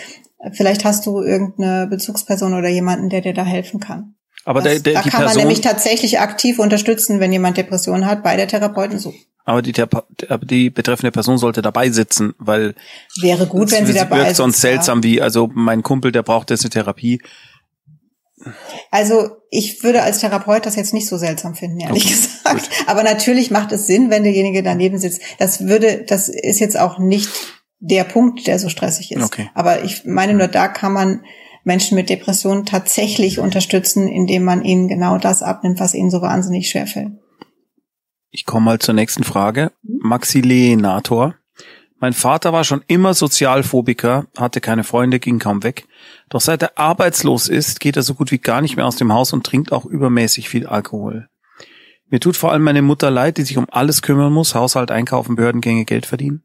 [0.52, 4.14] vielleicht hast du irgendeine Bezugsperson oder jemanden, der dir da helfen kann.
[4.44, 8.06] Aber das, der, der, da kann Person, man nämlich tatsächlich aktiv unterstützen, wenn jemand Depressionen
[8.06, 9.16] hat, bei der Therapeutensuche.
[9.48, 9.72] Aber die,
[10.42, 12.74] die betreffende Person sollte dabei sitzen, weil
[13.22, 16.64] wäre gut, wenn sie dabei wirkt sonst seltsam wie, also mein Kumpel, der braucht jetzt
[16.64, 17.22] eine Therapie.
[18.90, 22.68] Also ich würde als Therapeut das jetzt nicht so seltsam finden, ehrlich okay, gesagt.
[22.68, 22.88] Gut.
[22.88, 25.22] Aber natürlich macht es Sinn, wenn derjenige daneben sitzt.
[25.38, 27.30] Das würde, das ist jetzt auch nicht
[27.78, 29.24] der Punkt, der so stressig ist.
[29.24, 29.48] Okay.
[29.54, 31.24] Aber ich meine nur, da kann man
[31.64, 36.68] Menschen mit Depressionen tatsächlich unterstützen, indem man ihnen genau das abnimmt, was ihnen so wahnsinnig
[36.68, 37.12] schwerfällt.
[38.30, 39.72] Ich komme mal zur nächsten Frage.
[39.82, 41.34] Maxillenator.
[42.00, 45.86] Mein Vater war schon immer Sozialphobiker, hatte keine Freunde, ging kaum weg.
[46.28, 49.12] Doch seit er arbeitslos ist, geht er so gut wie gar nicht mehr aus dem
[49.12, 51.28] Haus und trinkt auch übermäßig viel Alkohol.
[52.10, 55.34] Mir tut vor allem meine Mutter leid, die sich um alles kümmern muss, Haushalt, Einkaufen,
[55.34, 56.42] Behördengänge, Geld verdienen.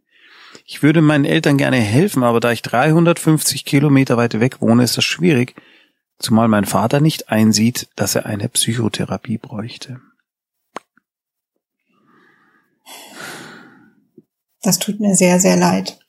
[0.66, 4.98] Ich würde meinen Eltern gerne helfen, aber da ich 350 Kilometer weit weg wohne, ist
[4.98, 5.56] das schwierig,
[6.18, 10.00] zumal mein Vater nicht einsieht, dass er eine Psychotherapie bräuchte.
[14.64, 16.00] Das tut mir sehr, sehr leid.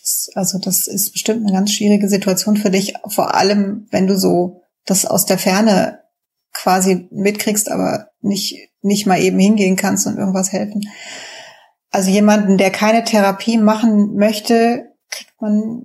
[0.00, 4.18] Das, also das ist bestimmt eine ganz schwierige Situation für dich, vor allem wenn du
[4.18, 6.00] so das aus der Ferne
[6.52, 10.88] quasi mitkriegst, aber nicht, nicht mal eben hingehen kannst und irgendwas helfen.
[11.90, 15.84] Also jemanden, der keine Therapie machen möchte, kriegt man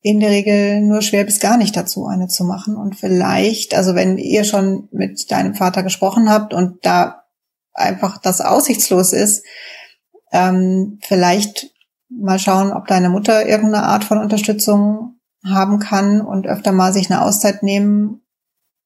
[0.00, 2.76] in der Regel nur schwer bis gar nicht dazu, eine zu machen.
[2.76, 7.24] Und vielleicht, also wenn ihr schon mit deinem Vater gesprochen habt und da
[7.72, 9.44] einfach das aussichtslos ist,
[10.32, 11.72] ähm, vielleicht
[12.08, 17.10] mal schauen, ob deine Mutter irgendeine Art von Unterstützung haben kann und öfter mal sich
[17.10, 18.22] eine Auszeit nehmen.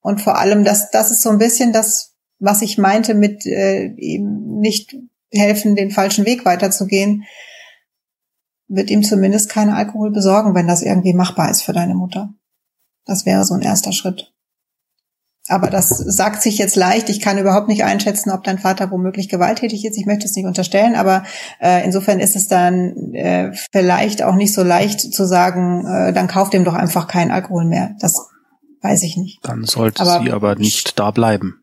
[0.01, 3.85] Und vor allem, das, das ist so ein bisschen das, was ich meinte mit äh,
[3.95, 4.95] ihm nicht
[5.31, 7.23] helfen, den falschen Weg weiterzugehen,
[8.67, 12.33] wird ihm zumindest keinen Alkohol besorgen, wenn das irgendwie machbar ist für deine Mutter.
[13.05, 14.33] Das wäre so ein erster Schritt.
[15.49, 17.09] Aber das sagt sich jetzt leicht.
[17.09, 19.97] Ich kann überhaupt nicht einschätzen, ob dein Vater womöglich gewalttätig ist.
[19.97, 21.23] Ich möchte es nicht unterstellen, aber
[21.59, 26.27] äh, insofern ist es dann äh, vielleicht auch nicht so leicht zu sagen, äh, dann
[26.27, 27.91] kauft dem doch einfach keinen Alkohol mehr.
[27.99, 28.29] Das
[28.81, 29.39] weiß ich nicht.
[29.43, 31.59] Dann sollte aber, sie aber nicht da bleiben.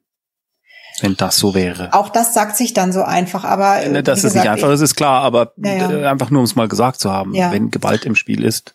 [1.01, 1.95] Wenn das so wäre.
[1.95, 3.83] Auch das sagt sich dann so einfach, aber.
[3.83, 5.91] Äh, das ist gesagt, nicht einfach, das ist klar, aber ja, ja.
[5.91, 7.51] Äh, einfach nur um es mal gesagt zu haben, ja.
[7.51, 8.75] wenn Gewalt im Spiel ist.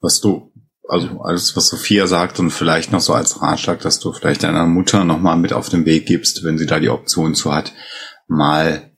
[0.00, 0.51] Was du
[0.88, 4.66] also alles, was Sophia sagt und vielleicht noch so als Ratschlag, dass du vielleicht deiner
[4.66, 7.72] Mutter nochmal mit auf den Weg gibst, wenn sie da die Option zu hat,
[8.26, 8.90] mal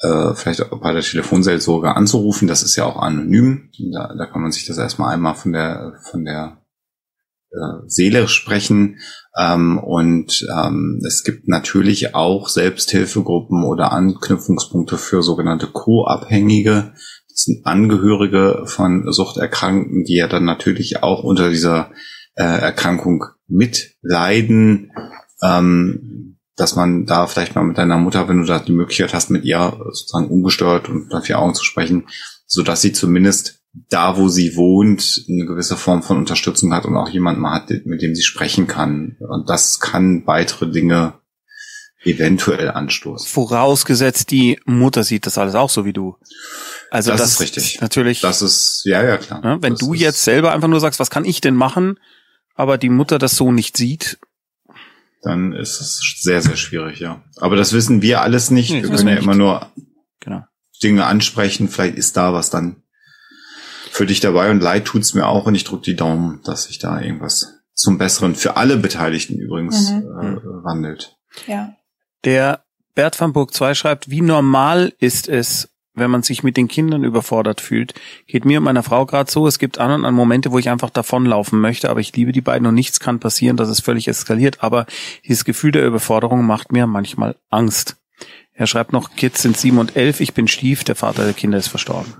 [0.00, 2.48] äh, vielleicht bei der Telefonseelsorge anzurufen.
[2.48, 3.70] Das ist ja auch anonym.
[3.92, 6.62] Da, da kann man sich das erstmal einmal von der von der
[7.50, 8.98] äh, Seele sprechen.
[9.38, 16.94] Ähm, und ähm, es gibt natürlich auch Selbsthilfegruppen oder Anknüpfungspunkte für sogenannte Co-Abhängige
[17.64, 21.90] Angehörige von Suchterkrankten, die ja dann natürlich auch unter dieser
[22.34, 24.92] äh, Erkrankung mitleiden,
[25.42, 29.30] ähm, dass man da vielleicht mal mit deiner Mutter, wenn du da die Möglichkeit hast,
[29.30, 32.06] mit ihr sozusagen ungestört und unter vier Augen zu sprechen,
[32.46, 36.96] so dass sie zumindest da, wo sie wohnt, eine gewisse Form von Unterstützung hat und
[36.96, 39.16] auch jemanden hat, mit dem sie sprechen kann.
[39.18, 41.14] Und das kann weitere Dinge
[42.04, 43.28] eventuell anstoßen.
[43.28, 46.16] Vorausgesetzt, die Mutter sieht das alles auch so wie du.
[46.90, 47.80] Also das, das ist richtig.
[47.80, 48.20] Natürlich.
[48.20, 49.40] Das ist ja ja klar.
[49.44, 51.98] Ja, wenn das du jetzt selber einfach nur sagst, was kann ich denn machen,
[52.54, 54.18] aber die Mutter das so nicht sieht,
[55.22, 57.22] dann ist es sehr sehr schwierig, ja.
[57.36, 58.70] Aber das wissen wir alles nicht.
[58.70, 59.70] Nee, wir können ja immer nur
[60.82, 61.68] Dinge ansprechen.
[61.68, 62.82] Vielleicht ist da was dann
[63.90, 66.78] für dich dabei und leid tut's mir auch und ich drücke die Daumen, dass sich
[66.78, 70.02] da irgendwas zum Besseren für alle Beteiligten übrigens mhm.
[70.20, 71.16] äh, wandelt.
[71.46, 71.74] Ja.
[72.24, 76.68] Der Bert van Burg 2 schreibt, wie normal ist es, wenn man sich mit den
[76.68, 77.94] Kindern überfordert fühlt.
[78.26, 79.46] Geht mir und meiner Frau gerade so.
[79.46, 82.40] Es gibt an und an Momente, wo ich einfach davonlaufen möchte, aber ich liebe die
[82.40, 84.62] beiden und nichts kann passieren, dass es völlig eskaliert.
[84.62, 84.86] Aber
[85.26, 87.96] dieses Gefühl der Überforderung macht mir manchmal Angst.
[88.54, 91.58] Er schreibt noch, Kids sind sieben und elf, ich bin Stief, der Vater der Kinder
[91.58, 92.14] ist verstorben.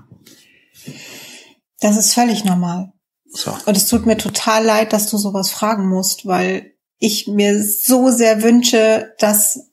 [1.79, 2.91] Das ist völlig normal.
[3.25, 3.55] So.
[3.65, 8.09] Und es tut mir total leid, dass du sowas fragen musst, weil ich mir so
[8.09, 9.72] sehr wünsche, dass,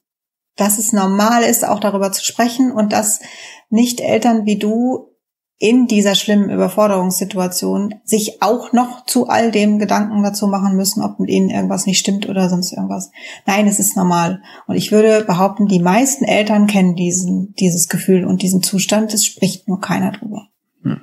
[0.55, 3.19] dass es normal ist, auch darüber zu sprechen und dass
[3.69, 5.11] nicht Eltern wie du
[5.61, 11.19] in dieser schlimmen Überforderungssituation sich auch noch zu all dem Gedanken dazu machen müssen, ob
[11.19, 13.11] mit ihnen irgendwas nicht stimmt oder sonst irgendwas.
[13.45, 14.41] Nein, es ist normal.
[14.65, 19.13] Und ich würde behaupten, die meisten Eltern kennen diesen, dieses Gefühl und diesen Zustand.
[19.13, 20.47] Es spricht nur keiner drüber.
[20.81, 21.01] Hm.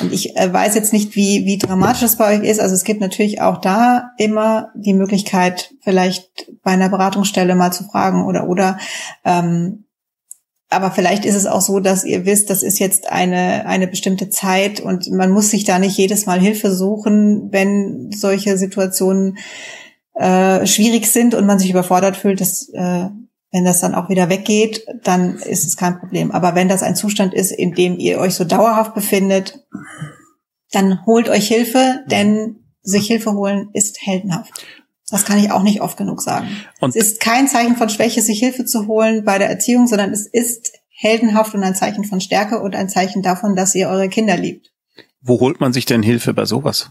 [0.00, 2.60] Und ich äh, weiß jetzt nicht, wie, wie dramatisch das bei euch ist.
[2.60, 7.84] Also es gibt natürlich auch da immer die Möglichkeit, vielleicht bei einer Beratungsstelle mal zu
[7.84, 8.78] fragen oder, oder,
[9.24, 9.84] ähm,
[10.70, 14.28] aber vielleicht ist es auch so, dass ihr wisst, das ist jetzt eine, eine bestimmte
[14.28, 19.38] Zeit und man muss sich da nicht jedes Mal Hilfe suchen, wenn solche Situationen
[20.14, 22.42] äh, schwierig sind und man sich überfordert fühlt.
[22.42, 23.08] Dass, äh,
[23.50, 26.30] wenn das dann auch wieder weggeht, dann ist es kein Problem.
[26.30, 29.66] Aber wenn das ein Zustand ist, in dem ihr euch so dauerhaft befindet,
[30.70, 34.52] dann holt euch Hilfe, denn sich Hilfe holen ist heldenhaft.
[35.10, 36.48] Das kann ich auch nicht oft genug sagen.
[36.80, 40.10] Und es ist kein Zeichen von Schwäche, sich Hilfe zu holen bei der Erziehung, sondern
[40.10, 44.10] es ist heldenhaft und ein Zeichen von Stärke und ein Zeichen davon, dass ihr eure
[44.10, 44.70] Kinder liebt.
[45.22, 46.90] Wo holt man sich denn Hilfe bei sowas?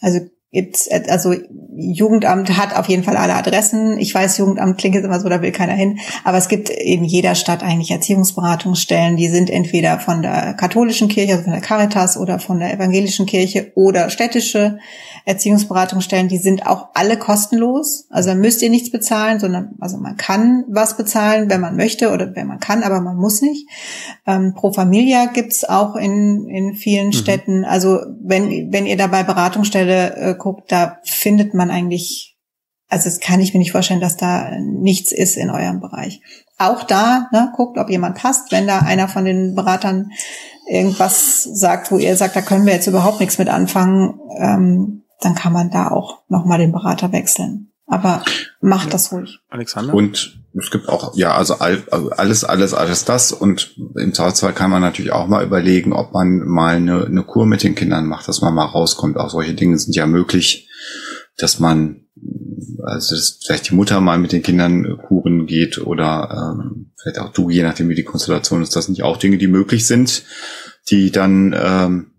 [0.00, 0.20] Also
[0.52, 1.34] gibt's, also
[1.74, 3.98] Jugendamt hat auf jeden Fall alle Adressen.
[3.98, 5.98] Ich weiß, Jugendamt klingt jetzt immer so, da will keiner hin.
[6.24, 11.32] Aber es gibt in jeder Stadt eigentlich Erziehungsberatungsstellen, die sind entweder von der katholischen Kirche,
[11.32, 14.78] also von der Caritas oder von der evangelischen Kirche oder städtische
[15.24, 18.06] Erziehungsberatungsstellen, die sind auch alle kostenlos.
[18.10, 22.10] Also da müsst ihr nichts bezahlen, sondern also man kann was bezahlen, wenn man möchte
[22.10, 23.68] oder wenn man kann, aber man muss nicht.
[24.26, 27.12] Ähm, Pro Familia gibt's auch in, in vielen mhm.
[27.12, 27.64] Städten.
[27.64, 32.36] Also wenn, wenn ihr da bei Beratungsstelle äh, guckt, da findet man eigentlich,
[32.88, 36.20] also das kann ich mir nicht vorstellen, dass da nichts ist in eurem Bereich.
[36.58, 38.50] Auch da, ne, guckt, ob jemand passt.
[38.50, 40.10] Wenn da einer von den Beratern
[40.68, 45.34] irgendwas sagt, wo ihr sagt, da können wir jetzt überhaupt nichts mit anfangen, ähm, dann
[45.36, 47.71] kann man da auch nochmal den Berater wechseln.
[47.92, 48.24] Aber
[48.62, 49.40] macht das ruhig.
[49.50, 49.92] Alexander?
[49.92, 53.32] Und es gibt auch, ja, also, also alles, alles, alles das.
[53.32, 57.44] Und im Zweifelsfall kann man natürlich auch mal überlegen, ob man mal eine, eine Kur
[57.44, 59.18] mit den Kindern macht, dass man mal rauskommt.
[59.18, 60.70] Auch solche Dinge sind ja möglich,
[61.36, 62.06] dass man,
[62.82, 67.30] also dass vielleicht die Mutter mal mit den Kindern Kuren geht oder ähm, vielleicht auch
[67.34, 68.74] du, je nachdem wie die Konstellation ist.
[68.74, 70.22] Das sind ja auch Dinge, die möglich sind,
[70.88, 72.11] die dann ähm,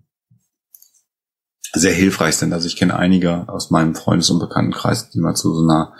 [1.73, 2.53] sehr hilfreich sind.
[2.53, 5.93] Also ich kenne einige aus meinem Freundes- und Bekanntenkreis, die mal zu so einer,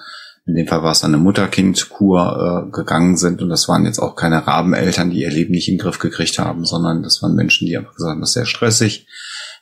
[0.46, 4.16] in dem Fall war es eine Mutter-Kind-Kur äh, gegangen sind und das waren jetzt auch
[4.16, 7.66] keine Rabeneltern, die ihr Leben nicht in den Griff gekriegt haben, sondern das waren Menschen,
[7.66, 9.08] die einfach gesagt haben, das ist sehr stressig.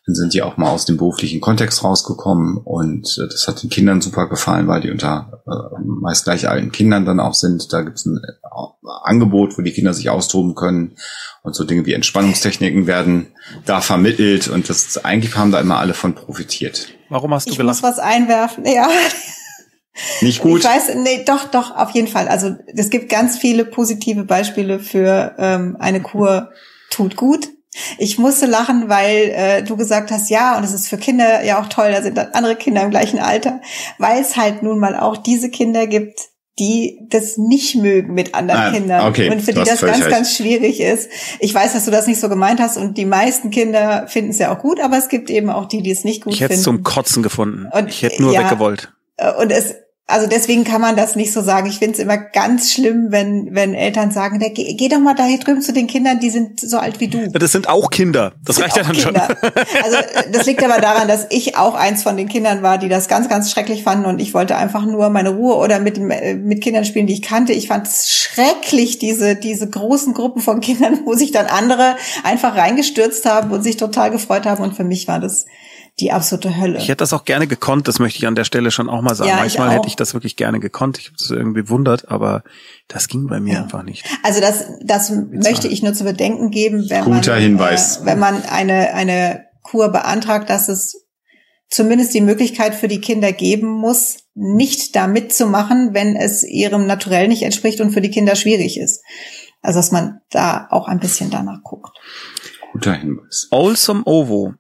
[0.08, 3.70] Dann sind die auch mal aus dem beruflichen Kontext rausgekommen und äh, das hat den
[3.70, 7.72] Kindern super gefallen, weil die unter äh, meist gleich alten Kindern dann auch sind.
[7.72, 8.48] Da gibt es ein äh,
[9.04, 10.96] Angebot, wo die Kinder sich austoben können
[11.44, 13.28] und so Dinge wie Entspannungstechniken werden
[13.66, 16.90] da vermittelt und das eigentlich haben da immer alle von profitiert.
[17.10, 17.78] Warum hast du ich gelacht?
[17.78, 18.90] Ich muss was einwerfen, ja.
[20.22, 20.60] Nicht gut?
[20.60, 22.28] Ich weiß, nee, doch, doch, auf jeden Fall.
[22.28, 26.52] Also es gibt ganz viele positive Beispiele für ähm, eine Kur
[26.90, 27.50] tut gut.
[27.98, 31.62] Ich musste lachen, weil äh, du gesagt hast, ja, und es ist für Kinder ja
[31.62, 33.62] auch toll, da sind dann andere Kinder im gleichen Alter,
[33.98, 36.20] weil es halt nun mal auch diese Kinder gibt,
[36.62, 40.10] die das nicht mögen mit anderen ah, Kindern okay, und für die das ganz, recht.
[40.12, 41.10] ganz schwierig ist.
[41.40, 44.38] Ich weiß, dass du das nicht so gemeint hast und die meisten Kinder finden es
[44.38, 46.54] ja auch gut, aber es gibt eben auch die, die es nicht gut ich finden.
[46.54, 47.68] Ich hätte es zum Kotzen gefunden.
[47.72, 48.94] Und, ich hätte nur ja, weggewollt.
[49.40, 49.74] Und es
[50.12, 51.68] also deswegen kann man das nicht so sagen.
[51.68, 55.16] Ich finde es immer ganz schlimm, wenn, wenn Eltern sagen, der, geh, geh doch mal
[55.16, 57.30] da hier drüben zu den Kindern, die sind so alt wie du.
[57.30, 58.34] Das sind auch Kinder.
[58.44, 59.28] Das, das reicht ja dann Kinder.
[59.42, 59.52] schon.
[59.84, 59.98] Also
[60.32, 63.30] das liegt aber daran, dass ich auch eins von den Kindern war, die das ganz,
[63.30, 67.08] ganz schrecklich fanden und ich wollte einfach nur meine Ruhe oder mit, mit Kindern spielen,
[67.08, 67.54] die ich kannte.
[67.54, 72.56] Ich fand es schrecklich, diese, diese großen Gruppen von Kindern, wo sich dann andere einfach
[72.56, 74.64] reingestürzt haben und sich total gefreut haben.
[74.64, 75.46] Und für mich war das
[76.00, 76.78] die absolute Hölle.
[76.80, 79.16] Ich hätte das auch gerne gekonnt, das möchte ich an der Stelle schon auch mal
[79.16, 79.30] sagen.
[79.30, 80.98] Ja, Manchmal ich hätte ich das wirklich gerne gekonnt.
[80.98, 82.44] Ich habe es irgendwie wundert, aber
[82.88, 83.64] das ging bei mir ja.
[83.64, 84.06] einfach nicht.
[84.24, 87.98] Also das, das möchte ich nur zu bedenken geben, wenn Guter man, Hinweis.
[87.98, 91.06] Äh, wenn man eine, eine Kur beantragt, dass es
[91.70, 97.28] zumindest die Möglichkeit für die Kinder geben muss, nicht da mitzumachen, wenn es ihrem Naturell
[97.28, 99.04] nicht entspricht und für die Kinder schwierig ist.
[99.62, 101.96] Also dass man da auch ein bisschen danach guckt.
[102.72, 103.48] Guter Hinweis.
[103.52, 104.54] Olsome Ovo.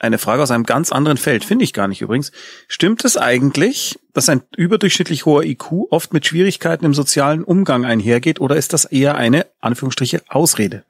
[0.00, 2.30] Eine Frage aus einem ganz anderen Feld, finde ich gar nicht übrigens.
[2.68, 8.40] Stimmt es eigentlich, dass ein überdurchschnittlich hoher IQ oft mit Schwierigkeiten im sozialen Umgang einhergeht
[8.40, 10.84] oder ist das eher eine, Anführungsstriche, Ausrede?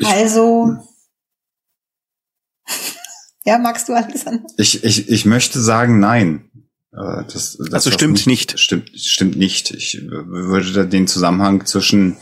[0.00, 0.78] Ich, also,
[3.44, 4.44] ja, magst du, Alexander?
[4.56, 6.50] Ich, ich, ich möchte sagen, nein.
[6.92, 8.58] Äh, das, das also stimmt nicht, nicht.
[8.58, 9.70] Stimmt, stimmt nicht.
[9.72, 12.16] Ich würde da den Zusammenhang zwischen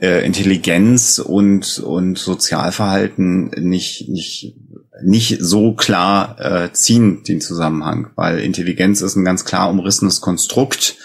[0.00, 4.54] äh, Intelligenz und und Sozialverhalten nicht nicht
[5.02, 10.96] nicht so klar äh, ziehen den Zusammenhang, weil Intelligenz ist ein ganz klar umrissenes Konstrukt.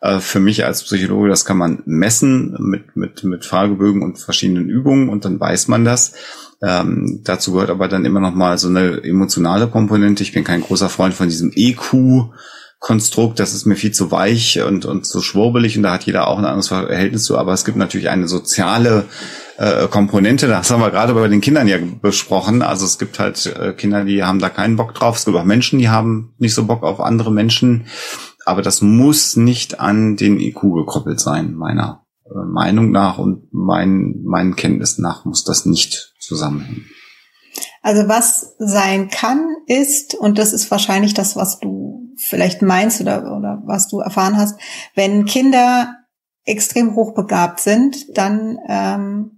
[0.00, 4.68] Äh, für mich als Psychologe, das kann man messen mit mit mit Fragebögen und verschiedenen
[4.68, 6.14] Übungen und dann weiß man das.
[6.62, 10.22] Ähm, dazu gehört aber dann immer noch mal so eine emotionale Komponente.
[10.22, 12.30] Ich bin kein großer Freund von diesem EQ.
[12.78, 16.28] Konstrukt, das ist mir viel zu weich und, und zu schwurbelig und da hat jeder
[16.28, 19.06] auch ein anderes Verhältnis zu, aber es gibt natürlich eine soziale
[19.56, 23.46] äh, Komponente, das haben wir gerade bei den Kindern ja besprochen, also es gibt halt
[23.46, 26.54] äh, Kinder, die haben da keinen Bock drauf, es gibt auch Menschen, die haben nicht
[26.54, 27.86] so Bock auf andere Menschen,
[28.44, 34.56] aber das muss nicht an den IQ gekoppelt sein, meiner Meinung nach und mein, meinen
[34.56, 36.86] Kenntnissen nach muss das nicht zusammenhängen.
[37.82, 43.36] Also was sein kann, ist, und das ist wahrscheinlich das, was du vielleicht meinst oder,
[43.36, 44.58] oder was du erfahren hast,
[44.94, 45.94] wenn Kinder
[46.44, 49.35] extrem hochbegabt sind, dann ähm,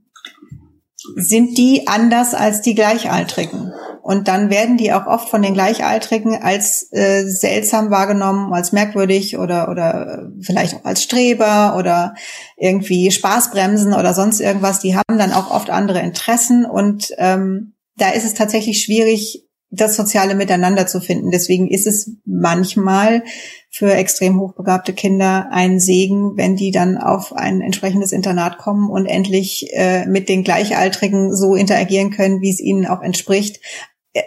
[1.16, 3.72] sind die anders als die Gleichaltrigen.
[4.02, 9.36] Und dann werden die auch oft von den Gleichaltrigen als äh, seltsam wahrgenommen, als merkwürdig
[9.36, 12.14] oder, oder vielleicht auch als Streber oder
[12.56, 14.80] irgendwie Spaßbremsen oder sonst irgendwas.
[14.80, 19.96] Die haben dann auch oft andere Interessen und ähm, da ist es tatsächlich schwierig, das
[19.96, 21.30] soziale Miteinander zu finden.
[21.30, 23.22] Deswegen ist es manchmal
[23.70, 29.06] für extrem hochbegabte Kinder ein Segen, wenn die dann auf ein entsprechendes Internat kommen und
[29.06, 33.60] endlich äh, mit den Gleichaltrigen so interagieren können, wie es ihnen auch entspricht.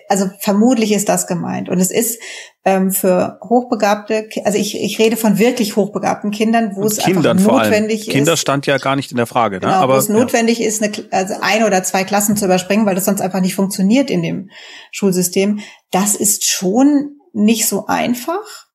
[0.10, 1.70] Also vermutlich ist das gemeint.
[1.70, 2.20] Und es ist
[2.64, 7.64] ähm, für hochbegabte, also ich, ich rede von wirklich hochbegabten Kindern, wo es Kindern einfach
[7.64, 8.14] notwendig ist.
[8.14, 9.62] Kinder stand ja gar nicht in der Frage, ne?
[9.62, 10.68] genau, aber wo es notwendig ja.
[10.68, 14.10] ist, eine, also ein oder zwei Klassen zu überspringen, weil das sonst einfach nicht funktioniert
[14.10, 14.50] in dem
[14.92, 15.60] Schulsystem.
[15.92, 18.68] Das ist schon nicht so einfach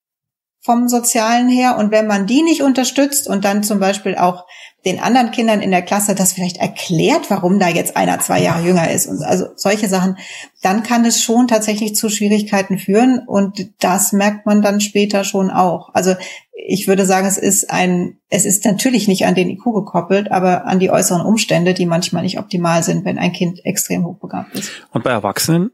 [0.66, 1.76] vom Sozialen her.
[1.78, 4.44] Und wenn man die nicht unterstützt und dann zum Beispiel auch
[4.86, 8.64] den anderen Kindern in der Klasse das vielleicht erklärt, warum da jetzt einer zwei Jahre
[8.64, 10.16] jünger ist und also solche Sachen,
[10.62, 15.50] dann kann es schon tatsächlich zu Schwierigkeiten führen und das merkt man dann später schon
[15.50, 15.90] auch.
[15.92, 16.14] Also
[16.52, 20.66] ich würde sagen, es ist ein, es ist natürlich nicht an den IQ gekoppelt, aber
[20.66, 24.70] an die äußeren Umstände, die manchmal nicht optimal sind, wenn ein Kind extrem hochbegabt ist.
[24.92, 25.70] Und bei Erwachsenen?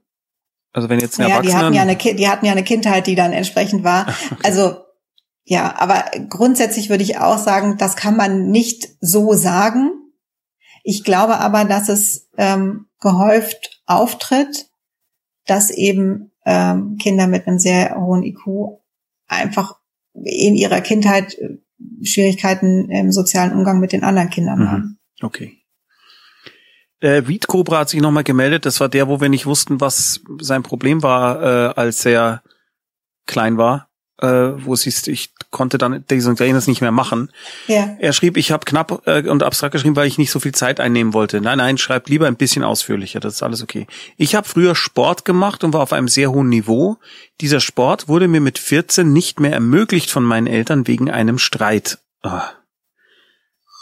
[0.72, 3.14] Also wenn jetzt ein ja, die hatten ja eine, die hatten ja eine Kindheit, die
[3.14, 4.06] dann entsprechend war.
[4.08, 4.40] Okay.
[4.42, 4.76] Also
[5.44, 9.90] ja, aber grundsätzlich würde ich auch sagen, das kann man nicht so sagen.
[10.84, 14.70] Ich glaube aber, dass es ähm, gehäuft auftritt,
[15.46, 18.80] dass eben ähm, Kinder mit einem sehr hohen IQ
[19.26, 19.78] einfach
[20.14, 21.58] in ihrer Kindheit äh,
[22.04, 24.70] Schwierigkeiten im sozialen Umgang mit den anderen Kindern mhm.
[24.70, 24.98] haben.
[25.20, 25.58] Okay.
[27.00, 28.64] Äh, Weed Cobra hat sich nochmal gemeldet.
[28.64, 32.42] Das war der, wo wir nicht wussten, was sein Problem war, äh, als er
[33.26, 33.91] klein war
[34.22, 37.30] äh, wo siehst ich konnte dann diesen das nicht mehr machen.
[37.66, 37.96] Ja.
[37.98, 40.80] Er schrieb, ich habe knapp äh, und abstrakt geschrieben, weil ich nicht so viel Zeit
[40.80, 41.40] einnehmen wollte.
[41.40, 43.86] Nein, nein, schreib lieber ein bisschen ausführlicher, das ist alles okay.
[44.16, 46.96] Ich habe früher Sport gemacht und war auf einem sehr hohen Niveau.
[47.40, 51.98] Dieser Sport wurde mir mit 14 nicht mehr ermöglicht von meinen Eltern wegen einem Streit.
[52.22, 52.50] Ah.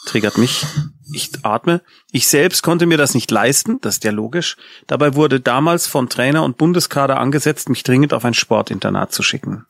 [0.06, 0.64] Triggert mich.
[1.12, 1.82] Ich atme.
[2.10, 4.56] Ich selbst konnte mir das nicht leisten, das ist ja logisch.
[4.86, 9.66] Dabei wurde damals vom Trainer und Bundeskader angesetzt, mich dringend auf ein Sportinternat zu schicken.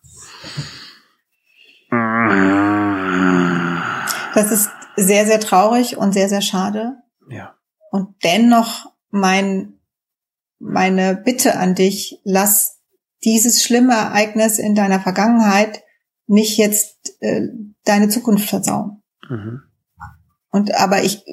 [4.34, 6.96] Das ist sehr, sehr traurig und sehr, sehr schade.
[7.28, 7.54] Ja.
[7.90, 9.80] Und dennoch mein,
[10.58, 12.80] meine Bitte an dich, lass
[13.24, 15.82] dieses schlimme Ereignis in deiner Vergangenheit
[16.26, 17.48] nicht jetzt äh,
[17.84, 19.02] deine Zukunft versauen.
[19.28, 19.62] Mhm.
[20.52, 21.24] Und aber ich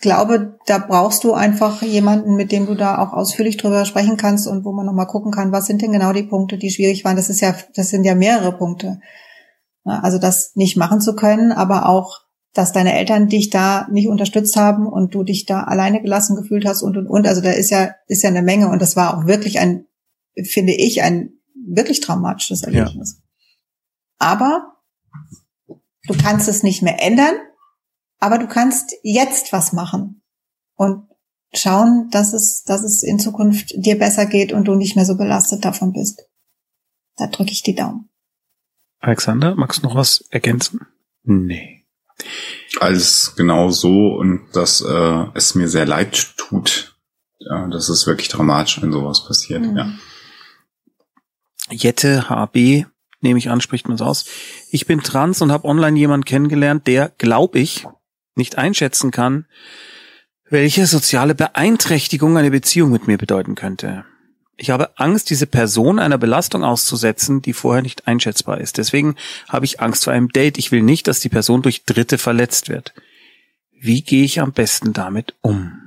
[0.00, 4.48] glaube, da brauchst du einfach jemanden, mit dem du da auch ausführlich drüber sprechen kannst
[4.48, 7.16] und wo man nochmal gucken kann, was sind denn genau die Punkte, die schwierig waren.
[7.16, 9.00] Das ist ja, das sind ja mehrere Punkte.
[9.84, 12.20] Also das nicht machen zu können, aber auch,
[12.54, 16.66] dass deine Eltern dich da nicht unterstützt haben und du dich da alleine gelassen gefühlt
[16.66, 17.28] hast und und und.
[17.28, 19.84] Also da ist ja, ist ja eine Menge und das war auch wirklich ein,
[20.42, 21.34] finde ich, ein
[21.68, 23.18] wirklich traumatisches Erlebnis.
[23.18, 23.22] Ja.
[24.18, 24.72] Aber
[26.08, 27.34] du kannst es nicht mehr ändern
[28.18, 30.22] aber du kannst jetzt was machen
[30.74, 31.08] und
[31.52, 35.16] schauen, dass es, dass es in Zukunft dir besser geht und du nicht mehr so
[35.16, 36.22] belastet davon bist.
[37.16, 38.10] Da drücke ich die Daumen.
[39.00, 40.86] Alexander, magst du noch was ergänzen?
[41.22, 41.84] Nee.
[42.80, 46.96] Alles genau so und dass äh, es mir sehr leid tut.
[47.38, 49.62] Ja, das ist wirklich dramatisch, wenn sowas passiert.
[49.62, 49.76] Mhm.
[49.76, 49.92] Ja.
[51.70, 52.86] Jette HB,
[53.20, 54.24] nehme ich an, spricht man es aus.
[54.70, 57.86] Ich bin trans und habe online jemanden kennengelernt, der, glaube ich,
[58.36, 59.46] nicht einschätzen kann,
[60.48, 64.04] welche soziale Beeinträchtigung eine Beziehung mit mir bedeuten könnte.
[64.58, 68.78] Ich habe Angst, diese Person einer Belastung auszusetzen, die vorher nicht einschätzbar ist.
[68.78, 69.16] Deswegen
[69.48, 70.56] habe ich Angst vor einem Date.
[70.56, 72.94] Ich will nicht, dass die Person durch Dritte verletzt wird.
[73.78, 75.82] Wie gehe ich am besten damit um?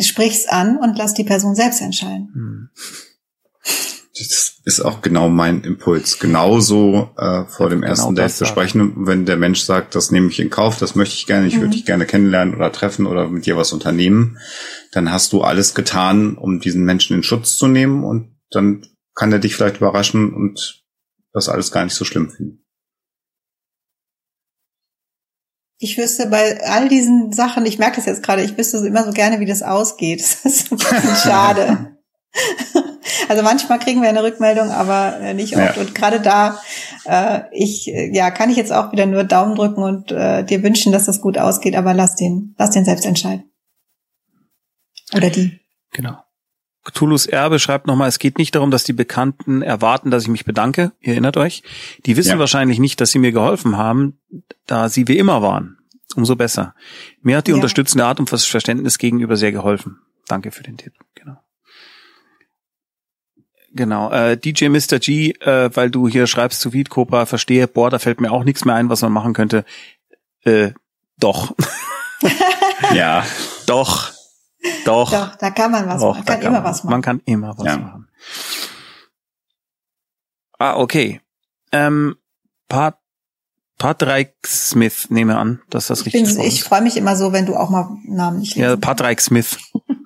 [0.00, 2.30] Sprich's an und lass die Person selbst entscheiden.
[2.34, 2.70] Hm.
[4.18, 6.18] Das ist auch genau mein Impuls.
[6.18, 10.28] Genauso äh, vor dem genau ersten genau Date besprechen, wenn der Mensch sagt, das nehme
[10.28, 11.60] ich in Kauf, das möchte ich gerne, ich mhm.
[11.60, 14.38] würde dich gerne kennenlernen oder treffen oder mit dir was unternehmen,
[14.92, 19.32] dann hast du alles getan, um diesen Menschen in Schutz zu nehmen und dann kann
[19.32, 20.84] er dich vielleicht überraschen und
[21.32, 22.64] das alles gar nicht so schlimm finden.
[25.80, 29.12] Ich wüsste bei all diesen Sachen, ich merke das jetzt gerade, ich wüsste immer so
[29.12, 30.20] gerne, wie das ausgeht.
[30.42, 31.97] Das ist ein bisschen schade.
[33.28, 35.76] Also manchmal kriegen wir eine Rückmeldung, aber äh, nicht oft.
[35.76, 35.82] Ja.
[35.82, 36.60] Und gerade da,
[37.04, 40.92] äh, ich, ja, kann ich jetzt auch wieder nur Daumen drücken und äh, dir wünschen,
[40.92, 43.50] dass das gut ausgeht, aber lass den, lass den selbst entscheiden.
[45.14, 45.60] Oder die.
[45.92, 46.18] Genau.
[46.84, 50.44] Cthulhus Erbe schreibt nochmal, es geht nicht darum, dass die Bekannten erwarten, dass ich mich
[50.44, 50.92] bedanke.
[51.00, 51.62] Ihr erinnert euch.
[52.06, 52.38] Die wissen ja.
[52.38, 54.20] wahrscheinlich nicht, dass sie mir geholfen haben,
[54.66, 55.76] da sie wie immer waren.
[56.14, 56.74] Umso besser.
[57.20, 57.56] Mir hat die ja.
[57.56, 59.98] unterstützende Art und Verständnis gegenüber sehr geholfen.
[60.26, 60.94] Danke für den Tipp.
[61.14, 61.36] Genau.
[63.72, 64.98] Genau, äh, DJ Mr.
[64.98, 68.44] G, äh, weil du hier schreibst zu Weed Cobra, verstehe, boah, da fällt mir auch
[68.44, 69.64] nichts mehr ein, was man machen könnte.
[70.44, 70.72] Äh,
[71.18, 71.54] doch.
[72.94, 73.24] ja.
[73.66, 74.12] Doch.
[74.84, 75.10] Doch.
[75.10, 76.24] Doch, da kann man was doch, machen.
[76.26, 76.64] Man kann, kann immer man.
[76.64, 76.90] was machen.
[76.90, 77.76] Man kann immer was ja.
[77.76, 78.08] machen.
[80.58, 81.20] Ah, okay.
[81.72, 82.16] Ähm,
[82.68, 82.98] Pat
[83.78, 86.38] Patrick Smith, nehme an, dass das richtig ist.
[86.38, 88.56] Ich freue mich immer so, wenn du auch mal Namen nicht.
[88.56, 89.56] Ja, Patrick Smith.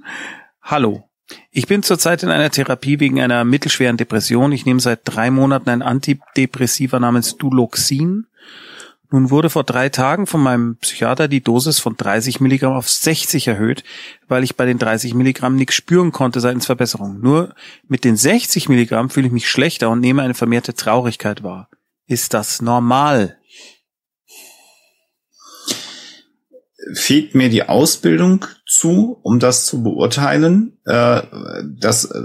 [0.63, 1.09] Hallo.
[1.55, 4.53] Ich bin zurzeit in einer Therapie wegen einer mittelschweren Depression.
[4.53, 8.27] Ich nehme seit drei Monaten ein Antidepressiva namens Duloxin.
[9.11, 13.49] Nun wurde vor drei Tagen von meinem Psychiater die Dosis von 30 Milligramm auf 60
[13.49, 13.85] erhöht,
[14.29, 17.21] weil ich bei den 30 Milligramm nichts spüren konnte seitens Verbesserung.
[17.21, 17.55] Nur
[17.87, 21.69] mit den 60 Milligramm fühle ich mich schlechter und nehme eine vermehrte Traurigkeit wahr.
[22.07, 23.37] Ist das normal?
[26.95, 30.79] Fehlt mir die Ausbildung zu, um das zu beurteilen.
[30.85, 31.23] Äh,
[31.79, 32.21] das, äh,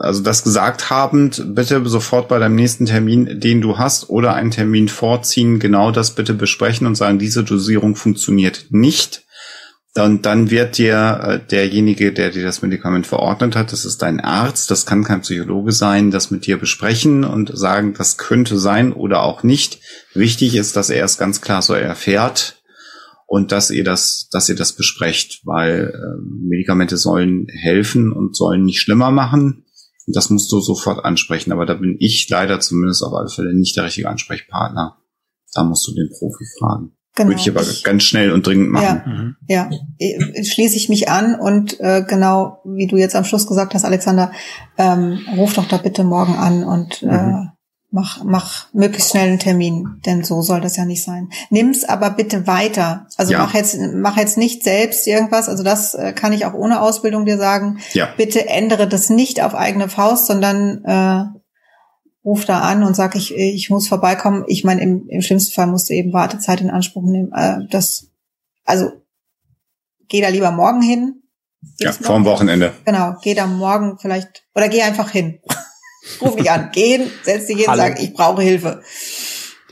[0.00, 4.50] also das gesagt habend, bitte sofort bei deinem nächsten Termin, den du hast, oder einen
[4.50, 9.24] Termin vorziehen, genau das bitte besprechen und sagen, diese Dosierung funktioniert nicht.
[9.96, 14.20] Und dann wird dir äh, derjenige, der dir das Medikament verordnet hat, das ist dein
[14.20, 18.92] Arzt, das kann kein Psychologe sein, das mit dir besprechen und sagen, das könnte sein
[18.92, 19.80] oder auch nicht.
[20.14, 22.57] Wichtig ist, dass er es ganz klar so erfährt
[23.28, 28.64] und dass ihr das, dass ihr das besprecht, weil äh, Medikamente sollen helfen und sollen
[28.64, 29.66] nicht schlimmer machen.
[30.06, 31.52] Und das musst du sofort ansprechen.
[31.52, 34.96] Aber da bin ich leider zumindest auf alle Fälle nicht der richtige Ansprechpartner.
[35.52, 36.96] Da musst du den Profi fragen.
[37.16, 37.28] Genau.
[37.28, 39.36] Würde ich aber ganz schnell und dringend machen.
[39.46, 39.78] Ja, mhm.
[39.98, 40.42] ja.
[40.42, 44.32] schließe ich mich an und äh, genau wie du jetzt am Schluss gesagt hast, Alexander,
[44.78, 47.12] ähm, ruf doch da bitte morgen an und äh, mhm.
[47.12, 47.57] äh,
[47.90, 51.30] Mach, mach möglichst schnell einen Termin, denn so soll das ja nicht sein.
[51.48, 53.06] Nimm's aber bitte weiter.
[53.16, 53.38] Also ja.
[53.38, 55.48] mach jetzt, mach jetzt nicht selbst irgendwas.
[55.48, 57.78] Also das äh, kann ich auch ohne Ausbildung dir sagen.
[57.94, 58.10] Ja.
[58.18, 61.38] Bitte ändere das nicht auf eigene Faust, sondern äh,
[62.28, 64.44] ruf da an und sag ich, ich muss vorbeikommen.
[64.48, 67.32] Ich meine, im, im schlimmsten Fall musst du eben Wartezeit in Anspruch nehmen.
[67.32, 68.08] Äh, das,
[68.66, 68.90] also
[70.08, 71.22] geh da lieber morgen hin.
[71.78, 72.74] Ja, vorm Wochenende.
[72.84, 75.40] Genau, geh da morgen vielleicht oder geh einfach hin.
[76.20, 78.82] Ruf mich an, gehen, setz dich hin, sag, ich brauche Hilfe.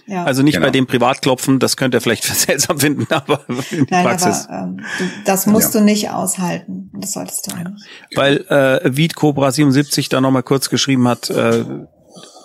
[0.06, 0.24] Ja.
[0.24, 0.66] Also nicht genau.
[0.66, 4.46] bei dem Privatklopfen, das könnt ihr vielleicht seltsam finden, aber in Nein, Praxis.
[4.48, 4.80] Aber, ähm,
[5.24, 5.80] das musst ja.
[5.80, 6.90] du nicht aushalten.
[6.94, 7.70] Das solltest du nicht.
[8.14, 11.64] Weil äh, Viet Cobra 77 da nochmal kurz geschrieben hat, äh,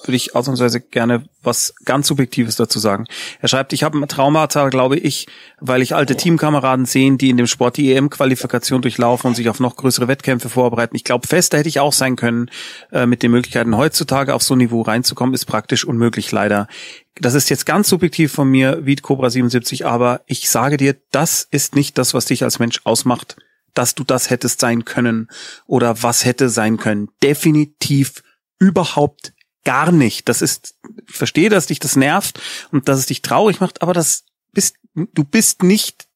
[0.07, 3.07] würde ich ausnahmsweise gerne was ganz Subjektives dazu sagen.
[3.39, 5.27] Er schreibt, ich habe ein Traumata, glaube ich,
[5.59, 9.59] weil ich alte Teamkameraden sehe, die in dem Sport die EM-Qualifikation durchlaufen und sich auf
[9.59, 10.95] noch größere Wettkämpfe vorbereiten.
[10.95, 12.49] Ich glaube, fester hätte ich auch sein können.
[12.91, 16.67] Äh, mit den Möglichkeiten heutzutage auf so ein Niveau reinzukommen, ist praktisch unmöglich, leider.
[17.15, 21.47] Das ist jetzt ganz subjektiv von mir, wie Cobra 77, aber ich sage dir, das
[21.49, 23.37] ist nicht das, was dich als Mensch ausmacht,
[23.73, 25.27] dass du das hättest sein können
[25.65, 27.09] oder was hätte sein können.
[27.21, 28.23] Definitiv
[28.59, 29.33] überhaupt
[29.63, 30.27] gar nicht.
[30.29, 30.75] Das ist,
[31.07, 32.39] ich verstehe, dass dich das nervt
[32.71, 36.07] und dass es dich traurig macht, aber das bist, du bist nicht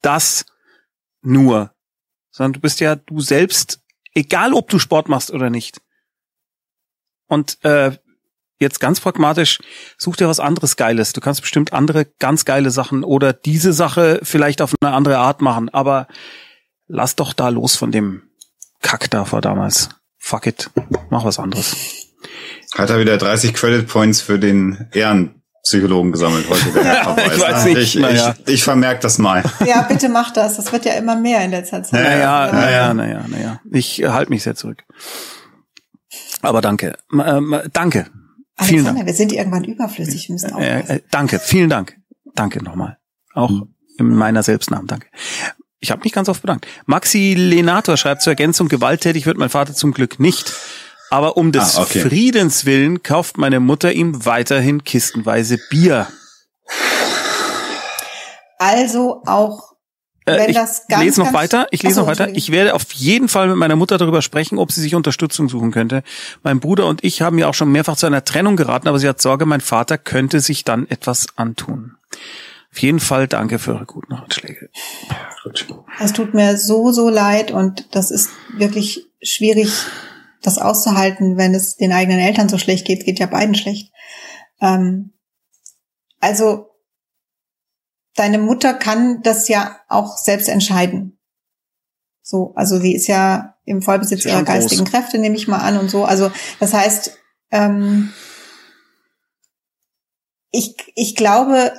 [0.00, 0.44] das
[1.22, 1.74] nur,
[2.30, 3.80] sondern du bist ja du selbst,
[4.14, 5.80] egal ob du Sport machst oder nicht.
[7.28, 7.96] Und äh,
[8.58, 9.58] jetzt ganz pragmatisch,
[9.96, 11.12] such dir was anderes Geiles.
[11.12, 15.40] Du kannst bestimmt andere ganz geile Sachen oder diese Sache vielleicht auf eine andere Art
[15.40, 16.08] machen, aber
[16.86, 18.22] lass doch da los von dem
[18.80, 19.90] Kack da vor damals.
[20.18, 20.70] Fuck it.
[21.10, 22.01] Mach was anderes.
[22.76, 26.72] Hat er wieder 30 Credit Points für den Ehrenpsychologen gesammelt heute.
[26.72, 26.84] Der
[27.16, 28.34] Herr Ich weiß nicht, Ich, naja.
[28.46, 29.42] ich, ich vermerke das mal.
[29.66, 30.56] Ja, bitte mach das.
[30.56, 32.02] Das wird ja immer mehr in letzter Zeit.
[32.02, 32.52] Naja, Ja.
[32.52, 33.60] naja, naja, naja.
[33.70, 34.82] Ich halte mich sehr zurück.
[36.40, 36.96] Aber danke.
[37.12, 38.06] Ähm, danke.
[38.60, 39.06] Vielen Alexander, Dank.
[39.06, 40.28] wir sind irgendwann überflüssig.
[40.28, 40.90] Wir müssen aufpassen.
[40.90, 41.96] Äh, äh, danke, vielen Dank.
[42.34, 42.98] Danke nochmal.
[43.34, 43.50] Auch
[43.98, 45.06] in meiner Selbstnamen, danke.
[45.80, 46.66] Ich habe mich ganz oft bedankt.
[46.86, 50.52] Maxi Lenator schreibt zur Ergänzung, gewalttätig wird mein Vater zum Glück nicht.
[51.12, 52.00] Aber um des Ah, okay.
[52.00, 56.06] Friedens willen kauft meine Mutter ihm weiterhin kistenweise Bier.
[58.58, 59.72] Also auch,
[60.24, 61.66] Äh, wenn ich das ganz, lese noch ganz- weiter.
[61.72, 62.28] Ich lese Ach so, noch weiter.
[62.34, 65.72] Ich werde auf jeden Fall mit meiner Mutter darüber sprechen, ob sie sich Unterstützung suchen
[65.72, 66.02] könnte.
[66.44, 69.08] Mein Bruder und ich haben ja auch schon mehrfach zu einer Trennung geraten, aber sie
[69.08, 71.96] hat Sorge, mein Vater könnte sich dann etwas antun.
[72.70, 74.70] Auf jeden Fall danke für eure guten Ratschläge.
[75.42, 75.66] Gut.
[76.00, 79.70] Es tut mir so, so leid und das ist wirklich schwierig,
[80.42, 83.04] das auszuhalten, wenn es den eigenen Eltern so schlecht geht.
[83.04, 83.92] Geht ja beiden schlecht.
[84.60, 85.12] Ähm,
[86.20, 86.70] also,
[88.14, 91.18] deine Mutter kann das ja auch selbst entscheiden.
[92.22, 94.54] So, also sie ist ja im Vollbesitz ihrer schon groß.
[94.54, 96.04] geistigen Kräfte, nehme ich mal an und so.
[96.04, 97.18] Also, das heißt,
[97.50, 98.12] ähm,
[100.50, 101.72] ich, ich glaube,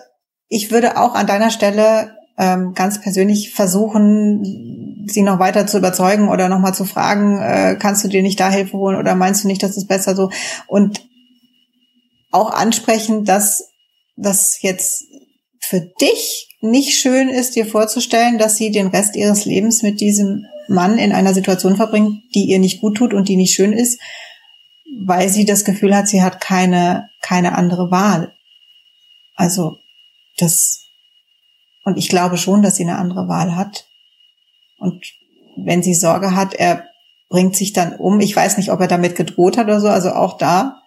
[0.48, 6.30] ich würde auch an deiner Stelle ähm, ganz persönlich versuchen, sie noch weiter zu überzeugen
[6.30, 9.47] oder nochmal zu fragen, äh, kannst du dir nicht da Hilfe holen oder meinst du
[9.47, 10.31] nicht, das ist besser so?
[10.68, 11.05] Und
[12.31, 13.69] auch ansprechen, dass
[14.15, 15.05] das jetzt
[15.60, 20.45] für dich nicht schön ist, dir vorzustellen, dass sie den Rest ihres Lebens mit diesem
[20.68, 23.99] Mann in einer Situation verbringt, die ihr nicht gut tut und die nicht schön ist,
[25.05, 28.34] weil sie das Gefühl hat, sie hat keine, keine andere Wahl.
[29.35, 29.77] Also,
[30.38, 30.82] das,
[31.84, 33.88] und ich glaube schon, dass sie eine andere Wahl hat.
[34.77, 35.03] Und
[35.57, 36.85] wenn sie Sorge hat, er
[37.30, 38.19] bringt sich dann um.
[38.19, 39.88] Ich weiß nicht, ob er damit gedroht hat oder so.
[39.89, 40.81] Also auch da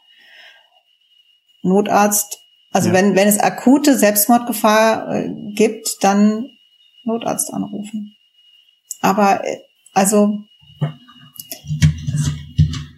[1.63, 2.39] Notarzt.
[2.73, 2.95] Also Ja.
[2.95, 6.51] wenn, wenn es akute Selbstmordgefahr äh, gibt, dann
[7.05, 8.17] Notarzt anrufen.
[9.01, 9.59] Aber äh,
[9.93, 10.39] also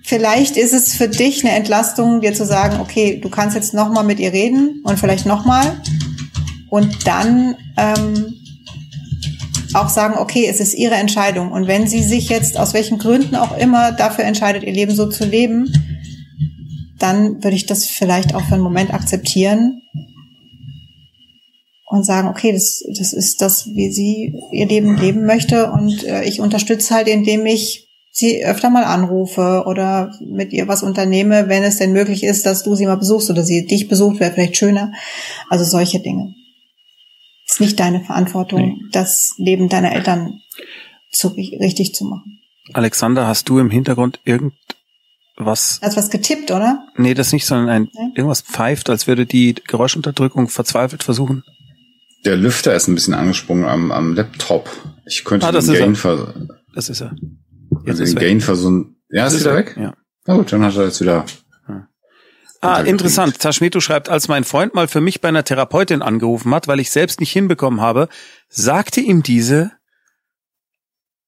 [0.04, 3.90] vielleicht ist es für dich eine Entlastung, dir zu sagen, okay, du kannst jetzt noch
[3.90, 5.80] mal mit ihr reden und vielleicht noch mal
[6.70, 8.34] und dann ähm,
[9.74, 11.52] auch sagen, okay, es ist ihre Entscheidung.
[11.52, 15.06] Und wenn sie sich jetzt aus welchen Gründen auch immer dafür entscheidet, ihr Leben so
[15.06, 15.70] zu leben,
[16.98, 19.82] dann würde ich das vielleicht auch für einen Moment akzeptieren
[21.86, 26.24] und sagen, okay, das, das ist das, wie sie ihr Leben leben möchte und äh,
[26.24, 31.62] ich unterstütze halt, indem ich sie öfter mal anrufe oder mit ihr was unternehme, wenn
[31.62, 34.56] es denn möglich ist, dass du sie mal besuchst oder sie dich besucht, wäre vielleicht
[34.56, 34.92] schöner.
[35.48, 36.34] Also solche Dinge.
[37.48, 38.88] Ist nicht deine Verantwortung, Nee.
[38.92, 40.40] das Leben deiner Eltern
[41.10, 42.38] zu, richtig zu machen.
[42.74, 45.80] Alexander, hast du im Hintergrund irgendwas?
[45.82, 46.86] Hast was getippt, oder?
[46.96, 48.08] Nee, das nicht, sondern ein Ja.
[48.14, 51.42] irgendwas pfeift, als würde die Geräuschunterdrückung verzweifelt versuchen.
[52.24, 54.68] Der Lüfter ist ein bisschen angesprungen am, am Laptop.
[55.06, 55.86] Ich könnte Ah, das den ist er.
[55.86, 56.34] Gain, ver
[56.74, 57.14] Das ist er.
[57.86, 58.28] also ist den weg.
[58.28, 58.96] Gain versuchen.
[59.10, 59.82] Ja, ist, Ist wieder weg, weg?
[59.84, 59.94] ja.
[60.26, 61.24] Na gut, dann hat er jetzt wieder.
[62.60, 63.38] Ah, interessant.
[63.38, 66.90] Taschmeto schreibt, als mein Freund mal für mich bei einer Therapeutin angerufen hat, weil ich
[66.90, 68.08] selbst nicht hinbekommen habe,
[68.48, 69.72] sagte ihm diese,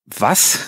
[0.07, 0.61] was?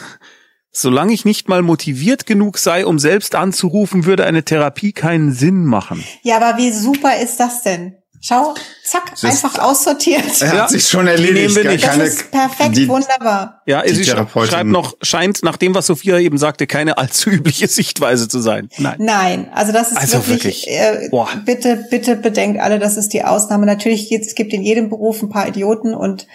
[0.71, 5.67] Solange ich nicht mal motiviert genug sei, um selbst anzurufen, würde eine Therapie keinen Sinn
[5.67, 6.03] machen.
[6.23, 8.02] Ja, aber wie super ist das denn?
[8.25, 8.55] Schau,
[8.85, 10.23] zack, Das ist- einfach aussortiert.
[10.41, 11.35] Er Ja, hat sich schon die erledigt.
[11.35, 11.83] nehmen wir gar nicht.
[11.85, 13.63] Das keine, ist perfekt, die, wunderbar.
[13.67, 17.67] Ja, Die sie schreibt noch, scheint nach dem, was Sophia eben sagte, keine allzu übliche
[17.67, 18.69] Sichtweise zu sein.
[18.79, 18.95] Nein.
[19.01, 20.69] Nein, also das ist Also wirklich, wirklich.
[20.69, 21.29] Äh, Boah.
[21.45, 23.67] bitte, bitte bedenkt alle, das ist die Ausnahme.
[23.67, 26.29] Natürlich, jetzt, es gibt in jedem Beruf ein paar Idioten und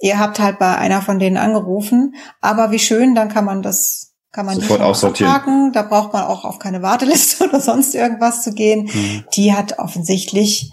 [0.00, 2.14] ihr habt halt bei einer von denen angerufen.
[2.40, 5.30] Aber wie schön, dann kann man das, kann man die Sofort aussortieren.
[5.30, 5.72] abhaken.
[5.74, 8.88] Da braucht man auch auf keine Warteliste oder sonst irgendwas zu gehen.
[8.92, 9.24] Mhm.
[9.34, 10.72] Die hat offensichtlich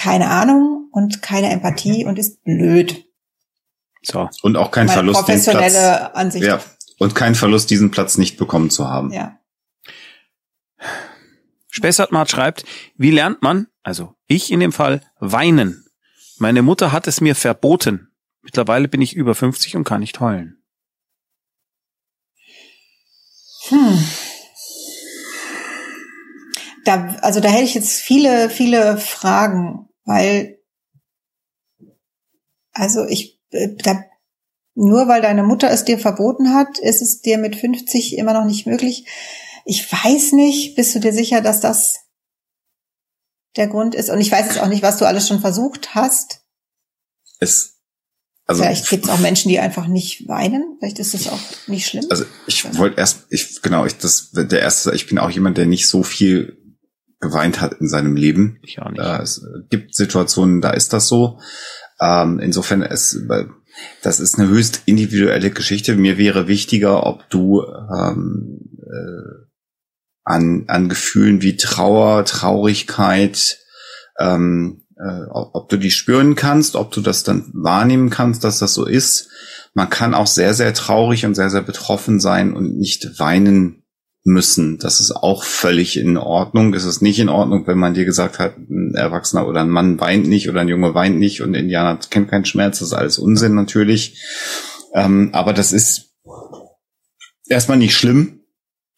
[0.00, 3.04] keine Ahnung und keine Empathie und ist blöd.
[4.02, 4.30] So.
[4.40, 6.14] und auch kein Meine Verlust, den professionelle Platz.
[6.14, 6.46] Ansicht.
[6.46, 6.60] Ja.
[6.98, 9.12] Und kein Verlust, diesen Platz nicht bekommen zu haben.
[9.12, 9.36] ja.
[11.72, 12.64] Spessartmart schreibt,
[12.96, 15.84] wie lernt man, also ich in dem Fall, weinen?
[16.38, 18.10] Meine Mutter hat es mir verboten.
[18.42, 20.62] Mittlerweile bin ich über 50 und kann nicht heulen.
[23.68, 24.04] Hm.
[26.84, 30.58] Da, also da hätte ich jetzt viele, viele Fragen, weil,
[32.72, 34.04] also ich, äh, da,
[34.74, 38.44] nur weil deine Mutter es dir verboten hat, ist es dir mit 50 immer noch
[38.44, 39.06] nicht möglich.
[39.64, 42.00] Ich weiß nicht, bist du dir sicher, dass das
[43.54, 44.10] der Grund ist.
[44.10, 46.40] Und ich weiß jetzt auch nicht, was du alles schon versucht hast.
[47.38, 47.78] Es,
[48.46, 50.76] also, Vielleicht gibt es auch Menschen, die einfach nicht weinen.
[50.80, 52.06] Vielleicht ist das auch nicht schlimm.
[52.10, 55.66] Also ich wollte erst, ich genau, ich das der erste, ich bin auch jemand, der
[55.66, 56.59] nicht so viel
[57.20, 58.58] geweint hat in seinem Leben.
[58.62, 59.00] Ich auch nicht.
[59.00, 61.38] Äh, es gibt Situationen, da ist das so.
[62.00, 63.18] Ähm, insofern es,
[64.02, 65.94] das ist eine höchst individuelle Geschichte.
[65.96, 69.46] Mir wäre wichtiger, ob du ähm, äh,
[70.24, 73.58] an, an Gefühlen wie Trauer, Traurigkeit,
[74.18, 78.74] ähm, äh, ob du die spüren kannst, ob du das dann wahrnehmen kannst, dass das
[78.74, 79.28] so ist.
[79.74, 83.79] Man kann auch sehr, sehr traurig und sehr, sehr betroffen sein und nicht weinen
[84.24, 84.78] müssen.
[84.78, 86.74] Das ist auch völlig in Ordnung.
[86.74, 89.98] Es ist nicht in Ordnung, wenn man dir gesagt hat, ein Erwachsener oder ein Mann
[90.00, 92.80] weint nicht oder ein Junge weint nicht und Indianer kennt keinen Schmerz.
[92.80, 94.22] Das ist alles Unsinn natürlich.
[94.94, 96.12] Ähm, aber das ist
[97.48, 98.40] erstmal nicht schlimm.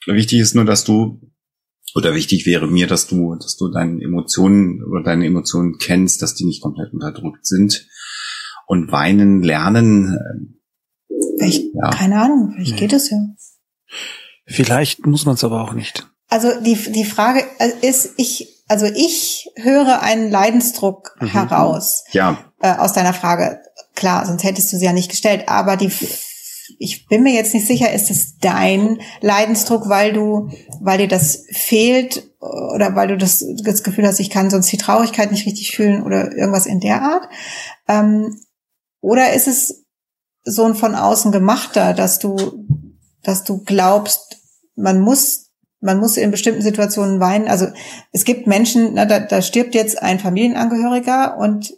[0.06, 1.20] Wichtig ist nur, dass du
[1.94, 6.34] oder wichtig wäre mir, dass du, dass du deine Emotionen oder deine Emotionen kennst, dass
[6.34, 7.86] die nicht komplett unterdrückt sind
[8.66, 10.14] und weinen lernen.
[10.16, 11.90] äh, Vielleicht, Ja.
[11.90, 13.18] keine Ahnung, vielleicht geht es ja.
[14.52, 16.08] Vielleicht muss man es aber auch nicht.
[16.28, 17.44] Also die, die Frage
[17.82, 21.26] ist, ich, also ich höre einen Leidensdruck Mhm.
[21.28, 23.60] heraus Ja, äh, aus deiner Frage.
[23.94, 25.48] Klar, sonst hättest du sie ja nicht gestellt.
[25.48, 25.90] Aber die,
[26.78, 30.50] ich bin mir jetzt nicht sicher, ist es dein Leidensdruck, weil du,
[30.80, 34.78] weil dir das fehlt oder weil du das, das Gefühl hast, ich kann sonst die
[34.78, 37.28] Traurigkeit nicht richtig fühlen oder irgendwas in der Art?
[37.88, 38.40] Ähm,
[39.00, 39.84] oder ist es
[40.44, 42.66] so ein von außen gemachter, dass du,
[43.22, 44.38] dass du glaubst,
[44.76, 45.50] man muss,
[45.80, 47.48] man muss in bestimmten Situationen weinen.
[47.48, 47.66] Also
[48.12, 51.74] es gibt Menschen, na, da, da stirbt jetzt ein Familienangehöriger und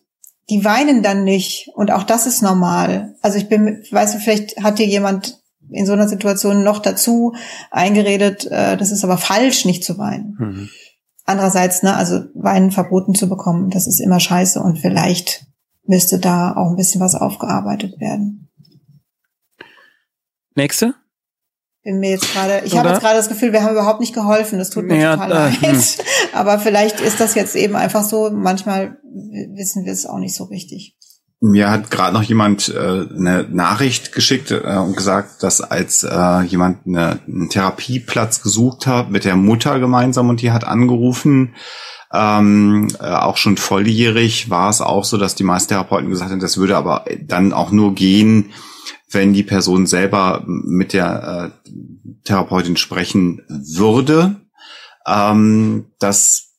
[0.51, 1.71] die weinen dann nicht.
[1.75, 3.15] Und auch das ist normal.
[3.23, 5.41] Also ich bin, weißt du, vielleicht hat dir jemand
[5.71, 7.35] in so einer Situation noch dazu
[7.71, 10.37] eingeredet, äh, das ist aber falsch, nicht zu weinen.
[10.39, 10.69] Mhm.
[11.25, 15.47] Andererseits, ne, also Weinen verboten zu bekommen, das ist immer scheiße und vielleicht
[15.87, 18.51] müsste da auch ein bisschen was aufgearbeitet werden.
[20.55, 20.95] Nächste?
[21.85, 24.59] Bin mir jetzt gerade, ich habe jetzt gerade das Gefühl, wir haben überhaupt nicht geholfen.
[24.59, 25.99] Das tut mir Ja, total äh, leid.
[26.33, 28.31] Aber vielleicht ist das jetzt eben einfach so.
[28.33, 28.97] Manchmal
[29.55, 30.97] wissen wir es auch nicht so richtig.
[31.41, 36.41] Mir hat gerade noch jemand äh, eine Nachricht geschickt äh, und gesagt, dass als äh,
[36.41, 41.55] jemand eine, einen Therapieplatz gesucht hat mit der Mutter gemeinsam und die hat angerufen,
[42.15, 46.41] ähm, äh, auch schon volljährig, war es auch so, dass die meisten Therapeuten gesagt haben,
[46.41, 48.53] das würde aber dann auch nur gehen,
[49.11, 51.71] wenn die Person selber mit der äh,
[52.25, 54.37] Therapeutin sprechen würde.
[55.07, 56.51] Ähm, das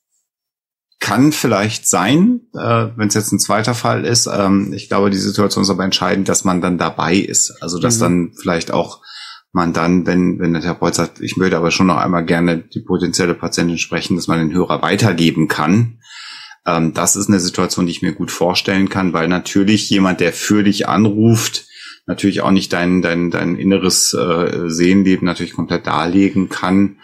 [1.00, 4.28] kann vielleicht sein, äh, wenn es jetzt ein zweiter Fall ist.
[4.28, 7.62] Ähm, ich glaube, die Situation ist aber entscheidend, dass man dann dabei ist.
[7.62, 8.02] Also dass Mhm.
[8.02, 9.02] dann vielleicht auch
[9.52, 12.82] man dann, wenn, wenn der Therapeut sagt, ich möchte aber schon noch einmal gerne die
[12.82, 16.00] potenzielle Patientin sprechen, dass man den Hörer weitergeben kann.
[16.66, 20.34] Ähm, das ist eine Situation, die ich mir gut vorstellen kann, weil natürlich jemand, der
[20.34, 21.68] für dich anruft,
[22.06, 26.98] natürlich auch nicht dein, dein, dein inneres äh, Seelenleben natürlich komplett darlegen kann.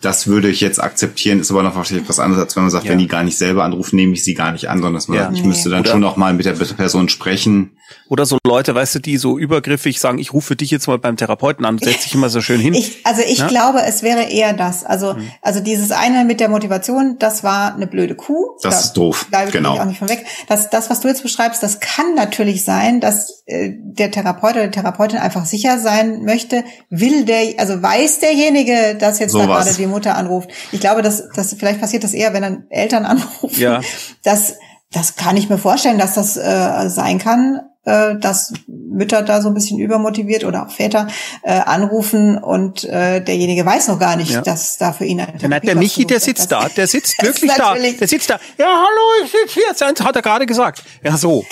[0.00, 2.84] Das würde ich jetzt akzeptieren, ist aber noch wahrscheinlich etwas anderes, als wenn man sagt,
[2.84, 2.90] Ja.
[2.90, 5.16] wenn die gar nicht selber anrufen, nehme ich sie gar nicht an, sondern dass man
[5.16, 5.24] Ja.
[5.24, 5.48] sagt, ich Nee.
[5.48, 7.70] müsste dann Oder- schon noch mal mit der Person sprechen.
[8.08, 11.16] Oder so Leute, weißt du, die so übergriffig sagen, ich rufe dich jetzt mal beim
[11.16, 12.74] Therapeuten an, setz dich immer so schön hin.
[12.74, 13.46] Ich, also ich Ja?
[13.46, 14.84] glaube, es wäre eher das.
[14.84, 15.30] Also, Mhm.
[15.40, 18.56] also dieses eine mit der Motivation, das war eine blöde Kuh.
[18.62, 19.26] Das Da ist doof.
[19.30, 19.74] bleibe Genau.
[19.74, 20.24] ich auch nicht von weg.
[20.48, 24.68] Das, das, was du jetzt beschreibst, das kann natürlich sein, dass äh, der Therapeut oder
[24.68, 29.63] die Therapeutin einfach sicher sein möchte, will der, also weiß derjenige, dass jetzt da Sowas.
[29.64, 30.50] Gerade die Mutter anruft.
[30.72, 33.60] Ich glaube, dass, dass vielleicht passiert das eher, wenn dann Eltern anrufen.
[33.60, 33.80] Ja.
[34.22, 34.54] Das,
[34.92, 39.48] das kann ich mir vorstellen, dass das äh, sein kann, äh, dass Mütter da so
[39.48, 41.08] ein bisschen übermotiviert oder auch Väter
[41.42, 44.40] äh, anrufen und äh, derjenige weiß noch gar nicht, Ja.
[44.42, 47.26] dass da für ihn ein Ja, na, der Michi, der sitzt da, der sitzt Das
[47.26, 47.74] wirklich da.
[47.74, 48.38] Der sitzt da.
[48.58, 49.64] Ja, hallo, ich sitze hier.
[49.76, 50.82] Das hat er gerade gesagt.
[51.02, 51.44] Ja, so.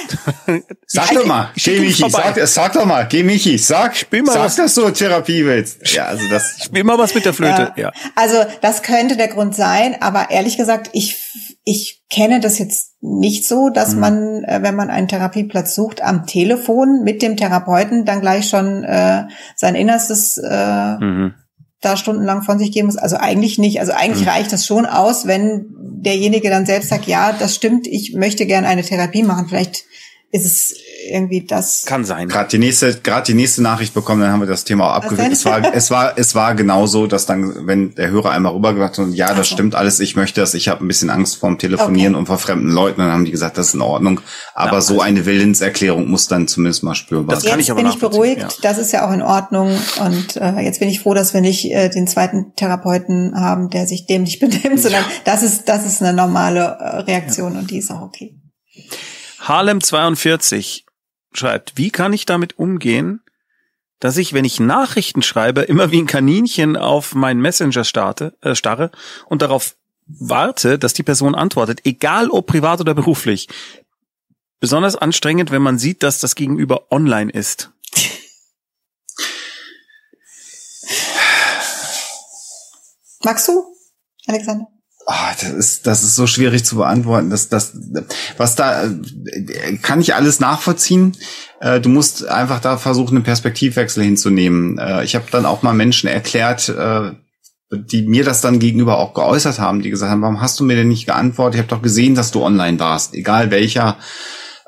[0.86, 4.44] Sag doch mal, geh Michi, sag, sag doch mal, geh Michi, sag, Spiel mal sag,
[4.44, 4.56] was.
[4.56, 5.92] dass du Therapie willst.
[5.92, 7.72] Ja, also das, Ich will mal was mit der Flöte.
[7.76, 7.92] Ja.
[8.14, 11.16] Also das könnte der Grund sein, aber ehrlich gesagt, ich
[11.64, 13.72] ich kenne das jetzt nicht so, Mhm.
[13.74, 18.48] dass man, äh, wenn man einen Therapieplatz sucht, am Telefon mit dem Therapeuten dann gleich
[18.48, 19.24] schon äh,
[19.56, 21.34] sein Innerstes äh, Mhm.
[21.80, 22.97] da stundenlang von sich geben muss.
[22.97, 23.80] Also eigentlich nicht.
[23.80, 24.30] Also eigentlich Mhm.
[24.30, 25.66] reicht das schon aus, wenn
[26.05, 29.47] derjenige dann selbst sagt, ja, das stimmt, ich möchte gerne eine Therapie machen.
[29.48, 29.84] Vielleicht
[30.34, 30.74] ist es
[31.10, 31.84] irgendwie das.
[31.84, 32.28] Kann sein.
[32.28, 35.32] Gerade die nächste, gerade die nächste Nachricht bekommen, dann haben wir das Thema auch abgewickelt.
[35.32, 39.09] Es war, es war, es war genauso, dass dann, wenn der Hörer einmal rübergebracht hat,
[39.12, 39.54] ja, das so.
[39.54, 42.20] stimmt alles, ich möchte das, ich habe ein bisschen Angst vorm Telefonieren Okay.
[42.20, 44.20] und vor fremden Leuten, dann haben die gesagt, das ist in Ordnung.
[44.54, 47.50] Aber Ja, so eine Willenserklärung muss dann zumindest mal spürbar Das sein.
[47.50, 49.76] kann jetzt ich aber bin ich beruhigt, das ist ja auch in Ordnung.
[50.00, 53.86] Und äh, jetzt bin ich froh, dass wir nicht äh, den zweiten Therapeuten haben, der
[53.86, 57.90] sich dämlich benimmt, sondern das ist, das ist eine normale äh, Reaktion und die ist
[57.90, 58.38] auch okay.
[59.43, 60.86] Harlem 42
[61.32, 63.20] schreibt, wie kann ich damit umgehen,
[63.98, 68.55] dass ich, wenn ich Nachrichten schreibe, immer wie ein Kaninchen auf meinen Messenger starte, äh,
[68.55, 68.90] starre
[69.27, 73.48] und darauf warte, dass die Person antwortet, egal ob privat oder beruflich.
[74.60, 77.70] Besonders anstrengend, wenn man sieht, dass das Gegenüber online ist.
[83.24, 83.77] Magst du,
[84.27, 84.71] Alexander?
[85.06, 87.30] Ah, das ist, das ist so schwierig zu beantworten.
[87.30, 87.72] Das, das,
[88.36, 91.16] was da, äh, kann ich alles nachvollziehen.
[91.60, 94.78] Äh, Du musst einfach da versuchen, einen Perspektivwechsel hinzunehmen.
[94.78, 96.72] Äh, Ich habe dann auch mal Menschen erklärt,
[97.70, 100.76] die mir das dann gegenüber auch geäußert haben, die gesagt haben, warum hast du mir
[100.76, 101.54] denn nicht geantwortet?
[101.54, 103.14] Ich habe doch gesehen, dass du online warst.
[103.14, 103.96] Egal welcher,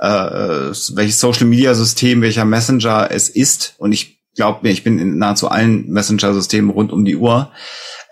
[0.01, 3.75] welches Social Media System, welcher Messenger es ist.
[3.77, 7.51] Und ich glaube mir, ich bin in nahezu allen Messenger-Systemen rund um die Uhr.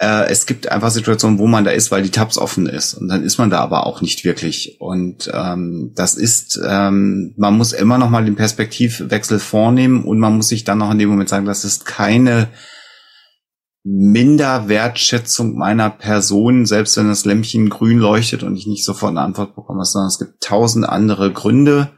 [0.02, 2.94] Äh, es gibt einfach Situationen, wo man da ist, weil die Tabs offen ist.
[2.94, 4.80] Und dann ist man da aber auch nicht wirklich.
[4.80, 10.36] Und ähm, das ist, ähm, man muss immer noch mal den Perspektivwechsel vornehmen und man
[10.36, 12.48] muss sich dann noch in dem Moment sagen, das ist keine
[13.84, 19.54] Minderwertschätzung meiner Person, selbst wenn das Lämpchen grün leuchtet und ich nicht sofort eine Antwort
[19.54, 21.92] bekomme, sondern es gibt tausend andere Gründe.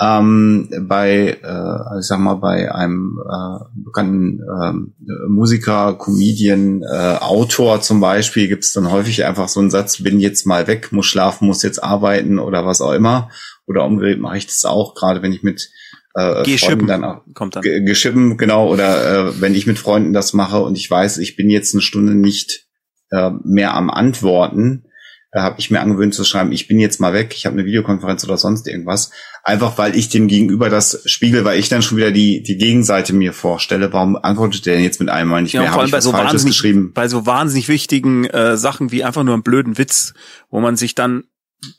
[0.00, 4.94] Ähm, bei, äh, ich sag mal, bei einem äh, bekannten ähm,
[5.28, 10.18] Musiker, Comedian, äh, Autor zum Beispiel, gibt es dann häufig einfach so einen Satz, bin
[10.18, 13.30] jetzt mal weg, muss schlafen, muss jetzt arbeiten oder was auch immer.
[13.66, 15.70] Oder umgedreht mache ich das auch, gerade wenn ich mit
[16.14, 17.62] äh, Geh Freunden schippen, dann auch kommt dann.
[17.62, 21.36] Ge- geschippen, genau, oder äh, wenn ich mit Freunden das mache und ich weiß, ich
[21.36, 22.66] bin jetzt eine Stunde nicht
[23.10, 24.84] äh, mehr am Antworten,
[25.32, 27.64] äh, habe ich mir angewöhnt zu schreiben, ich bin jetzt mal weg, ich habe eine
[27.64, 29.10] Videokonferenz oder sonst irgendwas,
[29.42, 33.12] einfach weil ich dem Gegenüber das spiegel, weil ich dann schon wieder die die Gegenseite
[33.12, 35.86] mir vorstelle, warum antwortet der denn jetzt mit einmal nicht Ja, mehr, vor habe allem
[35.88, 36.92] ich bei was so Falsches wahnsinnig, geschrieben.
[36.94, 40.14] bei so wahnsinnig wichtigen äh, Sachen wie einfach nur einen blöden Witz,
[40.50, 41.24] wo man sich dann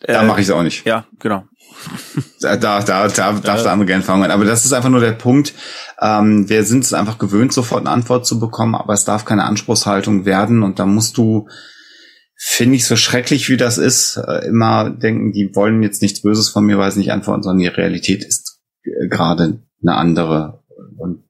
[0.02, 0.86] äh, Da mache ich es auch nicht.
[0.86, 1.46] ja genau
[2.42, 4.30] Da, da, da, da darf der andere gerne fangen.
[4.32, 5.54] Aber das ist einfach nur der Punkt.
[6.00, 9.44] Ähm, wir sind es einfach gewöhnt, sofort eine Antwort zu bekommen, aber es darf keine
[9.44, 10.62] Anspruchshaltung werden.
[10.64, 11.48] Und da musst du,
[12.46, 16.50] finde ich, so schrecklich wie das ist, äh, immer denken, die wollen jetzt nichts Böses
[16.50, 20.62] von mir, weil sie nicht antworten, sondern die Realität ist äh, gerade eine andere.
[20.98, 21.24] Und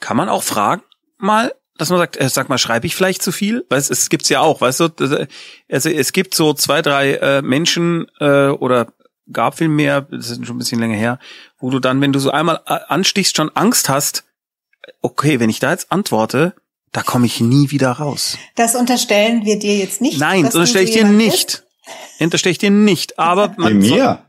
[0.00, 0.82] Kann man auch fragen
[1.18, 3.66] mal, dass man sagt, äh, sag mal, schreibe ich vielleicht zu viel?
[3.68, 5.26] Weil es, es gibt's ja auch, weißt du, äh,
[5.70, 8.94] also es gibt so zwei, drei äh, Menschen äh, oder
[9.30, 11.18] gab viel mehr, das ist schon ein bisschen länger her,
[11.58, 14.24] wo du dann, wenn du so einmal anstichst, schon Angst hast,
[15.02, 16.54] okay, wenn ich da jetzt antworte,
[16.92, 18.38] da komme ich nie wieder raus.
[18.56, 20.18] Das unterstellen wir dir jetzt nicht.
[20.18, 21.64] Nein, das unterstelle ich dir nicht.
[22.20, 23.18] Unterstelle ich dir nicht.
[23.18, 24.24] Aber bei mir.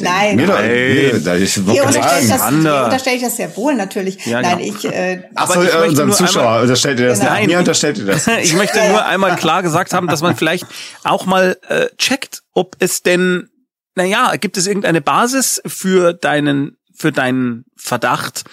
[0.00, 0.36] Nein.
[0.36, 0.68] Mir doch, Nein.
[0.70, 2.64] mir, da ich Dir wollte unterstelle ich, sagen.
[2.64, 4.24] das, dir unterstelle ich das sehr wohl, natürlich.
[4.26, 4.74] Ja, Nein, genau.
[4.76, 7.34] ich, äh, Achso, Aber ich äh, unserem Zuschauer einmal- unterstellt ihr das Genau.
[7.34, 7.46] nicht.
[7.48, 8.26] Mir unterstellt ihr das.
[8.42, 10.66] ich möchte nur einmal klar gesagt haben, dass man vielleicht
[11.04, 13.50] auch mal äh, checkt, ob es denn,
[13.94, 18.44] naja, gibt es irgendeine Basis für deinen, für deinen Verdacht,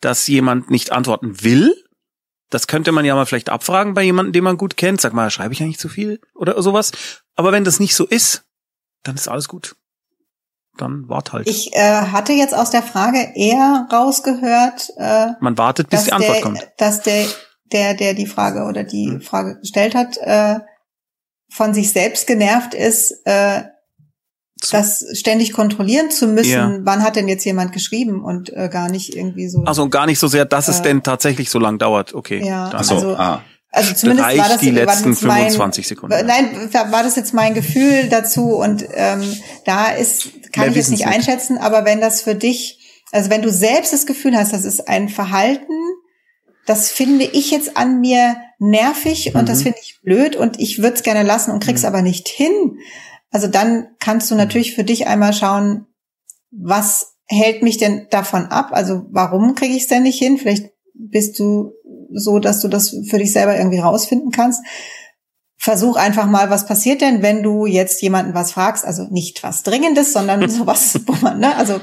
[0.00, 1.74] dass jemand nicht antworten will?
[2.50, 5.00] Das könnte man ja mal vielleicht abfragen bei jemandem, den man gut kennt.
[5.00, 6.92] Sag mal, schreibe ich eigentlich zu viel oder sowas?
[7.36, 8.44] Aber wenn das nicht so ist,
[9.04, 9.76] dann ist alles gut.
[10.76, 11.48] Dann wart halt.
[11.48, 16.12] ich äh, hatte jetzt aus der Frage eher rausgehört, äh, man wartet, bis dass die
[16.12, 16.68] Antwort der, kommt.
[16.78, 17.26] dass der,
[17.72, 19.20] der, der die Frage oder die Hm.
[19.20, 20.60] Frage gestellt hat, äh,
[21.52, 23.64] von sich selbst genervt ist, äh,
[24.70, 26.78] das ständig kontrollieren zu müssen, Ja.
[26.82, 29.62] wann hat denn jetzt jemand geschrieben und äh, gar nicht irgendwie so.
[29.64, 32.14] Also gar nicht so sehr, dass es Äh, denn tatsächlich so lang dauert.
[32.14, 32.42] Okay.
[32.44, 33.42] Ja, dann Achso, Also- ah.
[33.72, 36.26] Also zumindest reicht war das, die war letzten jetzt mein, 25 Sekunden.
[36.26, 36.48] Nein,
[36.90, 39.22] war das jetzt mein Gefühl dazu und ähm,
[39.64, 42.80] da ist kann Mehr ich jetzt nicht einschätzen, aber wenn das für dich,
[43.12, 45.72] also wenn du selbst das Gefühl hast, das ist ein Verhalten,
[46.66, 49.46] das finde ich jetzt an mir nervig und Mhm.
[49.46, 51.88] das finde ich blöd und ich würde es gerne lassen und krieg's Mhm.
[51.88, 52.76] aber nicht hin.
[53.30, 55.86] Also dann kannst du natürlich für dich einmal schauen,
[56.50, 58.70] was hält mich denn davon ab?
[58.72, 60.36] Also warum kriege ich es denn nicht hin?
[60.36, 61.72] Vielleicht bist du
[62.12, 64.62] so, dass du das für dich selber irgendwie rausfinden kannst.
[65.56, 69.62] Versuch einfach mal, was passiert denn, wenn du jetzt jemanden was fragst, also nicht was
[69.62, 71.80] Dringendes, sondern sowas, wo man, ne, also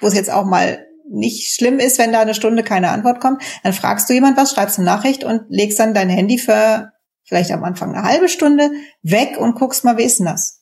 [0.00, 3.42] wo es jetzt auch mal nicht schlimm ist, wenn da eine Stunde keine Antwort kommt,
[3.64, 6.92] dann fragst du jemand was, schreibst eine Nachricht und legst dann dein Handy für
[7.24, 8.70] vielleicht am Anfang eine halbe Stunde
[9.02, 10.59] weg und guckst mal, wie ist denn das?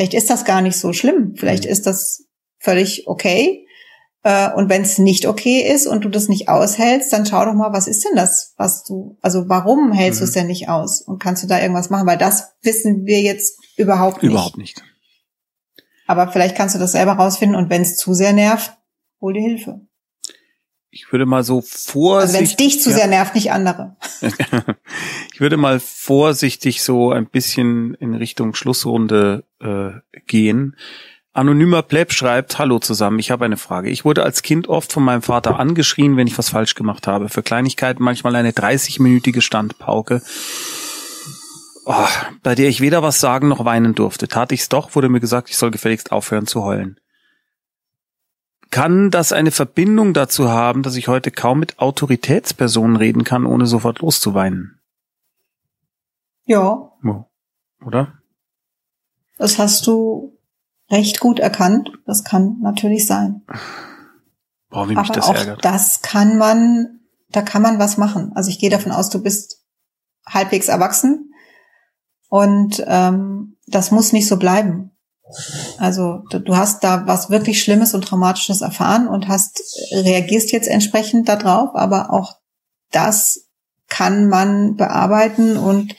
[0.00, 1.34] Vielleicht ist das gar nicht so schlimm.
[1.36, 2.24] Vielleicht ist das
[2.58, 3.66] völlig okay.
[4.22, 7.52] Äh, und wenn es nicht okay ist und du das nicht aushältst, dann schau doch
[7.52, 10.24] mal, was ist denn das, was du, also warum hältst mhm.
[10.24, 11.02] du es denn nicht aus?
[11.02, 12.06] Und kannst du da irgendwas machen?
[12.06, 14.32] Weil das wissen wir jetzt überhaupt nicht.
[14.32, 14.82] Überhaupt nicht.
[16.06, 18.72] Aber vielleicht kannst du das selber rausfinden und wenn es zu sehr nervt,
[19.20, 19.82] hol dir Hilfe.
[20.92, 22.20] Ich würde mal so vorsichtig.
[22.20, 22.96] Also wenn es dich zu ja.
[22.96, 23.96] sehr nervt, nicht andere.
[25.32, 29.90] ich würde mal vorsichtig so ein bisschen in Richtung Schlussrunde äh,
[30.26, 30.76] gehen.
[31.32, 33.88] Anonymer Pleb schreibt, hallo zusammen, ich habe eine Frage.
[33.88, 37.28] Ich wurde als Kind oft von meinem Vater angeschrien, wenn ich was falsch gemacht habe.
[37.28, 40.22] Für Kleinigkeiten manchmal eine 30-minütige Standpauke,
[41.86, 42.08] oh,
[42.42, 44.26] bei der ich weder was sagen noch weinen durfte.
[44.26, 46.98] Tat ich's doch, wurde mir gesagt, ich soll gefälligst aufhören zu heulen.
[48.70, 53.66] Kann das eine Verbindung dazu haben, dass ich heute kaum mit Autoritätspersonen reden kann, ohne
[53.66, 54.80] sofort loszuweinen?
[56.44, 56.92] Ja.
[57.84, 58.20] Oder?
[59.38, 60.38] Das hast du
[60.90, 61.90] recht gut erkannt.
[62.06, 63.42] Das kann natürlich sein.
[64.68, 65.64] Boah, wie mich Aber das auch ärgert.
[65.64, 68.32] das kann man, da kann man was machen.
[68.34, 69.64] Also ich gehe davon aus, du bist
[70.26, 71.32] halbwegs erwachsen
[72.28, 74.89] und ähm, das muss nicht so bleiben.
[75.78, 79.62] Also du hast da was wirklich Schlimmes und Traumatisches erfahren und hast
[79.92, 82.36] reagierst jetzt entsprechend darauf, aber auch
[82.90, 83.46] das
[83.88, 85.94] kann man bearbeiten und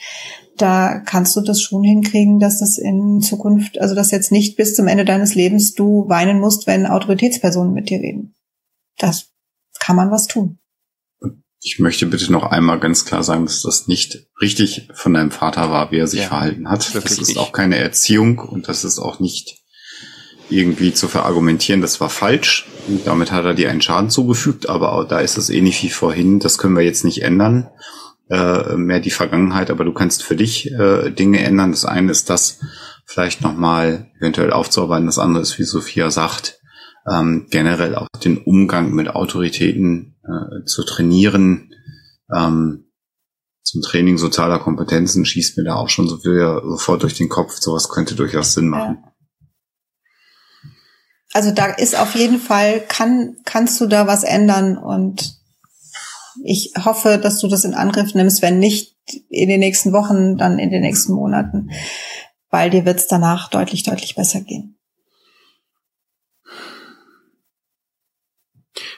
[0.56, 4.74] da kannst du das schon hinkriegen, dass das in Zukunft, also dass jetzt nicht bis
[4.74, 8.34] zum Ende deines Lebens du weinen musst, wenn Autoritätspersonen mit dir reden.
[8.98, 9.30] Das
[9.78, 10.58] kann man was tun.
[11.64, 15.70] Ich möchte bitte noch einmal ganz klar sagen, dass das nicht richtig von deinem Vater
[15.70, 16.94] war, wie er sich ja, verhalten hat.
[16.94, 19.58] Das ist auch keine Erziehung und das ist auch nicht
[20.50, 22.66] irgendwie zu verargumentieren, das war falsch.
[22.88, 25.88] Und damit hat er dir einen Schaden zugefügt, aber auch da ist es ähnlich wie
[25.88, 27.70] vorhin, das können wir jetzt nicht ändern
[28.32, 31.70] äh, mehr die Vergangenheit, aber du kannst für dich äh, Dinge ändern.
[31.70, 32.60] Das eine ist das
[33.04, 36.60] vielleicht nochmal eventuell aufzuarbeiten, das andere ist, wie Sophia sagt,
[37.10, 41.70] ähm, generell auch den Umgang mit Autoritäten äh, zu trainieren.
[42.34, 42.90] Ähm,
[43.62, 47.58] zum Training sozialer Kompetenzen schießt mir da auch schon so viel sofort durch den Kopf.
[47.58, 48.98] Sowas könnte durchaus Sinn machen.
[49.02, 49.12] Ja.
[51.32, 55.40] Also da ist auf jeden Fall, kann, kannst du da was ändern und
[56.44, 58.96] ich hoffe, dass du das in Angriff nimmst, wenn nicht
[59.28, 61.70] in den nächsten Wochen, dann in den nächsten Monaten,
[62.50, 64.78] weil dir wird es danach deutlich, deutlich besser gehen.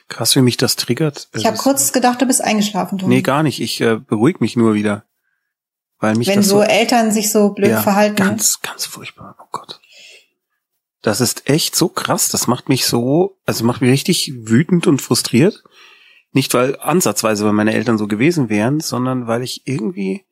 [0.09, 1.29] Krass, wie mich das triggert.
[1.35, 2.99] Ich habe kurz gedacht, du bist eingeschlafen.
[2.99, 3.17] Toni.
[3.17, 3.61] Nee, gar nicht.
[3.61, 5.05] Ich äh, beruhige mich nur wieder.
[5.99, 8.17] Weil mich Wenn das so, so Eltern sich so blöd ja, verhalten.
[8.17, 9.37] Ganz, ganz furchtbar.
[9.41, 9.81] Oh Gott.
[11.01, 12.29] Das ist echt so krass.
[12.29, 15.63] Das macht mich so, also macht mich richtig wütend und frustriert.
[16.33, 20.25] Nicht weil ansatzweise, weil meine Eltern so gewesen wären, sondern weil ich irgendwie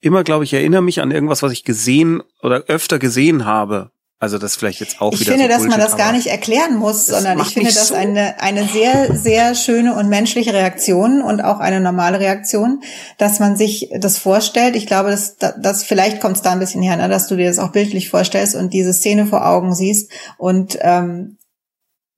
[0.00, 3.90] immer, glaube ich, erinnere mich an irgendwas, was ich gesehen oder öfter gesehen habe.
[4.24, 5.32] Also das vielleicht jetzt auch ich wieder.
[5.32, 7.94] Ich finde, so dass man das gar nicht erklären muss, sondern ich finde das so
[7.94, 12.80] eine, eine sehr, sehr schöne und menschliche Reaktion und auch eine normale Reaktion,
[13.18, 14.76] dass man sich das vorstellt.
[14.76, 17.48] Ich glaube, dass, dass vielleicht kommt es da ein bisschen her, ne, dass du dir
[17.48, 21.36] das auch bildlich vorstellst und diese Szene vor Augen siehst und ähm,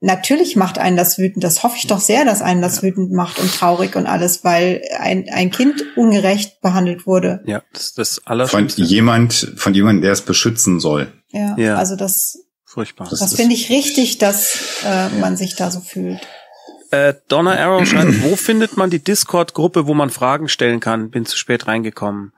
[0.01, 1.43] Natürlich macht einen das wütend.
[1.43, 4.83] Das hoffe ich doch sehr, dass einen das wütend macht und traurig und alles, weil
[5.01, 7.43] ein, ein Kind ungerecht behandelt wurde.
[7.47, 8.83] Ja, das ist das Allerschlimmste.
[8.83, 11.11] Von jemand, von jemandem, der es beschützen soll.
[11.31, 11.77] Ja, ja.
[11.77, 13.09] also das, furchtbar.
[13.11, 16.21] Das, das finde ich richtig, dass äh, man sich da so fühlt.
[16.91, 21.11] Äh, Donna Arrow schreibt, wo findet man die Discord-Gruppe, wo man Fragen stellen kann?
[21.11, 22.33] Bin zu spät reingekommen.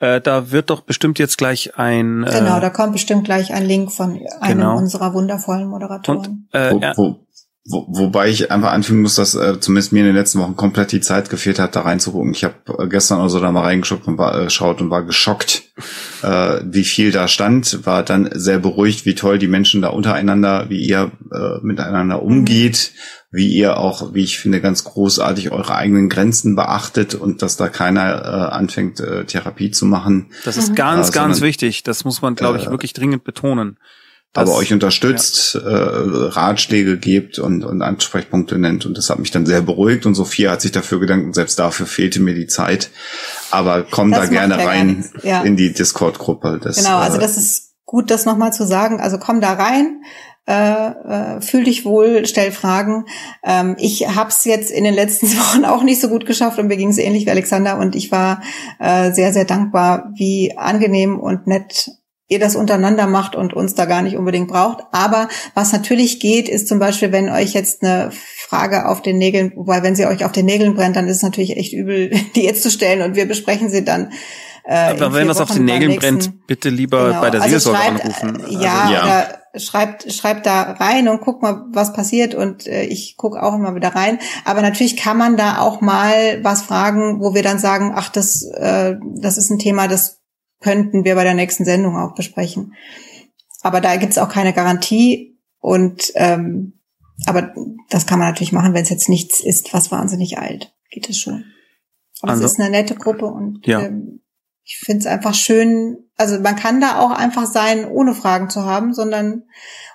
[0.00, 2.24] Äh, da wird doch bestimmt jetzt gleich ein.
[2.24, 4.76] Äh, genau, da kommt bestimmt gleich ein Link von einem genau.
[4.76, 6.48] unserer wundervollen Moderatoren.
[6.52, 7.26] Und, äh, wo, wo,
[7.64, 10.90] wo, wobei ich einfach anfügen muss, dass äh, zumindest mir in den letzten Wochen komplett
[10.90, 12.32] die Zeit gefehlt hat, da reinzugucken.
[12.32, 15.62] Ich habe äh, gestern also da mal reingeschaut und war, äh, schaut und war geschockt,
[16.22, 17.86] äh, wie viel da stand.
[17.86, 22.92] War dann sehr beruhigt, wie toll die Menschen da untereinander, wie ihr äh, miteinander umgeht,
[23.30, 27.68] wie ihr auch, wie ich finde, ganz großartig eure eigenen Grenzen beachtet und dass da
[27.68, 30.32] keiner äh, anfängt, äh, Therapie zu machen.
[30.44, 31.84] Das ist ganz, äh, ganz wichtig.
[31.84, 33.78] Das muss man, glaube ich, äh, wirklich dringend betonen.
[34.32, 35.60] Das, aber euch unterstützt, ja.
[35.60, 38.86] äh, Ratschläge gebt und, und Ansprechpunkte nennt.
[38.86, 40.06] Und das hat mich dann sehr beruhigt.
[40.06, 42.90] Und Sophia hat sich dafür gedankt und selbst dafür fehlte mir die Zeit.
[43.50, 45.42] Aber komm das da gerne rein ja.
[45.42, 46.60] in die Discord-Gruppe.
[46.62, 49.00] Genau, also äh, das ist gut, das nochmal zu sagen.
[49.00, 50.00] Also komm da rein
[50.44, 53.06] äh, äh, fühl dich wohl, stell Fragen.
[53.44, 56.66] Ähm, ich habe es jetzt in den letzten Wochen auch nicht so gut geschafft und
[56.66, 58.42] mir ging es ähnlich wie Alexander und ich war
[58.80, 61.90] äh, sehr, sehr dankbar, wie angenehm und nett
[62.32, 64.84] ihr das untereinander macht und uns da gar nicht unbedingt braucht.
[64.92, 69.52] Aber was natürlich geht, ist zum Beispiel, wenn euch jetzt eine Frage auf den Nägeln,
[69.54, 72.44] wobei wenn sie euch auf den Nägeln brennt, dann ist es natürlich echt übel, die
[72.44, 74.10] jetzt zu stellen und wir besprechen sie dann
[74.64, 77.20] äh, Aber wenn das auf den Nägeln brennt, bitte lieber genau.
[77.20, 78.44] bei der also Seelsorge schreibt, anrufen.
[78.46, 79.02] Äh, ja, also, ja.
[79.04, 83.54] Oder, schreibt, schreibt da rein und guck mal, was passiert und äh, ich gucke auch
[83.54, 84.18] immer wieder rein.
[84.44, 88.42] Aber natürlich kann man da auch mal was fragen, wo wir dann sagen, ach, das,
[88.42, 90.21] äh, das ist ein Thema, das
[90.62, 92.74] könnten wir bei der nächsten Sendung auch besprechen.
[93.62, 96.78] Aber da gibt's auch keine Garantie und ähm,
[97.26, 97.54] aber
[97.88, 100.74] das kann man natürlich machen, wenn es jetzt nichts ist, was wahnsinnig alt.
[100.90, 101.44] Geht es schon.
[102.20, 103.82] Aber also, es ist eine nette Gruppe und ja.
[103.82, 104.20] ähm,
[104.64, 106.01] ich finde es einfach schön.
[106.16, 109.44] Also man kann da auch einfach sein, ohne Fragen zu haben, sondern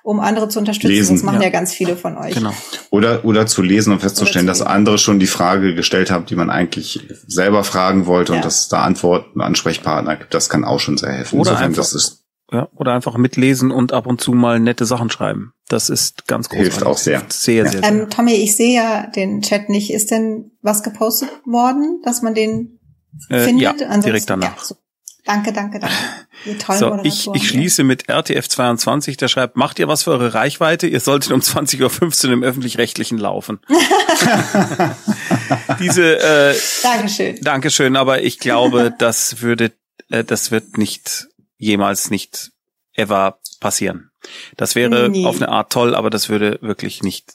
[0.03, 0.91] um andere zu unterstützen.
[0.94, 1.48] Lesen, das machen ja.
[1.48, 1.49] ja.
[1.49, 2.34] ganz viele von euch.
[2.34, 2.53] Genau.
[2.89, 6.49] Oder, oder zu lesen und festzustellen, dass andere schon die Frage gestellt haben, die man
[6.49, 8.38] eigentlich selber fragen wollte ja.
[8.38, 10.34] und dass es da Antworten, Ansprechpartner gibt.
[10.34, 11.39] Das kann auch schon sehr helfen.
[11.39, 14.85] Oder Insofern, einfach, das ist ja, oder einfach mitlesen und ab und zu mal nette
[14.85, 15.52] Sachen schreiben.
[15.68, 16.60] Das ist ganz groß.
[16.60, 17.23] Hilft auch sehr.
[17.27, 17.72] Sehr, ja.
[17.72, 17.91] sehr, sehr.
[17.91, 19.91] Ähm, Tommy, ich sehe ja den Chat nicht.
[19.91, 22.80] Ist denn was gepostet worden, dass man den
[23.30, 23.61] äh, findet?
[23.64, 24.57] Ja, Ansonsten, direkt danach.
[24.57, 24.76] Ja, so.
[25.28, 25.95] Danke, danke, danke.
[26.45, 30.34] Wie toll so, ich, ich schließe mit RTF22, der schreibt, macht ihr was für eure
[30.34, 30.88] Reichweite?
[30.88, 33.60] Ihr solltet um 20.15 Uhr im Öffentlich-Rechtlichen laufen.
[35.80, 37.41] Diese, äh, Dankeschön.
[37.41, 39.74] Dankeschön, aber ich glaube, das würde,
[40.10, 41.28] äh, das wird nicht
[41.58, 42.52] jemals nicht
[42.94, 44.12] ever passieren.
[44.56, 45.26] Das wäre nee.
[45.26, 47.34] auf eine Art toll, aber das würde wirklich nicht.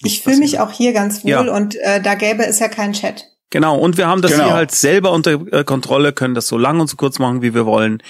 [0.00, 1.40] nicht ich fühle mich auch hier ganz wohl ja.
[1.42, 3.33] und äh, da gäbe es ja keinen Chat.
[3.50, 4.44] Genau, und wir haben das genau.
[4.44, 7.54] hier halt selber unter äh, Kontrolle, können das so lang und so kurz machen, wie
[7.54, 8.02] wir wollen.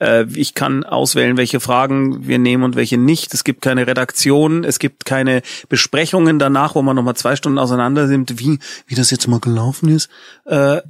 [0.00, 3.34] Äh, ich kann auswählen, welche Fragen wir nehmen und welche nicht.
[3.34, 8.06] Es gibt keine Redaktion, es gibt keine Besprechungen danach, wo man nochmal zwei Stunden auseinander
[8.06, 10.08] sind, wie, wie das jetzt mal gelaufen ist.
[10.44, 10.82] Äh,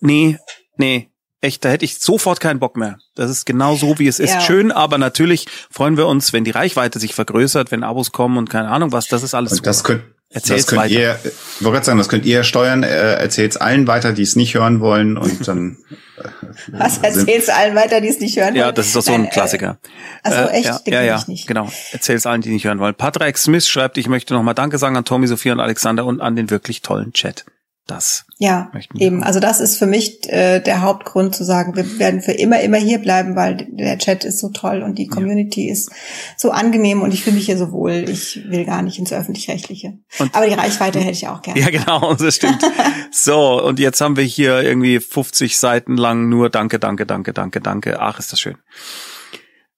[0.00, 0.38] nee,
[0.76, 1.10] nee,
[1.42, 2.98] echt, da hätte ich sofort keinen Bock mehr.
[3.14, 4.34] Das ist genau so, wie es ist.
[4.34, 4.40] Ja.
[4.40, 8.48] Schön, aber natürlich freuen wir uns, wenn die Reichweite sich vergrößert, wenn Abos kommen und
[8.48, 9.08] keine Ahnung was.
[9.08, 9.52] Das ist alles.
[9.52, 10.94] Und das könnt, Erzähl's das könnt weiter.
[10.94, 12.82] ihr, ich wollte gerade sagen, das könnt ihr steuern.
[12.82, 15.76] Äh, erzählt's allen weiter, die es nicht hören wollen und dann.
[16.16, 16.28] Äh,
[16.68, 18.56] was erzähl's allen weiter, die es nicht hören wollen?
[18.56, 19.78] Ja, das ist doch so ein Nein, Klassiker.
[20.24, 21.46] Äh, also echt, äh, ja, ja, ja, nicht.
[21.46, 21.70] genau.
[21.92, 22.94] Erzähl's allen, die nicht hören wollen.
[22.94, 26.34] Patrick Smith schreibt, ich möchte nochmal Danke sagen an Tommy, Sophia und Alexander und an
[26.34, 27.44] den wirklich tollen Chat
[27.86, 28.24] das.
[28.42, 29.22] Ja, eben.
[29.22, 32.76] Also das ist für mich äh, der Hauptgrund zu sagen, wir werden für immer, immer
[32.76, 35.72] hier bleiben, weil der Chat ist so toll und die Community ja.
[35.72, 35.92] ist
[36.36, 38.04] so angenehm und ich fühle mich hier so wohl.
[38.08, 39.96] Ich will gar nicht ins Öffentlich-Rechtliche.
[40.32, 41.60] Aber die Reichweite hätte ich auch gerne.
[41.60, 42.60] Ja, genau, das stimmt.
[43.12, 47.60] so, und jetzt haben wir hier irgendwie 50 Seiten lang nur Danke, Danke, Danke, Danke,
[47.60, 48.00] Danke.
[48.00, 48.56] Ach, ist das schön.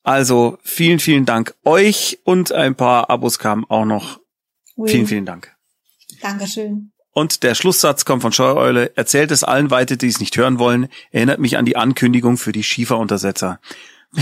[0.03, 4.21] Also, vielen, vielen Dank euch und ein paar Abos kamen auch noch.
[4.75, 4.89] Oui.
[4.89, 5.55] Vielen, vielen Dank.
[6.23, 6.94] Dankeschön.
[7.15, 10.89] Und der Schlusssatz kommt von Scheueule, erzählt es allen weiter, die es nicht hören wollen,
[11.13, 13.61] erinnert mich an die Ankündigung für die Schieferuntersetzer.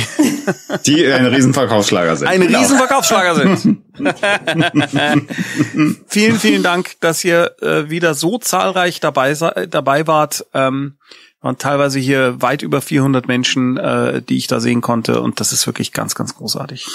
[0.86, 2.28] Die ein Riesenverkaufsschlager sind.
[2.28, 2.60] Ein genau.
[2.60, 3.82] Riesenverkaufsschlager sind.
[6.06, 10.46] vielen, vielen Dank, dass ihr äh, wieder so zahlreich dabei, dabei wart.
[10.54, 10.94] Ähm,
[11.40, 15.20] und teilweise hier weit über 400 Menschen, äh, die ich da sehen konnte.
[15.20, 16.86] Und das ist wirklich ganz, ganz großartig.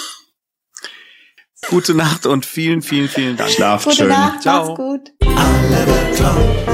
[1.66, 3.50] Gute Nacht und vielen, vielen, vielen Dank.
[3.50, 4.08] Schlaft Gute schön.
[4.08, 4.74] Nacht, Ciao.
[4.74, 5.12] gut.
[5.22, 6.68] Alle beklaut,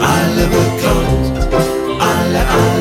[0.00, 2.75] alle beklaut, alle, alle.